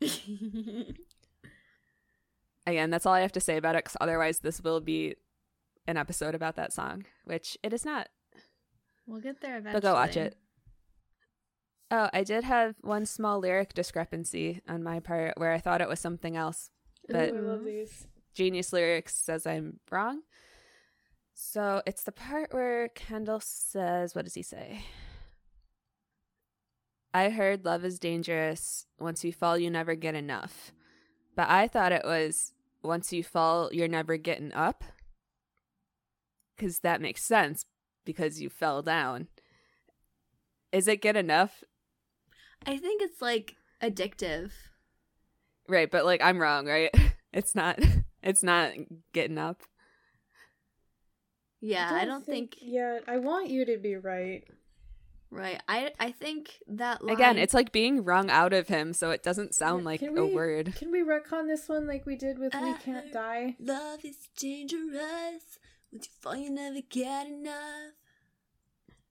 Again, 2.66 2.90
that's 2.90 3.06
all 3.06 3.14
I 3.14 3.20
have 3.20 3.32
to 3.32 3.40
say 3.40 3.56
about 3.56 3.76
it. 3.76 3.84
Because 3.84 3.96
otherwise, 4.00 4.40
this 4.40 4.60
will 4.60 4.80
be 4.80 5.14
an 5.86 5.96
episode 5.96 6.34
about 6.34 6.56
that 6.56 6.72
song, 6.72 7.04
which 7.24 7.56
it 7.62 7.72
is 7.72 7.84
not. 7.84 8.08
we'll 9.06 9.20
get 9.20 9.40
there 9.40 9.58
eventually. 9.58 9.80
But 9.80 9.86
go 9.88 9.94
watch 9.94 10.16
it. 10.16 10.36
Oh, 11.92 12.10
I 12.12 12.24
did 12.24 12.42
have 12.42 12.74
one 12.80 13.06
small 13.06 13.38
lyric 13.38 13.72
discrepancy 13.72 14.60
on 14.68 14.82
my 14.82 14.98
part 14.98 15.34
where 15.38 15.52
I 15.52 15.58
thought 15.60 15.80
it 15.80 15.88
was 15.88 16.00
something 16.00 16.36
else. 16.36 16.70
But- 17.08 17.30
Ooh, 17.30 17.36
I 17.36 17.40
love 17.40 17.64
these. 17.64 18.08
Genius 18.34 18.72
Lyrics 18.72 19.14
says 19.14 19.46
I'm 19.46 19.78
wrong. 19.90 20.22
So 21.38 21.82
it's 21.84 22.02
the 22.02 22.12
part 22.12 22.54
where 22.54 22.88
Kendall 22.88 23.40
says, 23.40 24.14
what 24.14 24.24
does 24.24 24.32
he 24.32 24.42
say? 24.42 24.80
I 27.12 27.28
heard 27.28 27.66
love 27.66 27.84
is 27.84 27.98
dangerous. 27.98 28.86
Once 28.98 29.22
you 29.22 29.34
fall, 29.34 29.58
you 29.58 29.68
never 29.70 29.94
get 29.94 30.14
enough. 30.14 30.72
but 31.34 31.50
I 31.50 31.68
thought 31.68 31.92
it 31.92 32.04
was 32.06 32.54
once 32.82 33.12
you 33.12 33.22
fall, 33.22 33.68
you're 33.70 33.86
never 33.86 34.16
getting 34.16 34.54
up. 34.54 34.82
Because 36.56 36.78
that 36.78 37.02
makes 37.02 37.22
sense 37.22 37.66
because 38.06 38.40
you 38.40 38.48
fell 38.48 38.80
down. 38.80 39.28
Is 40.72 40.88
it 40.88 41.02
good 41.02 41.16
enough? 41.16 41.62
I 42.64 42.78
think 42.78 43.02
it's 43.02 43.20
like 43.20 43.56
addictive. 43.82 44.52
Right, 45.68 45.90
but 45.90 46.06
like 46.06 46.22
I'm 46.22 46.38
wrong, 46.38 46.66
right? 46.66 46.90
It's 47.32 47.54
not. 47.54 47.78
It's 48.22 48.42
not 48.42 48.72
getting 49.12 49.36
up. 49.36 49.62
Yeah, 51.60 51.88
I 51.92 52.04
don't 52.04 52.24
think, 52.24 52.56
Yeah, 52.60 52.98
I 53.08 53.16
want 53.18 53.48
you 53.48 53.64
to 53.64 53.78
be 53.78 53.96
right. 53.96 54.44
right. 55.30 55.60
I 55.68 55.92
I 55.98 56.12
think 56.12 56.50
that 56.68 57.02
line, 57.02 57.14
Again, 57.16 57.38
it's 57.38 57.54
like 57.54 57.72
being 57.72 58.04
wrung 58.04 58.30
out 58.30 58.52
of 58.52 58.68
him, 58.68 58.92
so 58.92 59.10
it 59.10 59.22
doesn't 59.22 59.54
sound 59.54 59.80
Yeah, 59.82 59.86
like 59.86 60.00
can 60.00 60.16
a 60.18 60.26
word. 60.26 60.74
Can 60.76 60.90
we 60.92 61.00
retcon 61.02 61.46
this 61.48 61.68
one 61.68 61.86
like 61.86 62.04
we 62.06 62.16
did 62.16 62.38
with 62.38 62.54
We 62.54 62.74
Can't 62.74 63.12
Die? 63.12 63.56
love 63.58 64.04
is 64.04 64.28
dangerous. 64.36 65.58
Once 65.92 66.06
you 66.08 66.12
fall, 66.20 66.36
you 66.36 66.50
never 66.50 66.80
get 66.88 67.26
enough. 67.26 67.92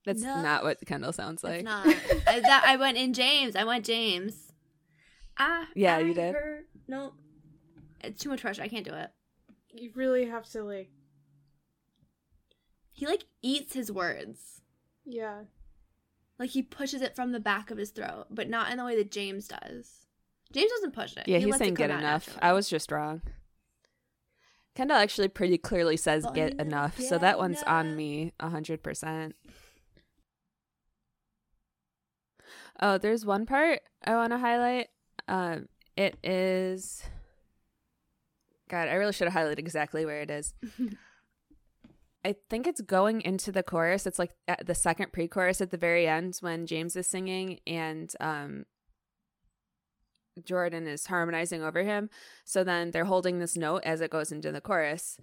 That's 0.04 0.22
No. 0.22 0.40
not 0.40 0.62
what 0.62 0.78
Kendall 0.86 1.12
sounds 1.12 1.42
It's 1.42 1.44
like. 1.44 1.64
not. 1.64 1.86
I, 2.28 2.40
that 2.40 2.62
I 2.64 2.76
went 2.76 2.96
in 2.96 3.12
James. 3.12 3.56
I 3.56 3.64
went 3.64 3.84
James. 3.84 4.52
Ah, 5.38 5.66
Yeah, 5.74 5.96
I 5.96 6.00
you 6.00 6.14
did. 6.14 6.34
heard- 6.34 6.66
No, 6.86 7.14
it's 8.04 8.22
too 8.22 8.28
much 8.28 8.40
pressure. 8.40 8.62
I 8.62 8.68
can't 8.68 8.84
do 8.86 8.94
it. 8.94 9.10
You 9.74 9.90
really 9.96 10.26
have 10.26 10.48
to 10.52 10.62
like, 10.62 10.90
He 12.96 13.06
like 13.06 13.24
eats 13.42 13.74
his 13.74 13.92
words. 13.92 14.62
yeah. 15.04 15.42
Like 16.38 16.50
he 16.50 16.62
pushes 16.62 17.00
it 17.02 17.14
from 17.14 17.32
the 17.32 17.40
back 17.40 17.70
of 17.70 17.78
his 17.78 17.90
throat, 17.90 18.26
but 18.30 18.48
not 18.48 18.70
in 18.70 18.78
the 18.78 18.84
way 18.84 18.96
that 18.96 19.10
James 19.10 19.48
does. 19.48 20.06
James 20.52 20.70
doesn't 20.72 20.94
push 20.94 21.16
it. 21.16 21.28
Yeah, 21.28 21.38
He 21.38 21.44
he's 21.46 21.56
saying 21.56 21.74
get 21.74 21.90
enough. 21.90 22.02
naturally. 22.02 22.38
I 22.42 22.52
was 22.52 22.68
just 22.68 22.90
wrong. 22.90 23.20
Kendall 24.74 24.96
actually 24.98 25.28
pretty 25.28 25.56
clearly 25.58 25.96
says 25.96 26.24
Well, 26.24 26.32
get 26.34 26.50
you 26.52 26.56
never 26.58 26.68
enough, 26.68 27.00
so 27.00 27.16
that 27.18 27.38
one's 27.38 27.62
on 27.62 27.96
me 27.96 28.32
a 28.40 28.48
hundred 28.50 28.82
percent. 28.82 29.34
Oh, 32.80 32.98
there's 32.98 33.24
one 33.24 33.46
part 33.46 33.80
I 34.04 34.14
want 34.14 34.32
to 34.32 34.38
highlight. 34.38 34.88
Um, 35.28 35.68
it 35.96 36.16
is. 36.22 37.02
God, 38.68 38.88
I 38.88 38.94
really 38.94 39.12
should 39.12 39.28
have 39.28 39.42
highlighted 39.46 39.58
exactly 39.58 40.04
where 40.04 40.20
it 40.20 40.30
is. 40.30 40.52
I 42.26 42.34
think 42.50 42.66
it's 42.66 42.80
going 42.80 43.20
into 43.20 43.52
the 43.52 43.62
chorus. 43.62 44.04
It's 44.04 44.18
like 44.18 44.32
the 44.64 44.74
second 44.74 45.12
pre-chorus 45.12 45.60
at 45.60 45.70
the 45.70 45.76
very 45.76 46.08
end 46.08 46.36
when 46.40 46.66
James 46.66 46.96
is 46.96 47.06
singing 47.06 47.60
and 47.66 48.12
um 48.18 48.64
Jordin 50.42 50.88
is 50.88 51.06
harmonizing 51.06 51.62
over 51.62 51.84
him. 51.84 52.10
So 52.44 52.64
then 52.64 52.90
they're 52.90 53.04
holding 53.04 53.38
this 53.38 53.56
note 53.56 53.82
as 53.84 54.00
it 54.00 54.10
goes 54.10 54.32
into 54.32 54.50
the 54.50 54.60
chorus. 54.60 55.18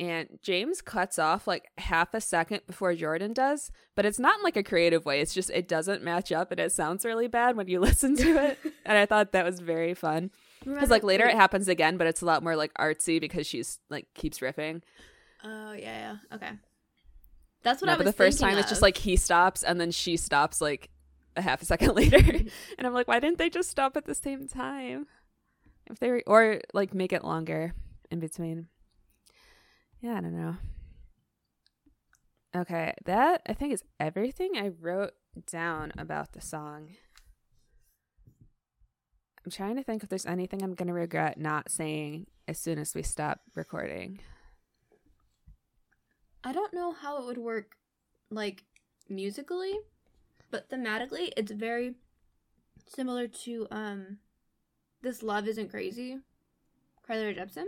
And 0.00 0.40
James 0.42 0.82
cuts 0.82 1.16
off 1.16 1.46
like 1.46 1.68
half 1.78 2.12
a 2.12 2.20
second 2.20 2.62
before 2.66 2.92
Jordin 2.92 3.34
does, 3.34 3.70
but 3.94 4.04
it's 4.04 4.18
not 4.18 4.38
in 4.38 4.42
like 4.42 4.56
a 4.56 4.64
creative 4.64 5.04
way. 5.04 5.20
It's 5.20 5.32
just 5.32 5.50
it 5.50 5.68
doesn't 5.68 6.02
match 6.02 6.32
up 6.32 6.50
and 6.50 6.58
it 6.58 6.72
sounds 6.72 7.04
really 7.04 7.28
bad 7.28 7.56
when 7.56 7.68
you 7.68 7.78
listen 7.88 8.16
to 8.16 8.46
it. 8.46 8.58
and 8.84 8.98
I 8.98 9.06
thought 9.06 9.30
that 9.30 9.44
was 9.44 9.60
very 9.60 9.94
fun. 9.94 10.32
Because 10.64 10.90
like 10.90 11.04
later 11.04 11.26
it 11.26 11.36
happens 11.36 11.68
again, 11.68 11.98
but 11.98 12.08
it's 12.08 12.20
a 12.20 12.26
lot 12.26 12.42
more 12.42 12.56
like 12.56 12.74
artsy 12.74 13.20
because 13.20 13.46
she's 13.46 13.78
like 13.90 14.08
keeps 14.14 14.40
riffing. 14.40 14.82
Oh 15.44 15.72
yeah, 15.72 16.16
yeah. 16.30 16.36
Okay. 16.36 16.50
That's 17.62 17.80
what 17.80 17.86
No, 17.86 17.92
I 17.94 17.96
was 17.96 18.04
but 18.04 18.10
the 18.10 18.16
first 18.16 18.40
time 18.40 18.58
it's 18.58 18.68
just 18.68 18.82
like 18.82 18.96
he 18.96 19.16
stops 19.16 19.62
and 19.62 19.80
then 19.80 19.90
she 19.90 20.16
stops 20.16 20.60
like 20.60 20.90
a 21.36 21.42
half 21.42 21.62
a 21.62 21.64
second 21.64 21.94
later. 21.94 22.18
and 22.78 22.86
I'm 22.86 22.92
like, 22.92 23.08
why 23.08 23.20
didn't 23.20 23.38
they 23.38 23.50
just 23.50 23.70
stop 23.70 23.96
at 23.96 24.04
the 24.04 24.14
same 24.14 24.48
time? 24.48 25.06
If 25.90 25.98
they 25.98 26.10
were, 26.10 26.22
or 26.26 26.60
like 26.72 26.94
make 26.94 27.12
it 27.12 27.24
longer 27.24 27.74
in 28.10 28.20
between. 28.20 28.68
Yeah, 30.00 30.16
I 30.16 30.20
don't 30.20 30.36
know. 30.36 30.56
Okay, 32.54 32.92
that 33.04 33.42
I 33.48 33.54
think 33.54 33.72
is 33.72 33.84
everything 33.98 34.52
I 34.56 34.68
wrote 34.68 35.12
down 35.46 35.92
about 35.96 36.32
the 36.32 36.40
song. 36.40 36.90
I'm 39.44 39.50
trying 39.50 39.76
to 39.76 39.82
think 39.82 40.02
if 40.02 40.08
there's 40.08 40.26
anything 40.26 40.62
I'm 40.62 40.74
going 40.74 40.88
to 40.88 40.92
regret 40.92 41.38
not 41.38 41.70
saying 41.70 42.26
as 42.46 42.58
soon 42.58 42.78
as 42.78 42.94
we 42.94 43.02
stop 43.02 43.40
recording. 43.54 44.20
I 46.44 46.52
don't 46.52 46.74
know 46.74 46.92
how 46.92 47.18
it 47.18 47.26
would 47.26 47.38
work, 47.38 47.76
like 48.30 48.64
musically, 49.08 49.78
but 50.50 50.68
thematically, 50.68 51.30
it's 51.36 51.52
very 51.52 51.94
similar 52.86 53.28
to 53.28 53.66
um, 53.70 54.18
"This 55.02 55.22
Love 55.22 55.48
Isn't 55.48 55.70
Crazy," 55.70 56.18
Carly 57.06 57.26
Rae 57.26 57.34
Jepsen. 57.34 57.66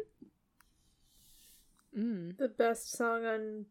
Mm. 1.96 2.36
The 2.36 2.48
best 2.48 2.92
song 2.92 3.24
on 3.24 3.66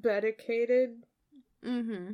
Dedicated. 0.00 1.04
Mm-hmm. 1.64 2.12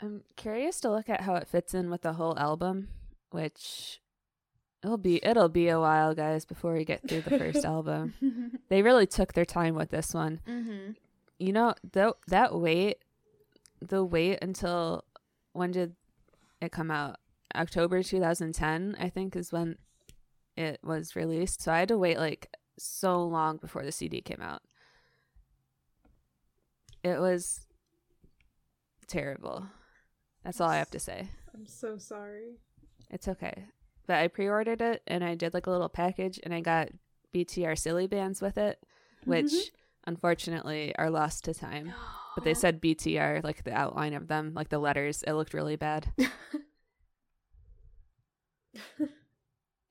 I'm 0.00 0.22
curious 0.36 0.80
to 0.80 0.90
look 0.90 1.08
at 1.08 1.20
how 1.22 1.34
it 1.36 1.46
fits 1.46 1.74
in 1.74 1.90
with 1.90 2.02
the 2.02 2.14
whole 2.14 2.38
album, 2.38 2.88
which 3.30 4.00
it'll 4.82 4.98
be 4.98 5.24
it'll 5.24 5.48
be 5.48 5.68
a 5.68 5.80
while, 5.80 6.14
guys, 6.14 6.44
before 6.44 6.74
we 6.74 6.84
get 6.84 7.06
through 7.08 7.22
the 7.22 7.38
first 7.38 7.64
album. 7.74 8.14
They 8.68 8.82
really 8.82 9.06
took 9.06 9.34
their 9.34 9.44
time 9.44 9.74
with 9.74 9.90
this 9.90 10.14
one. 10.14 10.40
mm-hmm. 10.48 10.92
You 11.38 11.52
know, 11.52 11.74
though 11.92 12.16
that 12.28 12.54
wait, 12.54 12.98
the 13.80 14.04
wait 14.04 14.38
until 14.40 15.04
when 15.52 15.72
did 15.72 15.94
it 16.60 16.72
come 16.72 16.90
out? 16.90 17.16
October 17.54 18.02
2010, 18.02 18.96
I 18.98 19.08
think, 19.10 19.36
is 19.36 19.52
when 19.52 19.76
it 20.56 20.80
was 20.82 21.14
released. 21.16 21.60
So 21.60 21.72
I 21.72 21.80
had 21.80 21.88
to 21.88 21.98
wait 21.98 22.16
like 22.18 22.48
so 22.78 23.22
long 23.24 23.58
before 23.58 23.84
the 23.84 23.92
CD 23.92 24.20
came 24.22 24.40
out. 24.40 24.62
It 27.02 27.18
was 27.20 27.66
terrible. 29.06 29.66
That's 30.44 30.60
all 30.60 30.70
I 30.70 30.78
have 30.78 30.90
to 30.90 31.00
say. 31.00 31.28
I'm 31.54 31.66
so 31.66 31.98
sorry. 31.98 32.60
It's 33.10 33.28
okay. 33.28 33.66
But 34.06 34.16
I 34.16 34.28
pre 34.28 34.48
ordered 34.48 34.80
it 34.80 35.02
and 35.06 35.22
I 35.22 35.34
did 35.34 35.54
like 35.54 35.66
a 35.66 35.70
little 35.70 35.88
package 35.88 36.40
and 36.42 36.52
I 36.52 36.60
got 36.60 36.88
BTR 37.34 37.78
silly 37.78 38.06
bands 38.06 38.42
with 38.42 38.58
it, 38.58 38.78
which 39.24 39.52
unfortunately 40.04 40.94
are 40.96 41.10
lost 41.10 41.44
to 41.44 41.54
time. 41.54 41.92
But 42.34 42.44
they 42.44 42.54
said 42.62 42.80
BTR, 42.82 43.44
like 43.44 43.64
the 43.64 43.72
outline 43.72 44.14
of 44.14 44.28
them, 44.28 44.52
like 44.54 44.68
the 44.68 44.78
letters, 44.78 45.22
it 45.26 45.32
looked 45.32 45.54
really 45.54 45.76
bad. 45.76 46.12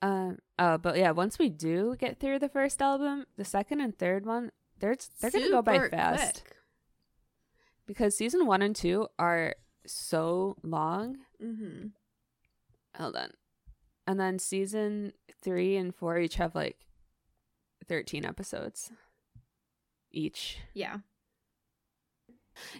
um 0.02 0.40
oh, 0.60 0.78
but 0.78 0.98
yeah, 0.98 1.12
once 1.12 1.40
we 1.40 1.50
do 1.50 1.96
get 1.98 2.20
through 2.20 2.40
the 2.40 2.50
first 2.50 2.82
album, 2.82 3.26
the 3.38 3.46
second 3.46 3.80
and 3.82 3.98
third 3.98 4.26
one, 4.26 4.52
they're 4.80 4.98
they're 5.20 5.32
gonna 5.32 5.50
go 5.50 5.62
by 5.62 5.88
fast. 5.90 6.44
quick. 6.44 6.56
Because 7.88 8.16
season 8.16 8.46
one 8.46 8.62
and 8.62 8.76
two 8.76 9.08
are 9.18 9.56
so 9.86 10.58
long. 10.64 11.18
Mm-hmm. 11.44 11.88
Hold 12.96 13.16
on. 13.16 13.32
And 14.08 14.20
then 14.20 14.40
season 14.40 15.14
three 15.42 15.78
and 15.78 15.94
four 15.94 16.18
each 16.18 16.36
have 16.36 16.56
like 16.56 16.86
13 17.88 18.26
episodes 18.26 18.92
each. 20.12 20.58
Yeah. 20.74 20.98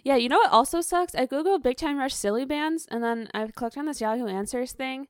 Yeah, 0.04 0.16
you 0.16 0.28
know 0.28 0.38
what 0.38 0.52
also 0.52 0.80
sucks? 0.80 1.14
I 1.14 1.26
Googled 1.26 1.62
Big 1.62 1.76
Time 1.76 1.98
Rush 1.98 2.14
silly 2.14 2.44
bands 2.44 2.86
and 2.90 3.02
then 3.02 3.28
I 3.34 3.46
clicked 3.46 3.78
on 3.78 3.86
this 3.86 4.00
Yahoo 4.00 4.26
Answers 4.26 4.72
thing 4.72 5.08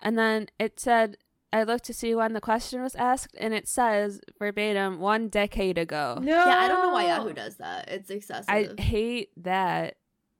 and 0.00 0.18
then 0.18 0.48
it 0.58 0.80
said, 0.80 1.16
I 1.52 1.64
looked 1.64 1.84
to 1.84 1.94
see 1.94 2.14
when 2.14 2.32
the 2.32 2.40
question 2.40 2.82
was 2.82 2.94
asked 2.94 3.36
and 3.38 3.52
it 3.54 3.66
says 3.66 4.20
verbatim 4.38 5.00
one 5.00 5.28
decade 5.28 5.78
ago. 5.78 6.18
No. 6.20 6.32
Yeah, 6.32 6.58
I 6.58 6.68
don't 6.68 6.82
know 6.82 6.92
why 6.92 7.06
Yahoo 7.06 7.32
does 7.32 7.56
that. 7.56 7.88
It's 7.88 8.10
excessive. 8.10 8.48
I 8.48 8.80
hate 8.80 9.30
that 9.42 9.96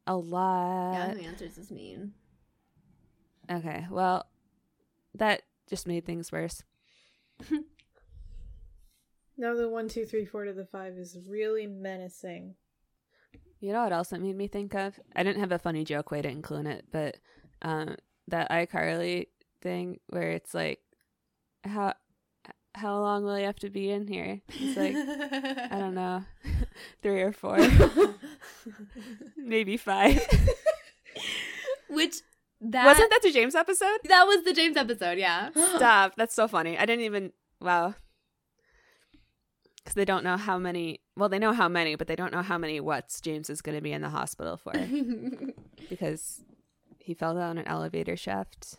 a 0.07 0.17
lot. 0.17 0.95
Yahoo 0.95 1.21
Answers 1.27 1.59
is 1.59 1.71
mean. 1.71 2.13
Okay, 3.51 3.87
well, 3.91 4.27
that 5.15 5.43
just 5.69 5.87
made 5.87 6.05
things 6.05 6.33
worse. 6.33 6.63
Now 9.41 9.55
the 9.55 9.71
one, 9.71 9.89
two, 9.89 10.05
three, 10.05 10.27
four 10.27 10.45
to 10.45 10.53
the 10.53 10.67
five 10.67 10.99
is 10.99 11.17
really 11.27 11.67
menacing. 11.67 12.57
You 13.59 13.73
know 13.73 13.85
what 13.85 13.93
else 13.93 14.13
it 14.13 14.21
made 14.21 14.37
me 14.37 14.49
think 14.49 14.75
of? 14.75 15.01
I 15.17 15.23
didn't 15.23 15.41
have 15.41 15.51
a 15.51 15.59
funny 15.59 15.83
joke 15.83 16.11
way 16.11 16.21
to 16.21 16.29
include 16.29 16.67
it, 16.67 16.85
but 16.93 17.17
um, 17.63 17.97
that 18.29 18.51
iCarly 18.51 19.29
thing 19.63 19.99
where 20.09 20.33
it's 20.33 20.53
like, 20.53 20.81
how 21.65 21.95
how 22.75 23.01
long 23.01 23.25
will 23.25 23.39
you 23.39 23.47
have 23.47 23.59
to 23.61 23.71
be 23.71 23.91
in 23.91 24.07
here? 24.07 24.43
It's 24.51 24.77
like 24.77 24.95
I 24.95 25.79
don't 25.79 25.95
know, 25.95 26.23
three 27.03 27.23
or 27.23 27.33
four, 27.33 27.59
maybe 29.39 29.79
five. 29.79 30.21
Which 31.89 32.17
that 32.61 32.85
Wasn't 32.85 33.11
that 33.11 33.23
the 33.23 33.33
James 33.33 33.55
episode? 33.55 33.99
that 34.05 34.25
was 34.25 34.45
the 34.45 34.53
James 34.53 34.77
episode? 34.77 35.19
Yeah. 35.19 35.51
Stop! 35.77 36.15
That's 36.17 36.35
so 36.35 36.49
funny. 36.49 36.77
I 36.77 36.87
didn't 36.87 37.05
even 37.05 37.33
wow. 37.61 37.95
Because 39.77 39.95
they 39.95 40.05
don't 40.05 40.25
know 40.25 40.37
how 40.37 40.59
many. 40.59 41.01
Well, 41.17 41.29
they 41.29 41.39
know 41.39 41.53
how 41.53 41.69
many, 41.69 41.95
but 41.95 42.07
they 42.07 42.17
don't 42.17 42.33
know 42.33 42.43
how 42.43 42.59
many 42.59 42.81
what's 42.81 43.21
James 43.21 43.49
is 43.49 43.63
going 43.63 43.77
to 43.77 43.83
be 43.83 43.93
in 43.93 44.03
the 44.03 44.11
hospital 44.11 44.57
for 44.57 44.73
because 45.89 46.43
he 46.99 47.15
fell 47.15 47.35
down 47.35 47.59
an 47.59 47.67
elevator 47.67 48.17
shaft. 48.17 48.77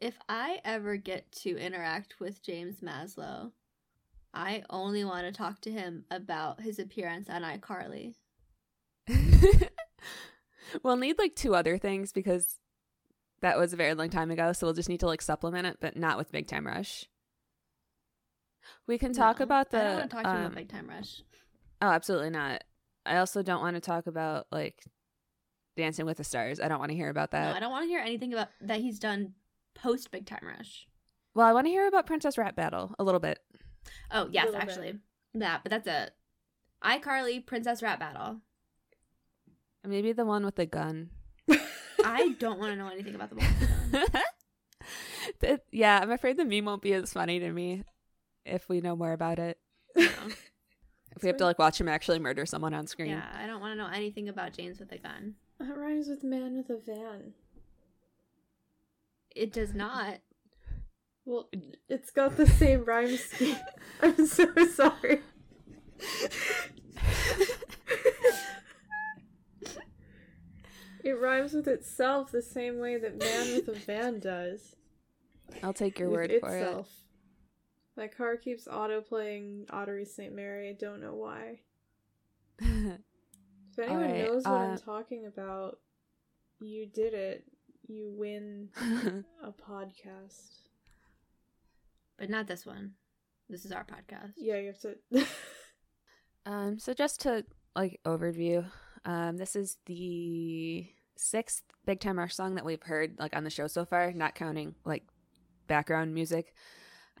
If 0.00 0.14
I 0.28 0.60
ever 0.64 0.96
get 0.96 1.30
to 1.42 1.58
interact 1.58 2.20
with 2.20 2.42
James 2.42 2.80
Maslow, 2.80 3.52
I 4.32 4.62
only 4.70 5.04
want 5.04 5.26
to 5.26 5.32
talk 5.32 5.60
to 5.62 5.70
him 5.70 6.04
about 6.10 6.60
his 6.60 6.78
appearance 6.78 7.28
on 7.28 7.42
iCarly. 7.42 8.14
we'll 10.82 10.96
need 10.96 11.18
like 11.18 11.34
two 11.34 11.54
other 11.54 11.78
things 11.78 12.12
because 12.12 12.58
that 13.42 13.58
was 13.58 13.72
a 13.72 13.76
very 13.76 13.94
long 13.94 14.10
time 14.10 14.30
ago, 14.30 14.52
so 14.52 14.66
we'll 14.66 14.74
just 14.74 14.88
need 14.88 15.00
to 15.00 15.06
like 15.06 15.22
supplement 15.22 15.66
it, 15.66 15.78
but 15.80 15.96
not 15.96 16.18
with 16.18 16.32
Big 16.32 16.46
Time 16.46 16.66
Rush. 16.66 17.06
We 18.86 18.98
can 18.98 19.12
talk 19.12 19.38
No, 19.40 19.44
about 19.44 19.70
the. 19.70 19.78
I 19.80 19.84
don't 19.84 19.96
want 19.98 20.10
to 20.10 20.16
talk 20.16 20.24
to 20.24 20.30
him 20.30 20.36
um, 20.36 20.42
about 20.46 20.54
Big 20.56 20.68
Time 20.68 20.88
Rush. 20.88 21.22
Oh, 21.82 21.88
absolutely 21.88 22.30
not. 22.30 22.62
I 23.06 23.16
also 23.16 23.42
don't 23.42 23.62
want 23.62 23.76
to 23.76 23.80
talk 23.80 24.06
about 24.06 24.46
like 24.52 24.84
Dancing 25.76 26.04
with 26.06 26.18
the 26.18 26.24
Stars. 26.24 26.60
I 26.60 26.68
don't 26.68 26.78
want 26.78 26.90
to 26.90 26.96
hear 26.96 27.08
about 27.08 27.30
that. 27.30 27.50
no, 27.50 27.56
I 27.56 27.60
don't 27.60 27.70
want 27.70 27.84
to 27.84 27.88
hear 27.88 28.00
anything 28.00 28.32
about 28.32 28.48
that 28.60 28.80
he's 28.80 28.98
done 28.98 29.34
post 29.74 30.10
Big 30.10 30.26
Time 30.26 30.42
Rush. 30.46 30.86
well, 31.34 31.46
I 31.46 31.52
want 31.52 31.66
to 31.66 31.70
hear 31.70 31.86
about 31.88 32.06
Princess 32.06 32.36
Rat 32.36 32.54
Battle 32.56 32.94
a 32.98 33.04
little 33.04 33.20
bit. 33.20 33.38
Oh 34.10 34.28
yes, 34.30 34.46
Little 34.46 34.60
bit. 34.60 34.68
actually, 34.68 34.94
that. 35.34 35.62
But 35.64 35.70
that's 35.70 35.86
a 35.88 36.10
iCarly 36.84 37.44
Princess 37.46 37.82
Rat 37.82 37.98
Battle. 37.98 38.40
Maybe 39.86 40.12
the 40.12 40.24
one 40.24 40.44
with 40.44 40.56
the 40.56 40.66
gun. 40.66 41.10
I 42.04 42.34
don't 42.38 42.58
want 42.58 42.72
to 42.72 42.76
know 42.76 42.88
anything 42.88 43.14
about 43.14 43.30
the 43.30 43.36
one. 43.36 44.04
That- 45.40 45.64
yeah, 45.72 45.98
I'm 46.02 46.10
afraid 46.10 46.36
the 46.36 46.44
meme 46.44 46.64
won't 46.64 46.82
be 46.82 46.92
as 46.92 47.12
funny 47.12 47.38
to 47.40 47.50
me 47.52 47.84
if 48.44 48.68
we 48.68 48.80
know 48.80 48.96
more 48.96 49.12
about 49.12 49.38
it. 49.38 49.58
No. 49.96 50.08
If 51.16 51.24
we 51.24 51.26
have 51.26 51.38
to 51.38 51.44
like 51.44 51.58
watch 51.58 51.78
him 51.80 51.88
actually 51.88 52.20
murder 52.20 52.46
someone 52.46 52.72
on 52.72 52.86
screen. 52.86 53.10
Yeah, 53.10 53.26
I 53.36 53.46
don't 53.46 53.60
want 53.60 53.72
to 53.72 53.76
know 53.76 53.90
anything 53.92 54.28
about 54.28 54.52
James 54.52 54.78
with 54.78 54.92
a 54.92 54.96
gun. 54.96 55.34
That 55.58 55.76
rhymes 55.76 56.08
with 56.08 56.22
man 56.22 56.56
with 56.56 56.70
a 56.70 56.78
van. 56.80 57.34
It 59.34 59.52
does 59.52 59.74
not. 59.74 60.18
Well, 61.24 61.50
it's 61.88 62.10
got 62.12 62.36
the 62.36 62.46
same 62.46 62.84
rhyme 62.84 63.16
scheme. 63.16 63.56
I'm 64.00 64.24
so 64.24 64.46
sorry. 64.72 65.20
It 71.04 71.12
rhymes 71.12 71.52
with 71.52 71.68
itself 71.68 72.30
the 72.30 72.42
same 72.42 72.78
way 72.78 72.98
that 72.98 73.18
man 73.18 73.54
with 73.54 73.68
a 73.68 73.78
van 73.78 74.20
does. 74.20 74.76
I'll 75.62 75.72
take 75.72 75.98
your 75.98 76.10
word 76.10 76.32
for 76.40 76.56
it. 76.56 76.62
itself. 76.62 76.88
My 77.96 78.08
car 78.08 78.36
keeps 78.36 78.66
auto 78.66 79.00
playing 79.00 79.66
Ottery 79.70 80.04
St. 80.04 80.34
Mary. 80.34 80.70
I 80.70 80.72
don't 80.72 81.00
know 81.00 81.14
why. 81.14 81.60
If 83.72 83.78
anyone 83.78 84.04
Alright, 84.04 84.26
knows 84.26 84.44
what 84.44 84.52
I'm 84.52 84.72
uh, 84.72 84.76
talking 84.78 85.26
about, 85.26 85.78
you 86.58 86.86
did 86.86 87.14
it. 87.14 87.44
You 87.86 88.12
win 88.12 88.68
a 89.42 89.52
podcast. 89.52 90.64
But 92.18 92.30
not 92.30 92.46
this 92.46 92.66
one. 92.66 92.92
This 93.48 93.64
is 93.64 93.72
our 93.72 93.84
podcast. 93.84 94.32
Yeah, 94.36 94.56
you 94.56 94.66
have 94.66 94.80
to. 94.80 95.26
um, 96.46 96.78
so 96.78 96.94
just 96.94 97.20
to 97.22 97.44
like 97.76 98.00
overview, 98.04 98.66
um, 99.04 99.36
this 99.36 99.56
is 99.56 99.78
the 99.86 100.86
sixth 101.16 101.62
Big 101.86 102.00
Time 102.00 102.18
Rush 102.18 102.34
song 102.34 102.54
that 102.54 102.64
we've 102.64 102.82
heard 102.82 103.16
like 103.18 103.34
on 103.36 103.44
the 103.44 103.50
show 103.50 103.66
so 103.66 103.84
far, 103.84 104.12
not 104.12 104.34
counting 104.34 104.74
like 104.84 105.04
background 105.66 106.14
music. 106.14 106.54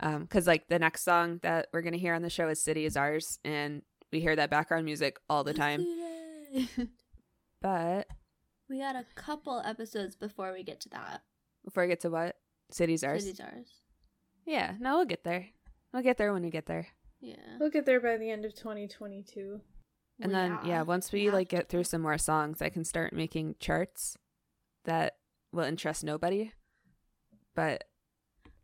Um, 0.00 0.22
because 0.22 0.46
like 0.46 0.68
the 0.68 0.78
next 0.78 1.02
song 1.04 1.40
that 1.42 1.68
we're 1.72 1.82
gonna 1.82 1.96
hear 1.98 2.14
on 2.14 2.22
the 2.22 2.30
show 2.30 2.48
is 2.48 2.62
"City 2.62 2.84
Is 2.86 2.96
Ours," 2.96 3.38
and 3.44 3.82
we 4.12 4.20
hear 4.20 4.34
that 4.36 4.50
background 4.50 4.84
music 4.86 5.18
all 5.28 5.44
the 5.44 5.54
time. 5.54 5.84
But 7.62 8.06
we 8.68 8.78
got 8.78 8.96
a 8.96 9.04
couple 9.14 9.60
episodes 9.64 10.16
before 10.16 10.52
we 10.52 10.62
get 10.62 10.80
to 10.80 10.88
that. 10.90 11.22
before 11.64 11.82
we 11.84 11.88
get 11.88 12.00
to 12.00 12.10
what 12.10 12.36
"City's 12.70 13.04
Ours," 13.04 13.24
City's 13.24 13.40
ours. 13.40 13.68
yeah, 14.46 14.74
no, 14.80 14.96
we'll 14.96 15.04
get 15.04 15.24
there. 15.24 15.48
We'll 15.92 16.02
get 16.02 16.16
there 16.16 16.32
when 16.32 16.42
we 16.42 16.50
get 16.50 16.66
there. 16.66 16.86
Yeah. 17.20 17.58
we'll 17.58 17.68
get 17.70 17.84
there 17.84 18.00
by 18.00 18.16
the 18.16 18.30
end 18.30 18.46
of 18.46 18.54
2022. 18.54 19.60
And 20.20 20.32
Well, 20.32 20.42
then 20.42 20.58
yeah, 20.64 20.82
once 20.82 21.12
we 21.12 21.24
have 21.24 21.34
like 21.34 21.48
get 21.48 21.68
through 21.68 21.84
some 21.84 22.02
more 22.02 22.18
songs, 22.18 22.60
I 22.60 22.68
can 22.68 22.84
start 22.84 23.12
making 23.12 23.56
charts 23.58 24.16
that 24.84 25.16
will 25.52 25.64
interest 25.64 26.04
nobody. 26.04 26.52
But 27.54 27.84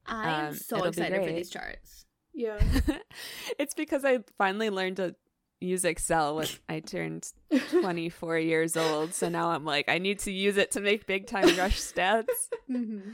I 0.06 0.28
am 0.28 0.48
um, 0.48 0.54
so 0.54 0.76
it'll 0.76 0.84
be 0.84 1.00
excited 1.00 1.24
for 1.24 1.32
these 1.32 1.50
charts. 1.50 2.06
Yeah. 2.34 2.60
it's 3.58 3.74
because 3.74 4.04
I 4.04 4.18
finally 4.38 4.70
learned 4.70 4.96
to 4.98 5.14
use 5.60 5.84
Excel 5.84 6.36
when 6.36 6.48
I 6.68 6.80
turned 6.80 7.32
24 7.70 8.38
years 8.38 8.76
old. 8.76 9.14
So 9.14 9.28
now 9.28 9.50
I'm 9.50 9.64
like, 9.64 9.88
I 9.88 9.98
need 9.98 10.18
to 10.20 10.32
use 10.32 10.56
it 10.56 10.70
to 10.72 10.80
make 10.80 11.06
big 11.06 11.26
time 11.26 11.56
rush 11.56 11.80
stats. 11.80 12.26
Mm-hmm. 12.70 13.12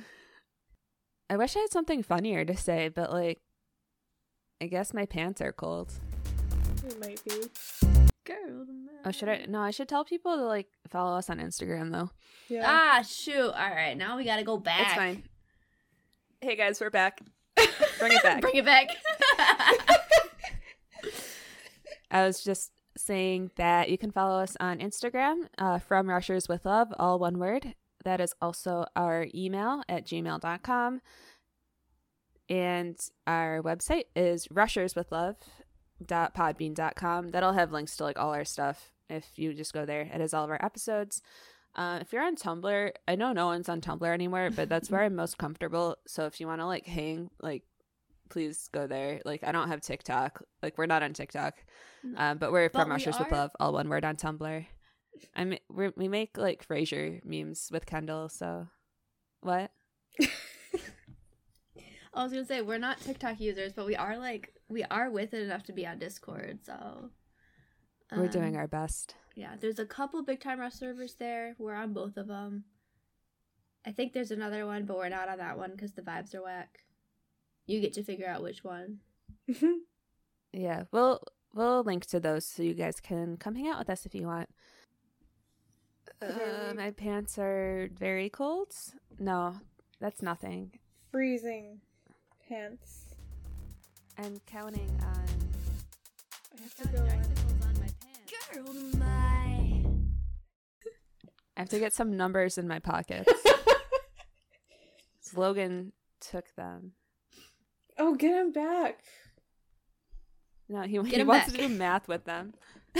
I 1.31 1.37
wish 1.37 1.57
I 1.57 1.61
had 1.61 1.71
something 1.71 2.03
funnier 2.03 2.45
to 2.45 2.57
say, 2.57 2.89
but 2.89 3.11
like, 3.13 3.41
I 4.61 4.67
guess 4.67 4.93
my 4.93 5.07
pants 5.07 5.41
are 5.41 5.53
cold. 5.53 5.93
it 6.85 7.01
might 7.01 7.25
be. 7.25 8.11
Girl. 8.25 8.67
Oh, 9.05 9.11
should 9.11 9.29
I? 9.29 9.47
No, 9.49 9.61
I 9.61 9.73
should 9.73 9.89
tell 9.89 10.05
people 10.05 10.37
to 10.37 10.45
like 10.45 10.69
follow 10.89 11.17
us 11.17 11.29
on 11.29 11.39
Instagram 11.39 11.91
though. 11.91 12.11
Yeah. 12.49 12.65
Ah, 12.65 13.03
shoot. 13.03 13.51
All 13.51 13.51
right, 13.51 13.97
now 13.97 14.17
we 14.17 14.25
got 14.25 14.37
to 14.37 14.45
go 14.45 14.57
back. 14.59 14.87
It's 14.87 14.95
fine. 14.95 15.25
Hey 16.41 16.55
guys, 16.55 16.81
we're 16.81 16.91
back. 16.91 17.21
Bring 17.99 18.13
it 18.13 18.23
back. 18.23 18.41
Bring 18.41 18.57
it 18.57 18.65
back. 18.65 18.91
I 22.11 22.27
was 22.27 22.45
just 22.45 22.71
saying 22.97 23.51
that 23.57 23.89
you 23.91 23.99
can 23.99 24.11
follow 24.13 24.41
us 24.41 24.57
on 24.61 24.79
Instagram 24.79 25.49
uh, 25.59 25.79
from 25.79 26.09
Rushers 26.09 26.49
with 26.49 26.65
Love, 26.65 26.93
all 26.99 27.19
one 27.19 27.39
word. 27.39 27.75
That 28.05 28.21
is 28.21 28.35
also 28.41 28.85
our 28.95 29.27
email 29.35 29.83
at 29.89 30.07
gmail.com. 30.07 31.01
And 32.49 32.97
our 33.27 33.63
website 33.63 34.05
is 34.15 34.49
rusherswithlove.podbean.com. 36.07 37.31
That'll 37.31 37.53
have 37.53 37.73
links 37.73 37.97
to 37.97 38.05
like 38.05 38.19
all 38.19 38.35
our 38.35 38.45
stuff 38.45 38.93
if 39.09 39.27
you 39.37 39.55
just 39.55 39.73
go 39.73 39.85
there. 39.85 40.03
It 40.03 40.21
has 40.21 40.35
all 40.35 40.45
of 40.45 40.51
our 40.51 40.65
episodes. 40.65 41.23
Uh, 41.75 41.99
if 42.01 42.13
you're 42.13 42.23
on 42.23 42.37
Tumblr, 42.37 42.93
I 43.09 43.15
know 43.15 43.33
no 43.33 43.47
one's 43.47 43.69
on 43.69 43.81
Tumblr 43.81 44.07
anymore, 44.07 44.51
but 44.55 44.69
that's 44.69 44.91
where 44.91 45.03
I'm 45.03 45.17
most 45.17 45.39
comfortable. 45.39 45.97
So 46.07 46.27
if 46.27 46.39
you 46.41 46.47
want 46.47 46.61
to 46.61 46.67
like 46.67 46.87
hang, 46.87 47.31
like, 47.41 47.63
please 48.29 48.69
go 48.73 48.87
there. 48.87 49.21
Like, 49.25 49.43
I 49.45 49.53
don't 49.53 49.69
have 49.69 49.81
TikTok. 49.81 50.43
Like, 50.63 50.77
we're 50.77 50.87
not 50.87 51.03
on 51.03 51.13
TikTok. 51.13 51.55
Um, 52.17 52.39
but 52.39 52.53
we're 52.53 52.69
But 52.69 52.81
from 52.81 52.89
we 52.89 52.93
Rushers 52.95 53.19
with 53.19 53.31
Love, 53.31 53.53
all 53.61 53.73
one 53.73 53.89
word 53.89 54.05
on 54.05 54.17
Tumblr. 54.17 54.67
I 55.37 55.45
mean, 55.45 55.59
we 55.69 56.09
make 56.09 56.37
like 56.37 56.67
Frasier 56.67 57.25
memes 57.25 57.69
with 57.71 57.87
Kendall. 57.87 58.29
So, 58.29 58.69
what? 59.41 59.71
I 62.15 62.23
was 62.23 62.33
gonna 62.33 62.45
say 62.45 62.61
we're 62.61 62.79
not 62.79 63.01
TikTok 63.01 63.41
users, 63.41 63.73
but 63.73 63.87
we 63.87 63.97
are 63.97 64.19
like 64.19 64.53
we 64.73 64.85
are 64.85 65.11
with 65.11 65.35
it 65.35 65.43
enough 65.43 65.63
to 65.65 65.73
be 65.73 65.87
on 65.87 65.99
Discord. 65.99 66.61
So 66.65 67.11
We're 68.17 68.29
doing 68.29 68.55
um, 68.55 68.61
our 68.61 68.69
best. 68.69 69.15
Yeah, 69.35 69.55
there's 69.61 69.79
a 69.79 69.87
couple 69.87 70.23
big 70.23 70.41
time 70.41 70.61
rush 70.61 70.75
servers 70.75 71.15
there. 71.15 71.55
We're 71.59 71.75
on 71.75 71.93
both 71.93 72.17
of 72.17 72.27
them. 72.29 72.65
I 73.87 73.93
think 73.93 74.13
there's 74.13 74.31
another 74.31 74.67
one, 74.67 74.85
but 74.85 74.97
we're 74.97 75.09
not 75.09 75.29
on 75.29 75.39
that 75.39 75.59
one 75.59 75.73
because 75.73 75.93
the 75.93 76.03
vibes 76.03 76.35
are 76.35 76.43
whack. 76.43 76.79
You 77.67 77.81
get 77.81 77.93
to 77.95 78.03
figure 78.03 78.29
out 78.29 78.43
which 78.43 78.65
one. 78.65 78.99
Yeah, 80.53 80.85
we'll 80.93 81.23
we'll 81.55 81.83
link 81.83 82.07
to 82.07 82.21
those 82.21 82.45
so 82.45 82.63
you 82.63 82.75
guys 82.75 83.01
can 83.01 83.37
come 83.39 83.55
hang 83.55 83.69
out 83.69 83.79
with 83.79 83.91
us 83.91 84.05
if 84.05 84.15
you 84.15 84.27
want. 84.27 84.51
Uh, 86.21 86.75
my 86.77 86.91
pants 86.91 87.39
are 87.39 87.89
very 87.99 88.29
cold. 88.29 88.69
No, 89.19 89.55
that's 89.99 90.21
nothing. 90.23 90.73
Freezing 91.11 91.81
pants. 92.49 93.02
I'm 94.19 94.41
counting 94.47 94.91
on. 95.03 95.25
I 96.57 96.63
have 96.63 96.75
to 96.77 96.89
go. 96.89 97.07
Girl, 98.53 98.73
my. 98.99 99.85
I 101.57 101.61
have 101.61 101.69
to 101.71 101.79
get 101.79 101.93
some 101.93 102.17
numbers 102.17 102.59
in 102.59 102.69
my 102.69 102.79
pockets. 102.79 103.33
Logan 105.35 105.93
took 106.21 106.55
them. 106.57 106.93
Oh, 107.99 108.15
get 108.15 108.35
him 108.35 108.53
back. 108.53 109.03
No, 110.69 110.83
he, 110.83 111.01
he 111.03 111.23
wants 111.23 111.47
back. 111.47 111.55
to 111.55 111.57
do 111.57 111.69
math 111.69 112.09
with 112.09 112.25
them. 112.25 112.55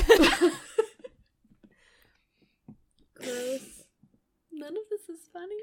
Gross. 3.15 3.83
None 4.53 4.77
of 4.77 4.83
this 4.91 5.09
is 5.09 5.21
funny. 5.33 5.55